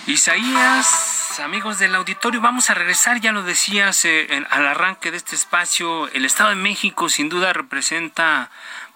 Isaías 0.08 1.40
amigos 1.40 1.80
del 1.80 1.96
auditorio, 1.96 2.42
vamos 2.42 2.70
a 2.70 2.74
regresar, 2.74 3.20
ya 3.20 3.32
lo 3.32 3.42
decías 3.44 4.06
eh, 4.06 4.28
al 4.50 4.68
arranque 4.68 5.10
de 5.10 5.18
este 5.18 5.36
espacio, 5.36 6.08
el 6.10 6.26
Estado 6.26 6.50
de 6.50 6.56
México 6.56 7.10
sin 7.10 7.30
duda 7.30 7.54
representa, 7.54 8.52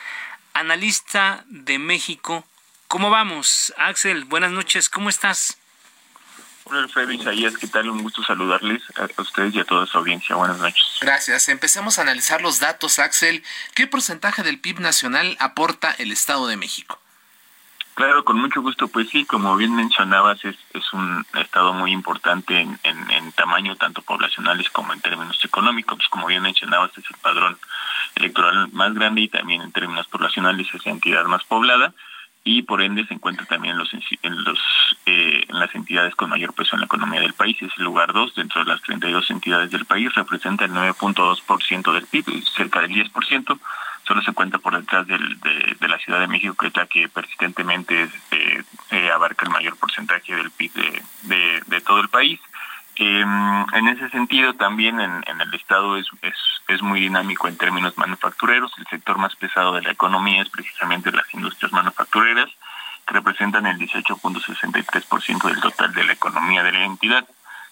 analista 0.53 1.43
de 1.47 1.79
México. 1.79 2.45
¿Cómo 2.87 3.09
vamos, 3.09 3.73
Axel? 3.77 4.25
Buenas 4.25 4.51
noches, 4.51 4.89
¿cómo 4.89 5.09
estás? 5.09 5.57
Hola 6.65 6.79
Alfredo 6.83 7.11
Isaías, 7.11 7.57
¿qué 7.57 7.67
tal? 7.67 7.89
Un 7.89 8.03
gusto 8.03 8.23
saludarles 8.23 8.81
a 8.95 9.21
ustedes 9.21 9.53
y 9.53 9.59
a 9.59 9.65
toda 9.65 9.85
su 9.85 9.97
audiencia. 9.97 10.35
Buenas 10.37 10.59
noches. 10.59 10.83
Gracias. 11.01 11.49
Empecemos 11.49 11.99
a 11.99 12.03
analizar 12.03 12.41
los 12.41 12.61
datos, 12.61 12.99
Axel. 12.99 13.43
¿Qué 13.75 13.85
porcentaje 13.85 14.43
del 14.43 14.59
PIB 14.59 14.79
nacional 14.79 15.35
aporta 15.39 15.91
el 15.97 16.13
Estado 16.13 16.47
de 16.47 16.55
México? 16.55 16.99
Claro, 17.95 18.23
con 18.23 18.39
mucho 18.39 18.61
gusto. 18.61 18.87
Pues 18.87 19.09
sí, 19.09 19.25
como 19.25 19.57
bien 19.57 19.75
mencionabas, 19.75 20.43
es, 20.45 20.55
es 20.73 20.93
un 20.93 21.25
estado 21.33 21.73
muy 21.73 21.91
importante 21.91 22.57
en, 22.59 22.79
en, 22.83 23.31
tamaño, 23.33 23.75
tanto 23.75 24.01
poblacionales 24.01 24.69
como 24.69 24.93
en 24.93 25.01
términos 25.01 25.43
económicos. 25.43 26.07
Como 26.09 26.27
bien 26.27 26.41
mencionabas, 26.43 26.91
es 26.97 27.03
el 27.09 27.17
padrón 27.17 27.57
electoral 28.15 28.69
más 28.71 28.93
grande 28.93 29.21
y 29.21 29.27
también 29.27 29.61
en 29.61 29.71
términos 29.73 30.07
poblacionales 30.07 30.67
es 30.73 30.85
la 30.85 30.93
entidad 30.93 31.25
más 31.25 31.43
poblada 31.43 31.93
y 32.43 32.63
por 32.63 32.81
ende 32.81 33.05
se 33.05 33.13
encuentra 33.13 33.45
también 33.45 33.73
en, 33.73 33.79
los, 33.79 33.93
en, 33.93 34.43
los, 34.43 34.59
eh, 35.05 35.45
en 35.47 35.59
las 35.59 35.73
entidades 35.75 36.15
con 36.15 36.29
mayor 36.29 36.53
peso 36.53 36.75
en 36.75 36.81
la 36.81 36.85
economía 36.85 37.21
del 37.21 37.33
país. 37.33 37.61
Es 37.61 37.71
el 37.77 37.85
lugar 37.85 38.11
2 38.11 38.35
dentro 38.35 38.63
de 38.63 38.71
las 38.71 38.81
32 38.81 39.29
entidades 39.31 39.71
del 39.71 39.85
país, 39.85 40.13
representa 40.13 40.65
el 40.65 40.71
9.2% 40.71 41.93
del 41.93 42.05
PIB, 42.05 42.43
cerca 42.55 42.81
del 42.81 42.91
10%. 42.91 43.59
Solo 44.05 44.21
se 44.21 44.33
cuenta 44.33 44.57
por 44.57 44.77
detrás 44.77 45.07
del, 45.07 45.39
de, 45.39 45.87
la 45.87 45.97
Ciudad 45.99 46.19
de 46.19 46.27
México, 46.27 46.55
que 46.55 46.67
es 46.67 46.75
la 46.75 46.87
que 46.87 47.07
persistentemente 47.07 48.09
eh, 48.31 48.63
eh, 48.91 49.11
abarca 49.11 49.45
el 49.45 49.51
mayor 49.51 49.77
porcentaje 49.77 50.35
del 50.35 50.51
PIB 50.51 50.73
de, 51.23 51.61
de 51.65 51.81
todo 51.81 52.01
el 52.01 52.09
país. 52.09 52.41
Eh, 52.95 53.25
en 53.73 53.87
ese 53.87 54.09
sentido, 54.09 54.53
también 54.53 54.99
en, 54.99 55.41
el 55.41 55.53
Estado 55.55 55.97
es, 55.97 56.05
es, 56.21 56.35
es, 56.73 56.81
muy 56.81 56.99
dinámico 56.99 57.47
en 57.47 57.57
términos 57.57 57.97
manufactureros. 57.97 58.71
El 58.77 58.85
sector 58.87 59.17
más 59.17 59.35
pesado 59.35 59.73
de 59.73 59.81
la 59.81 59.91
economía 59.91 60.41
es 60.41 60.49
precisamente 60.49 61.11
las 61.11 61.31
industrias 61.33 61.71
manufactureras, 61.71 62.49
que 63.07 63.13
representan 63.13 63.65
el 63.65 63.77
18.63% 63.77 65.43
del 65.43 65.61
total 65.61 65.93
de 65.93 66.03
la 66.03 66.13
economía 66.13 66.63
de 66.63 66.71
la 66.71 66.85
entidad. 66.85 67.27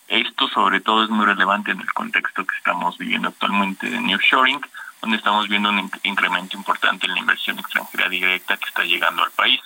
Esto 0.08 0.48
sobre 0.50 0.82
todo 0.82 1.04
es 1.04 1.10
muy 1.10 1.26
relevante 1.26 1.72
en 1.72 1.80
el 1.80 1.94
contexto 1.94 2.46
que 2.46 2.58
estamos 2.58 2.98
viviendo 2.98 3.30
actualmente 3.30 3.90
de 3.90 4.00
nearshoring, 4.02 4.62
donde 5.02 5.18
estamos 5.18 5.48
viendo 5.48 5.70
un 5.70 5.90
incremento 6.04 6.58
importante 6.58 7.08
en 7.08 7.14
la 7.14 7.20
inversión 7.20 7.58
extranjera 7.60 8.10
directa 8.10 8.58
que 8.58 8.66
está 8.66 8.84
llegando 8.84 9.24
al 9.24 9.32
país. 9.32 9.62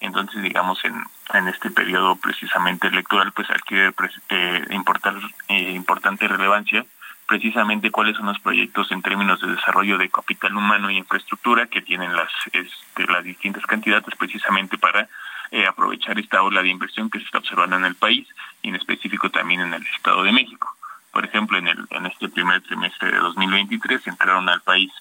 Entonces, 0.00 0.42
digamos, 0.42 0.84
en, 0.84 1.02
en 1.32 1.48
este 1.48 1.70
periodo 1.70 2.16
precisamente 2.16 2.88
electoral, 2.88 3.32
pues 3.32 3.48
adquiere 3.50 3.94
eh, 4.28 4.64
importar, 4.70 5.14
eh, 5.48 5.70
importante 5.70 6.28
relevancia 6.28 6.84
precisamente 7.26 7.90
cuáles 7.90 8.16
son 8.16 8.26
los 8.26 8.38
proyectos 8.40 8.90
en 8.92 9.02
términos 9.02 9.40
de 9.40 9.48
desarrollo 9.48 9.98
de 9.98 10.10
capital 10.10 10.56
humano 10.56 10.90
y 10.90 10.98
infraestructura 10.98 11.66
que 11.66 11.82
tienen 11.82 12.14
las, 12.14 12.30
este, 12.52 13.06
las 13.06 13.24
distintas 13.24 13.64
candidatas 13.66 14.14
precisamente 14.16 14.78
para 14.78 15.08
eh, 15.50 15.66
aprovechar 15.66 16.18
esta 16.18 16.42
ola 16.42 16.62
de 16.62 16.68
inversión 16.68 17.10
que 17.10 17.18
se 17.18 17.24
está 17.24 17.38
observando 17.38 17.76
en 17.76 17.84
el 17.84 17.94
país 17.94 18.26
y 18.62 18.68
en 18.68 18.76
específico 18.76 19.30
también 19.30 19.60
en 19.60 19.74
el 19.74 19.86
Estado 19.86 20.22
de 20.22 20.32
México. 20.32 20.74
Por 21.12 21.24
ejemplo, 21.24 21.58
en, 21.58 21.68
el, 21.68 21.86
en 21.90 22.06
este 22.06 22.28
primer 22.28 22.60
trimestre 22.62 23.12
de 23.12 23.18
2023 23.18 24.06
entraron 24.08 24.48
al 24.48 24.60
país 24.62 24.92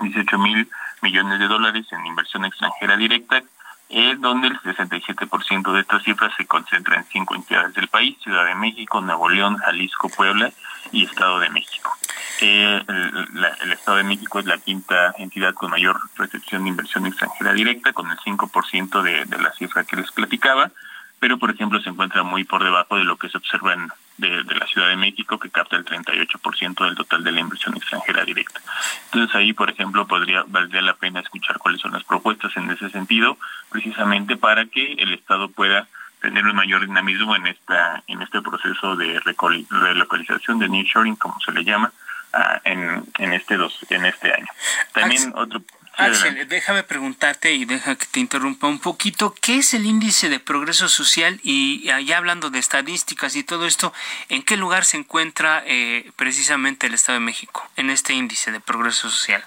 18 0.00 0.38
mil 0.38 0.68
millones 1.02 1.38
de 1.40 1.48
dólares 1.48 1.86
en 1.90 2.06
inversión 2.06 2.44
extranjera 2.44 2.96
directa, 2.96 3.42
es 3.90 4.20
donde 4.20 4.48
el 4.48 4.60
67% 4.60 5.72
de 5.72 5.80
estas 5.80 6.02
cifras 6.04 6.32
se 6.36 6.46
concentra 6.46 6.96
en 6.96 7.04
cinco 7.12 7.34
entidades 7.34 7.74
del 7.74 7.88
país, 7.88 8.16
Ciudad 8.22 8.46
de 8.46 8.54
México, 8.54 9.00
Nuevo 9.00 9.28
León, 9.28 9.56
Jalisco, 9.56 10.08
Puebla 10.08 10.52
y 10.92 11.04
Estado 11.04 11.40
de 11.40 11.50
México. 11.50 11.92
Eh, 12.40 12.82
el, 12.86 13.72
Estado 13.72 13.98
de 13.98 14.04
México 14.04 14.38
es 14.38 14.46
la 14.46 14.58
quinta 14.58 15.12
entidad 15.18 15.54
con 15.54 15.70
mayor 15.70 16.00
recepción 16.16 16.62
de 16.62 16.70
inversión 16.70 17.06
extranjera 17.06 17.52
directa, 17.52 17.92
con 17.92 18.10
el 18.10 18.18
5% 18.18 19.02
de, 19.02 19.24
de 19.24 19.42
la 19.42 19.52
cifra 19.52 19.84
que 19.84 19.96
les 19.96 20.10
platicaba, 20.12 20.70
pero 21.18 21.38
por 21.38 21.50
ejemplo 21.50 21.80
se 21.80 21.90
encuentra 21.90 22.22
muy 22.22 22.44
por 22.44 22.62
debajo 22.62 22.96
de 22.96 23.04
lo 23.04 23.16
que 23.16 23.28
se 23.28 23.38
observa 23.38 23.74
en 23.74 23.88
de, 24.20 24.54
la 24.54 24.66
Ciudad 24.66 24.88
de 24.88 24.96
México, 24.96 25.38
que 25.38 25.50
capta 25.50 25.76
el 25.76 25.84
38% 25.84 26.84
del 26.84 26.94
total 26.94 27.24
de 27.24 27.32
la 27.32 27.40
inversión 27.40 27.76
extranjera 27.76 28.24
directa. 28.24 28.60
Entonces 29.06 29.34
ahí, 29.34 29.52
por 29.52 29.70
ejemplo, 29.70 30.06
podría 30.06 30.44
valdría 30.46 30.82
la 30.82 30.94
pena 30.94 31.20
escuchar 31.20 31.58
cuáles 31.58 31.80
son 31.80 31.92
las 31.92 32.04
propuestas 32.04 32.56
en 32.56 32.70
ese 32.70 32.90
sentido, 32.90 33.38
precisamente 33.70 34.36
para 34.36 34.66
que 34.66 34.94
el 34.94 35.14
Estado 35.14 35.48
pueda 35.48 35.88
tener 36.20 36.44
un 36.44 36.56
mayor 36.56 36.82
dinamismo 36.82 37.34
en 37.34 37.46
esta 37.46 38.02
en 38.06 38.20
este 38.22 38.42
proceso 38.42 38.96
de 38.96 39.20
relocalización 39.20 40.58
de 40.58 40.68
nearshoring, 40.68 41.16
como 41.16 41.40
se 41.40 41.52
le 41.52 41.64
llama, 41.64 41.92
ah, 42.32 42.60
en, 42.64 43.04
en 43.18 43.32
este 43.32 43.56
dos 43.56 43.78
en 43.88 44.04
este 44.04 44.32
año. 44.32 44.48
También 44.92 45.32
otro 45.34 45.62
Axel, 45.96 46.48
déjame 46.48 46.82
preguntarte 46.82 47.52
y 47.52 47.64
deja 47.64 47.96
que 47.96 48.06
te 48.06 48.20
interrumpa 48.20 48.66
un 48.66 48.78
poquito, 48.78 49.34
¿qué 49.40 49.58
es 49.58 49.74
el 49.74 49.84
índice 49.84 50.28
de 50.28 50.40
progreso 50.40 50.88
social? 50.88 51.40
Y 51.42 51.82
ya 51.84 52.16
hablando 52.16 52.48
de 52.48 52.58
estadísticas 52.58 53.36
y 53.36 53.44
todo 53.44 53.66
esto, 53.66 53.92
¿en 54.28 54.42
qué 54.42 54.56
lugar 54.56 54.84
se 54.84 54.96
encuentra 54.96 55.62
eh, 55.66 56.10
precisamente 56.16 56.86
el 56.86 56.94
Estado 56.94 57.18
de 57.18 57.24
México 57.24 57.68
en 57.76 57.90
este 57.90 58.14
índice 58.14 58.50
de 58.50 58.60
progreso 58.60 59.10
social? 59.10 59.44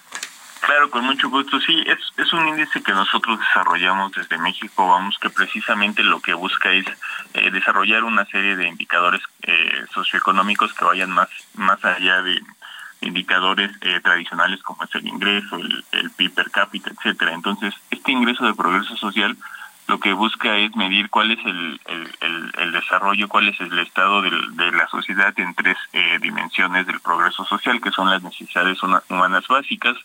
Claro, 0.63 0.89
con 0.89 1.03
mucho 1.03 1.29
gusto. 1.29 1.59
Sí, 1.59 1.83
es, 1.85 1.99
es 2.15 2.31
un 2.31 2.47
índice 2.47 2.81
que 2.81 2.93
nosotros 2.93 3.37
desarrollamos 3.37 4.13
desde 4.13 4.37
México, 4.37 4.87
vamos, 4.87 5.17
que 5.19 5.29
precisamente 5.29 6.03
lo 6.03 6.21
que 6.21 6.33
busca 6.33 6.71
es 6.71 6.85
eh, 7.33 7.51
desarrollar 7.51 8.05
una 8.05 8.23
serie 8.27 8.55
de 8.55 8.69
indicadores 8.69 9.21
eh, 9.41 9.85
socioeconómicos 9.93 10.73
que 10.73 10.85
vayan 10.85 11.11
más, 11.11 11.27
más 11.55 11.83
allá 11.83 12.21
de 12.21 12.41
indicadores 13.01 13.71
eh, 13.81 13.99
tradicionales 14.01 14.63
como 14.63 14.85
es 14.85 14.95
el 14.95 15.05
ingreso, 15.05 15.57
el, 15.57 15.83
el 15.91 16.09
PIB 16.11 16.33
per 16.33 16.49
cápita, 16.49 16.91
etcétera. 16.91 17.33
Entonces, 17.33 17.73
este 17.91 18.13
ingreso 18.13 18.45
de 18.45 18.53
progreso 18.53 18.95
social 18.95 19.35
lo 19.87 19.99
que 19.99 20.13
busca 20.13 20.55
es 20.55 20.73
medir 20.77 21.09
cuál 21.09 21.31
es 21.31 21.45
el, 21.45 21.81
el, 22.57 22.71
desarrollo, 22.71 23.27
cuál 23.27 23.49
es 23.49 23.59
el 23.59 23.77
estado 23.79 24.21
de 24.21 24.71
la 24.71 24.87
sociedad 24.87 25.37
en 25.37 25.53
tres 25.55 25.77
dimensiones 26.21 26.87
del 26.87 27.01
progreso 27.01 27.43
social, 27.43 27.81
que 27.81 27.91
son 27.91 28.09
las 28.09 28.23
necesidades 28.23 28.81
humanas 29.09 29.45
básicas, 29.49 29.97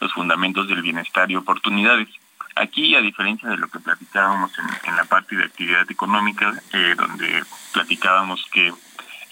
los 0.00 0.12
fundamentos 0.12 0.68
del 0.68 0.82
bienestar 0.82 1.30
y 1.30 1.36
oportunidades. 1.36 2.08
Aquí, 2.56 2.94
a 2.96 3.00
diferencia 3.00 3.48
de 3.48 3.56
lo 3.56 3.68
que 3.68 3.78
platicábamos 3.78 4.50
en, 4.84 4.96
la 4.96 5.04
parte 5.04 5.36
de 5.36 5.44
actividad 5.44 5.90
económica, 5.90 6.52
eh, 6.72 6.94
donde 6.96 7.44
platicábamos 7.72 8.44
que 8.52 8.72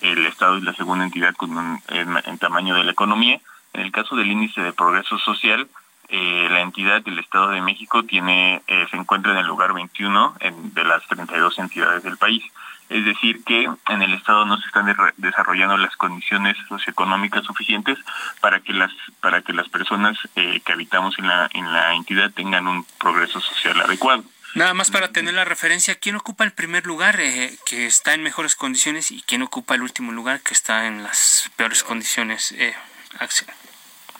el 0.00 0.26
Estado 0.26 0.56
es 0.56 0.62
la 0.62 0.74
segunda 0.74 1.04
entidad 1.04 1.34
en, 1.88 2.38
tamaño 2.38 2.74
de 2.76 2.84
la 2.84 2.92
economía, 2.92 3.40
en 3.72 3.80
el 3.80 3.92
caso 3.92 4.14
del 4.16 4.30
índice 4.30 4.60
de 4.60 4.72
progreso 4.72 5.18
social, 5.18 5.68
eh, 6.08 6.48
la 6.50 6.60
entidad 6.60 7.02
del 7.02 7.18
Estado 7.18 7.50
de 7.50 7.60
México 7.60 8.04
tiene 8.04 8.62
eh, 8.66 8.86
se 8.90 8.96
encuentra 8.96 9.32
en 9.32 9.38
el 9.38 9.46
lugar 9.46 9.74
21 9.74 10.36
en, 10.40 10.72
de 10.72 10.84
las 10.84 11.06
32 11.08 11.58
entidades 11.58 12.02
del 12.02 12.16
país. 12.16 12.42
Es 12.88 13.04
decir, 13.04 13.44
que 13.44 13.68
en 13.88 14.02
el 14.02 14.14
Estado 14.14 14.44
no 14.46 14.58
se 14.58 14.66
están 14.66 14.86
desarrollando 15.16 15.76
las 15.76 15.94
condiciones 15.96 16.56
socioeconómicas 16.68 17.44
suficientes 17.44 17.98
para 18.40 18.60
que 18.60 18.72
las 18.72 18.92
para 19.20 19.42
que 19.42 19.52
las 19.52 19.68
personas 19.68 20.16
eh, 20.36 20.60
que 20.64 20.72
habitamos 20.72 21.18
en 21.18 21.26
la 21.26 21.48
en 21.52 21.72
la 21.72 21.94
entidad 21.94 22.30
tengan 22.30 22.66
un 22.66 22.84
progreso 22.98 23.40
social 23.40 23.80
adecuado. 23.80 24.24
Nada 24.54 24.74
más 24.74 24.90
para 24.90 25.12
tener 25.12 25.34
la 25.34 25.44
referencia, 25.44 25.94
¿quién 25.96 26.16
ocupa 26.16 26.44
el 26.44 26.52
primer 26.52 26.86
lugar 26.86 27.20
eh, 27.20 27.54
que 27.66 27.86
está 27.86 28.14
en 28.14 28.22
mejores 28.22 28.56
condiciones 28.56 29.10
y 29.10 29.22
quién 29.22 29.42
ocupa 29.42 29.74
el 29.74 29.82
último 29.82 30.12
lugar 30.12 30.40
que 30.40 30.54
está 30.54 30.86
en 30.86 31.02
las 31.02 31.50
peores 31.56 31.84
condiciones? 31.84 32.52
Eh, 32.52 32.74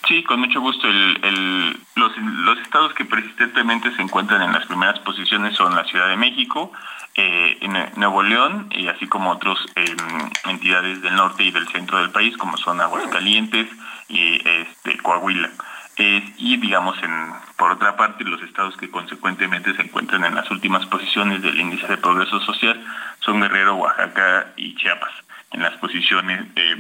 Sí, 0.06 0.22
con 0.24 0.40
mucho 0.40 0.60
gusto. 0.60 0.86
El, 0.86 1.18
el, 1.22 1.80
los, 1.96 2.16
los 2.16 2.58
estados 2.60 2.94
que 2.94 3.04
persistentemente 3.04 3.94
se 3.96 4.02
encuentran 4.02 4.42
en 4.42 4.52
las 4.52 4.66
primeras 4.66 4.98
posiciones 5.00 5.56
son 5.56 5.74
la 5.74 5.84
Ciudad 5.84 6.08
de 6.08 6.16
México, 6.16 6.72
eh, 7.20 7.58
en 7.62 7.72
Nuevo 7.96 8.22
León, 8.22 8.68
y 8.70 8.86
así 8.86 9.08
como 9.08 9.32
otras 9.32 9.58
em, 9.74 9.96
entidades 10.44 11.02
del 11.02 11.16
norte 11.16 11.42
y 11.42 11.50
del 11.50 11.66
centro 11.66 11.98
del 11.98 12.10
país, 12.10 12.36
como 12.36 12.56
son 12.56 12.80
Aguascalientes 12.80 13.66
y 14.08 14.36
este, 14.48 14.98
Coahuila. 14.98 15.50
y 15.96 16.56
digamos, 16.58 16.96
en, 17.02 17.32
por 17.56 17.72
otra 17.72 17.96
parte, 17.96 18.22
los 18.22 18.40
estados 18.42 18.76
que 18.76 18.88
consecuentemente 18.88 19.74
se 19.74 19.82
encuentran 19.82 20.24
en 20.26 20.36
las 20.36 20.48
últimas 20.52 20.86
posiciones 20.86 21.42
del 21.42 21.58
índice 21.58 21.88
de 21.88 21.96
progreso 21.96 22.38
social 22.38 22.80
son 23.18 23.40
Guerrero, 23.40 23.74
Oaxaca 23.74 24.52
y 24.56 24.76
Chiapas 24.76 25.10
en 25.50 25.62
las 25.62 25.76
posiciones 25.78 26.46
eh, 26.54 26.76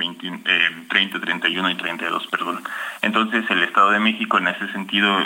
30, 0.88 1.20
31 1.20 1.70
y 1.70 1.74
32, 1.74 2.26
perdón. 2.28 2.62
Entonces, 3.02 3.44
el 3.50 3.64
Estado 3.64 3.90
de 3.90 3.98
México 3.98 4.38
en 4.38 4.46
ese 4.46 4.70
sentido, 4.70 5.18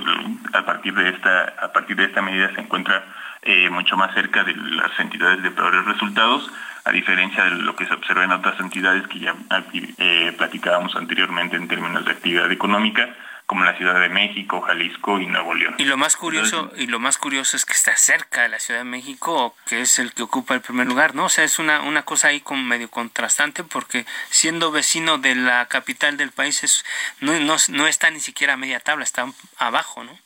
a 0.55 0.65
partir 0.65 0.95
de 0.95 1.11
esta 1.11 1.53
a 1.61 1.71
partir 1.71 1.97
de 1.97 2.05
esta 2.05 2.23
medida 2.23 2.55
se 2.55 2.63
encuentra 2.63 3.05
eh, 3.43 3.71
mucho 3.71 3.97
más 3.97 4.15
cerca 4.15 4.45
de 4.45 4.55
las 4.55 4.99
entidades 4.99 5.43
de 5.43 5.51
peores 5.51 5.85
resultados, 5.85 6.51
a 6.85 6.93
diferencia 6.93 7.45
de 7.45 7.51
lo 7.51 7.77
que 7.77 7.87
se 7.87 7.95
observa 7.95 8.25
en 8.25 8.33
otras 8.33 8.59
entidades 8.61 9.07
que 9.09 9.21
ya 9.21 9.35
eh, 9.73 10.33
platicábamos 10.37 10.97
anteriormente 10.97 11.57
en 11.57 11.69
términos 11.69 12.05
de 12.05 12.13
actividad 12.13 12.51
económica, 12.51 13.15
como 13.47 13.65
la 13.65 13.77
Ciudad 13.77 14.01
de 14.01 14.09
México, 14.09 14.61
Jalisco 14.63 15.21
y 15.21 15.27
Nuevo 15.27 15.55
León. 15.55 15.75
Y 15.79 15.85
lo 15.85 15.97
más 15.97 16.17
curioso 16.17 16.73
y 16.77 16.87
lo 16.87 16.99
más 16.99 17.19
curioso 17.19 17.57
es 17.57 17.67
que 17.67 17.75
está 17.75 17.95
cerca 17.97 18.43
de 18.43 18.49
la 18.49 18.59
Ciudad 18.59 18.81
de 18.81 18.85
México, 18.85 19.55
que 19.67 19.83
es 19.83 19.99
el 19.99 20.15
que 20.15 20.23
ocupa 20.23 20.55
el 20.55 20.61
primer 20.61 20.87
lugar, 20.87 21.15
¿no? 21.15 21.27
O 21.27 21.29
sea, 21.29 21.45
es 21.45 21.59
una 21.59 21.83
una 21.83 22.03
cosa 22.03 22.29
ahí 22.29 22.41
como 22.41 22.63
medio 22.63 22.89
contrastante 22.89 23.63
porque 23.65 24.07
siendo 24.31 24.71
vecino 24.71 25.19
de 25.19 25.35
la 25.35 25.67
capital 25.67 26.17
del 26.17 26.31
país 26.31 26.65
es 26.65 26.85
no 27.21 27.39
no, 27.41 27.57
no 27.69 27.87
está 27.87 28.11
ni 28.11 28.21
siquiera 28.21 28.55
a 28.55 28.57
media 28.57 28.81
tabla, 28.81 29.05
está 29.05 29.27
abajo, 29.59 30.03
¿no? 30.05 30.19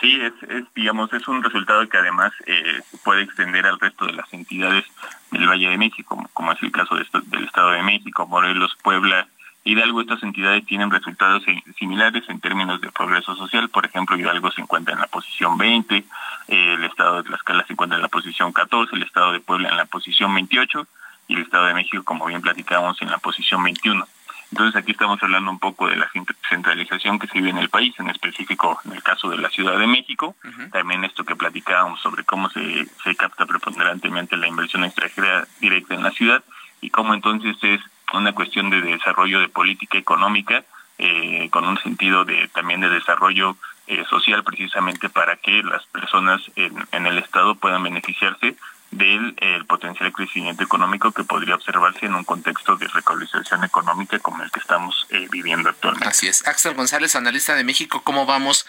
Sí, 0.00 0.18
es, 0.18 0.64
digamos, 0.74 1.12
es 1.12 1.28
un 1.28 1.42
resultado 1.42 1.86
que 1.86 1.98
además 1.98 2.32
eh, 2.46 2.80
puede 3.04 3.22
extender 3.22 3.66
al 3.66 3.78
resto 3.78 4.06
de 4.06 4.14
las 4.14 4.32
entidades 4.32 4.84
del 5.30 5.46
Valle 5.46 5.68
de 5.68 5.76
México, 5.76 6.26
como, 6.32 6.52
es 6.52 6.62
el 6.62 6.72
caso 6.72 6.96
de 6.96 7.04
del 7.26 7.44
Estado 7.44 7.72
de 7.72 7.82
México, 7.82 8.26
Morelos, 8.26 8.74
Puebla, 8.82 9.28
Hidalgo. 9.62 10.00
Estas 10.00 10.22
entidades 10.22 10.64
tienen 10.64 10.90
resultados 10.90 11.42
similares 11.78 12.24
en 12.30 12.40
términos 12.40 12.80
de 12.80 12.90
progreso 12.90 13.36
social. 13.36 13.68
Por 13.68 13.84
ejemplo, 13.84 14.16
Hidalgo 14.16 14.50
se 14.50 14.62
encuentra 14.62 14.94
en 14.94 15.00
la 15.00 15.06
posición 15.06 15.58
20, 15.58 15.96
eh, 15.96 16.04
el 16.48 16.84
Estado 16.84 17.16
de 17.16 17.24
Tlaxcala 17.24 17.66
se 17.66 17.74
encuentra 17.74 17.96
en 17.96 18.02
la 18.02 18.08
posición 18.08 18.52
14, 18.52 18.96
el 18.96 19.02
Estado 19.02 19.32
de 19.32 19.40
Puebla 19.40 19.68
en 19.68 19.76
la 19.76 19.84
posición 19.84 20.34
28 20.34 20.86
y 21.28 21.34
el 21.34 21.42
Estado 21.42 21.66
de 21.66 21.74
México, 21.74 22.02
como 22.04 22.24
bien 22.24 22.40
platicábamos, 22.40 23.02
en 23.02 23.10
la 23.10 23.18
posición 23.18 23.62
21. 23.62 24.06
Entonces 24.50 24.80
aquí 24.80 24.92
estamos 24.92 25.22
hablando 25.22 25.50
un 25.50 25.58
poco 25.58 25.88
de 25.88 25.96
la 25.96 26.10
centralización 26.48 27.18
que 27.18 27.28
se 27.28 27.34
vive 27.34 27.50
en 27.50 27.58
el 27.58 27.68
país, 27.68 27.94
en 27.98 28.10
específico 28.10 28.80
en 28.84 28.92
el 28.92 29.02
caso 29.02 29.30
de 29.30 29.38
la 29.38 29.48
Ciudad 29.48 29.78
de 29.78 29.86
México, 29.86 30.34
también 30.72 31.04
esto 31.04 31.24
que 31.24 31.36
platicábamos 31.36 32.00
sobre 32.00 32.24
cómo 32.24 32.50
se, 32.50 32.86
se 33.04 33.14
capta 33.14 33.46
preponderantemente 33.46 34.36
la 34.36 34.48
inversión 34.48 34.84
extranjera 34.84 35.46
directa 35.60 35.94
en 35.94 36.02
la 36.02 36.10
ciudad 36.10 36.42
y 36.80 36.90
cómo 36.90 37.14
entonces 37.14 37.56
es 37.62 37.80
una 38.12 38.32
cuestión 38.32 38.70
de 38.70 38.82
desarrollo 38.82 39.38
de 39.40 39.48
política 39.48 39.98
económica 39.98 40.64
eh, 40.98 41.48
con 41.50 41.66
un 41.66 41.78
sentido 41.78 42.24
de 42.24 42.48
también 42.48 42.80
de 42.80 42.90
desarrollo 42.90 43.56
eh, 43.86 44.04
social 44.10 44.42
precisamente 44.44 45.08
para 45.08 45.36
que 45.36 45.62
las 45.62 45.86
personas 45.86 46.42
en, 46.56 46.74
en 46.92 47.06
el 47.06 47.18
Estado 47.18 47.54
puedan 47.54 47.82
beneficiarse 47.82 48.56
del 48.90 49.34
el 49.38 49.66
potencial 49.66 50.12
crecimiento 50.12 50.64
económico 50.64 51.12
que 51.12 51.24
podría 51.24 51.54
observarse 51.54 52.06
en 52.06 52.14
un 52.14 52.24
contexto 52.24 52.76
de 52.76 52.88
recolonización 52.88 53.64
económica 53.64 54.18
como 54.18 54.42
el 54.42 54.50
que 54.50 54.60
estamos 54.60 55.06
eh, 55.10 55.28
viviendo 55.30 55.68
actualmente. 55.68 56.08
Así 56.08 56.28
es. 56.28 56.46
Axel 56.46 56.74
González, 56.74 57.14
analista 57.16 57.54
de 57.54 57.64
México, 57.64 58.02
¿cómo 58.02 58.26
vamos? 58.26 58.66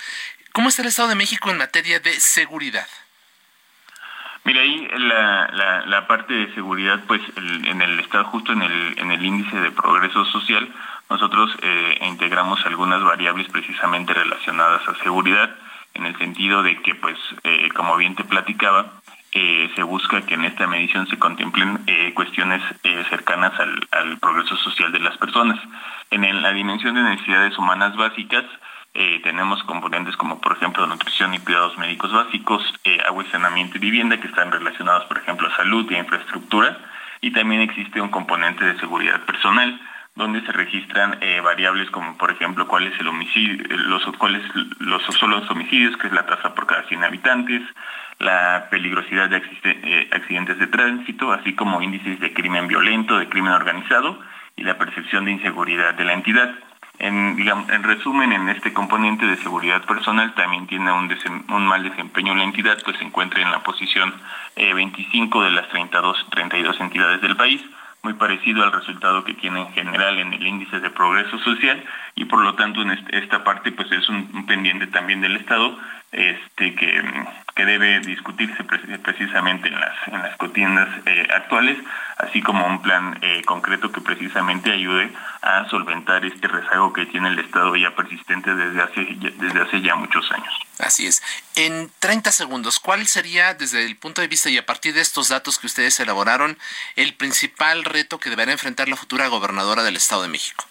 ¿Cómo 0.54 0.70
está 0.70 0.82
el 0.82 0.90
Estado 0.90 1.10
de 1.10 1.16
México 1.16 1.50
en 1.50 1.58
materia 1.58 2.00
de 2.00 2.20
seguridad? 2.20 2.88
Mira, 4.44 4.62
ahí 4.62 4.88
la, 4.98 5.48
la, 5.54 5.86
la 5.86 6.08
parte 6.08 6.34
de 6.34 6.54
seguridad, 6.56 7.00
pues 7.08 7.22
en 7.36 7.82
el 7.82 8.00
Estado, 8.00 8.26
justo 8.26 8.54
en 8.54 8.64
el, 8.64 9.00
en 9.00 9.12
el 9.12 9.24
índice 9.24 9.56
de 9.56 9.72
progreso 9.72 10.26
social, 10.26 10.68
nosotros 11.10 11.52
eh, 11.62 12.00
integramos 12.02 12.66
algunas 12.66 13.04
variables 13.04 13.48
precisamente 13.50 14.14
relacionadas 14.14 14.88
a 14.88 14.96
seguridad, 15.04 15.56
en 15.94 16.06
el 16.06 16.18
sentido 16.18 16.64
de 16.64 16.82
que, 16.82 16.96
pues, 16.96 17.18
eh, 17.44 17.70
como 17.76 17.98
bien 17.98 18.16
te 18.16 18.24
platicaba, 18.24 19.01
se 19.32 19.84
busca 19.84 20.22
que 20.24 20.34
en 20.34 20.44
esta 20.44 20.68
medición 20.68 21.08
se 21.08 21.18
contemplen 21.18 21.80
eh, 21.88 22.14
cuestiones 22.14 22.62
eh, 22.84 23.04
cercanas 23.10 23.54
al, 23.60 24.18
progreso 24.20 24.58
social 24.58 24.92
de 24.92 25.00
las 25.00 25.18
personas. 25.18 25.60
En 26.10 26.42
la 26.42 26.52
dimensión 26.52 26.96
de 26.96 27.02
necesidades 27.02 27.58
humanas 27.58 27.96
básicas 27.96 28.44
eh, 28.94 29.22
tenemos 29.24 29.64
componentes 29.64 30.18
como 30.18 30.42
por 30.42 30.58
ejemplo 30.58 30.86
nutrición 30.86 31.34
y 31.34 31.40
cuidados 31.40 31.78
médicos 31.78 32.12
básicos, 32.12 32.62
agua 33.08 33.24
y 33.24 33.32
saneamiento 33.32 33.78
y 33.78 33.80
vivienda 33.80 34.20
que 34.20 34.28
están 34.28 34.52
relacionados 34.52 35.06
por 35.06 35.18
ejemplo 35.18 35.48
a 35.48 35.56
salud 35.56 35.90
y 35.90 35.96
a 35.96 36.00
infraestructura 36.00 36.78
y 37.22 37.32
también 37.32 37.62
existe 37.62 38.02
un 38.02 38.10
componente 38.10 38.66
de 38.66 38.78
seguridad 38.80 39.22
personal 39.22 39.80
donde 40.16 40.42
se 40.42 40.52
registran 40.52 41.18
variables 41.42 41.90
como 41.90 42.18
por 42.18 42.32
ejemplo 42.32 42.68
cuáles 42.68 42.94
los 43.02 44.04
solo 45.16 45.40
los 45.40 45.50
homicidios, 45.50 45.96
que 45.98 46.08
es 46.08 46.14
la 46.14 46.26
tasa 46.26 46.54
por 46.54 46.68
cada 46.68 46.84
100 46.84 47.04
habitantes, 47.04 47.62
la 48.22 48.68
peligrosidad 48.70 49.30
de 49.30 49.42
eh, 49.64 50.10
accidentes 50.12 50.58
de 50.60 50.68
tránsito, 50.68 51.32
así 51.32 51.54
como 51.54 51.82
índices 51.82 52.20
de 52.20 52.34
crimen 52.34 52.68
violento, 52.68 53.18
de 53.18 53.28
crimen 53.28 53.54
organizado 53.54 54.20
y 54.56 54.64
la 54.64 54.78
percepción 54.78 55.26
de 55.26 55.32
inseguridad 55.32 55.96
de 55.96 56.06
la 56.06 56.14
entidad. 56.14 56.54
En, 57.00 57.84
resumen, 57.84 58.32
en 58.32 58.48
este 58.50 58.74
componente 58.74 59.26
de 59.26 59.36
seguridad 59.38 59.84
personal 59.86 60.36
también 60.36 60.68
tiene 60.68 60.92
un, 60.92 61.66
mal 61.66 61.82
desempeño 61.82 62.36
la 62.36 62.44
entidad, 62.44 62.78
pues 62.84 62.98
se 62.98 63.04
encuentra 63.04 63.42
en 63.42 63.50
la 63.50 63.64
posición 63.64 64.14
eh, 64.56 64.72
25 64.72 65.44
de 65.44 65.52
las 65.52 65.68
32, 65.70 66.28
32 66.30 66.80
entidades 66.80 67.22
del 67.22 67.36
país, 67.36 67.60
muy 68.04 68.14
parecido 68.14 68.64
al 68.64 68.72
resultado 68.72 69.24
que 69.24 69.34
tiene 69.34 69.62
en 69.62 69.74
general 69.74 70.20
en 70.20 70.34
el 70.34 70.46
índice 70.46 70.80
de 70.80 70.92
progreso 70.92 71.40
social 71.40 71.84
y 72.14 72.26
por 72.26 72.44
lo 72.44 72.54
tanto 72.54 72.84
en 72.84 72.92
esta 72.92 73.44
parte 73.44 73.72
pues 73.72 73.92
es 73.92 74.08
un 74.10 74.46
pendiente 74.46 74.86
también 74.88 75.22
del 75.22 75.38
Estado 75.38 75.76
este 76.12 76.76
que, 76.76 77.04
debe 77.62 78.00
discutirse 78.00 78.64
precisamente 78.64 79.68
en 79.68 79.80
las 79.80 79.96
en 80.08 80.20
las 80.20 80.36
contiendas 80.38 80.90
eh, 81.06 81.28
actuales 81.32 81.78
así 82.18 82.42
como 82.42 82.66
un 82.66 82.82
plan 82.82 83.20
eh, 83.22 83.44
concreto 83.46 83.92
que 83.92 84.02
precisamente 84.02 84.72
ayude 84.72 85.12
a 85.44 85.68
solventar 85.70 86.26
este 86.26 86.48
rezago 86.48 86.92
que 86.92 87.06
tiene 87.06 87.30
el 87.30 87.38
Estado 87.38 87.76
ya 87.76 87.96
persistente 87.96 88.56
desde 88.56 88.82
hace 88.82 89.06
desde 89.38 89.62
hace 89.62 89.82
ya 89.82 89.96
muchos 89.96 90.32
años. 90.32 90.54
Así 90.80 91.06
es. 91.06 91.22
En 91.56 91.92
30 92.00 92.32
segundos, 92.32 92.80
¿cuál 92.80 93.06
sería 93.06 93.54
desde 93.54 93.86
el 93.86 93.96
punto 93.96 94.22
de 94.22 94.28
vista 94.28 94.50
y 94.50 94.58
a 94.58 94.66
partir 94.66 94.94
de 94.94 95.02
estos 95.02 95.30
datos 95.30 95.60
que 95.60 95.68
ustedes 95.68 96.00
elaboraron 96.00 96.58
el 96.96 97.14
principal 97.14 97.84
reto 97.84 98.20
que 98.20 98.32
deberá 98.32 98.52
enfrentar 98.52 98.90
la 98.90 98.96
futura 98.96 99.28
gobernadora 99.28 99.84
del 99.84 99.98
Estado 99.98 100.24
de 100.24 100.30
México? 100.30 100.66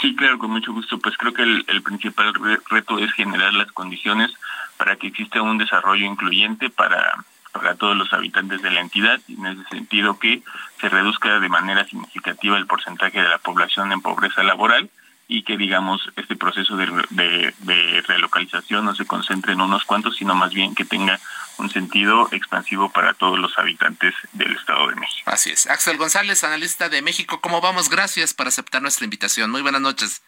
Sí, 0.00 0.14
claro, 0.14 0.38
con 0.38 0.50
mucho 0.50 0.72
gusto. 0.72 0.98
Pues 0.98 1.16
creo 1.16 1.32
que 1.32 1.42
el, 1.42 1.82
principal 1.82 2.34
reto 2.70 2.98
es 2.98 3.12
generar 3.12 3.54
las 3.54 3.72
condiciones 3.72 4.30
para 4.76 4.96
que 4.96 5.08
exista 5.08 5.40
un 5.40 5.58
desarrollo 5.58 6.04
incluyente 6.04 6.68
para, 6.68 7.24
para 7.52 7.76
todos 7.76 7.96
los 7.96 8.12
habitantes 8.12 8.60
de 8.60 8.70
la 8.70 8.80
entidad 8.80 9.20
y 9.26 9.34
en 9.34 9.46
ese 9.46 9.64
sentido 9.70 10.18
que 10.18 10.42
se 10.80 10.88
reduzca 10.88 11.40
de 11.40 11.48
manera 11.48 11.84
significativa 11.86 12.58
el 12.58 12.66
porcentaje 12.66 13.22
de 13.22 13.28
la 13.28 13.38
población 13.38 13.92
en 13.92 14.02
pobreza 14.02 14.42
laboral 14.42 14.90
y 15.28 15.42
que 15.42 15.56
digamos 15.56 16.08
este 16.16 16.36
proceso 16.36 16.76
de, 16.76 16.86
de, 17.10 18.02
relocalización 18.06 18.84
no 18.84 18.94
se 18.94 19.06
concentre 19.06 19.54
en 19.54 19.60
unos 19.60 19.84
cuantos, 19.84 20.16
sino 20.16 20.34
más 20.34 20.52
bien 20.52 20.74
que 20.74 20.84
tenga 20.84 21.18
un 21.58 21.70
sentido 21.70 22.28
expansivo 22.32 22.90
para 22.90 23.14
todos 23.14 23.38
los 23.38 23.58
habitantes 23.58 24.14
del 24.32 24.54
Estado 24.56 24.88
de 24.88 24.96
México. 24.96 25.30
Así 25.30 25.50
es. 25.50 25.66
Axel 25.66 25.96
González, 25.96 26.44
analista 26.44 26.88
de 26.88 27.02
México, 27.02 27.40
¿cómo 27.40 27.60
vamos? 27.60 27.88
Gracias 27.88 28.34
por 28.34 28.46
aceptar 28.46 28.82
nuestra 28.82 29.04
invitación. 29.04 29.50
Muy 29.50 29.62
buenas 29.62 29.80
noches. 29.80 30.22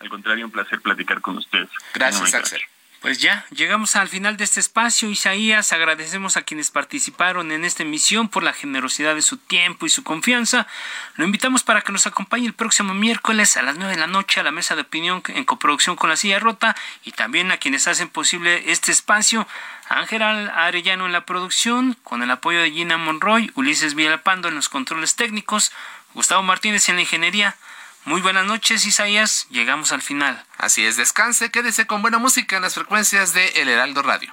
Al 0.00 0.08
contrario, 0.08 0.44
un 0.44 0.52
placer 0.52 0.80
platicar 0.80 1.20
con 1.20 1.38
ustedes. 1.38 1.68
Gracias, 1.94 2.34
Axel. 2.34 2.60
Pues 3.06 3.20
ya, 3.20 3.46
llegamos 3.50 3.94
al 3.94 4.08
final 4.08 4.36
de 4.36 4.42
este 4.42 4.58
espacio. 4.58 5.08
Isaías, 5.08 5.72
agradecemos 5.72 6.36
a 6.36 6.42
quienes 6.42 6.72
participaron 6.72 7.52
en 7.52 7.64
esta 7.64 7.84
emisión 7.84 8.28
por 8.28 8.42
la 8.42 8.52
generosidad 8.52 9.14
de 9.14 9.22
su 9.22 9.36
tiempo 9.36 9.86
y 9.86 9.90
su 9.90 10.02
confianza. 10.02 10.66
Lo 11.14 11.24
invitamos 11.24 11.62
para 11.62 11.82
que 11.82 11.92
nos 11.92 12.08
acompañe 12.08 12.46
el 12.46 12.52
próximo 12.52 12.94
miércoles 12.94 13.56
a 13.56 13.62
las 13.62 13.76
9 13.76 13.92
de 13.94 14.00
la 14.00 14.08
noche 14.08 14.40
a 14.40 14.42
la 14.42 14.50
mesa 14.50 14.74
de 14.74 14.80
opinión 14.80 15.22
en 15.28 15.44
coproducción 15.44 15.94
con 15.94 16.10
la 16.10 16.16
silla 16.16 16.40
rota 16.40 16.74
y 17.04 17.12
también 17.12 17.52
a 17.52 17.58
quienes 17.58 17.86
hacen 17.86 18.08
posible 18.08 18.72
este 18.72 18.90
espacio. 18.90 19.46
Ángel 19.88 20.22
Arellano 20.22 21.06
en 21.06 21.12
la 21.12 21.24
producción, 21.24 21.96
con 22.02 22.24
el 22.24 22.30
apoyo 22.32 22.60
de 22.60 22.72
Gina 22.72 22.96
Monroy, 22.96 23.52
Ulises 23.54 23.94
Villalpando 23.94 24.48
en 24.48 24.56
los 24.56 24.68
controles 24.68 25.14
técnicos, 25.14 25.70
Gustavo 26.12 26.42
Martínez 26.42 26.88
en 26.88 26.96
la 26.96 27.02
ingeniería. 27.02 27.54
Muy 28.06 28.20
buenas 28.20 28.46
noches, 28.46 28.86
Isaías. 28.86 29.48
Llegamos 29.50 29.90
al 29.90 30.00
final. 30.00 30.46
Así 30.58 30.86
es, 30.86 30.96
descanse, 30.96 31.50
quédese 31.50 31.88
con 31.88 32.02
buena 32.02 32.18
música 32.18 32.54
en 32.54 32.62
las 32.62 32.74
frecuencias 32.74 33.34
de 33.34 33.48
El 33.60 33.68
Heraldo 33.68 34.00
Radio. 34.00 34.32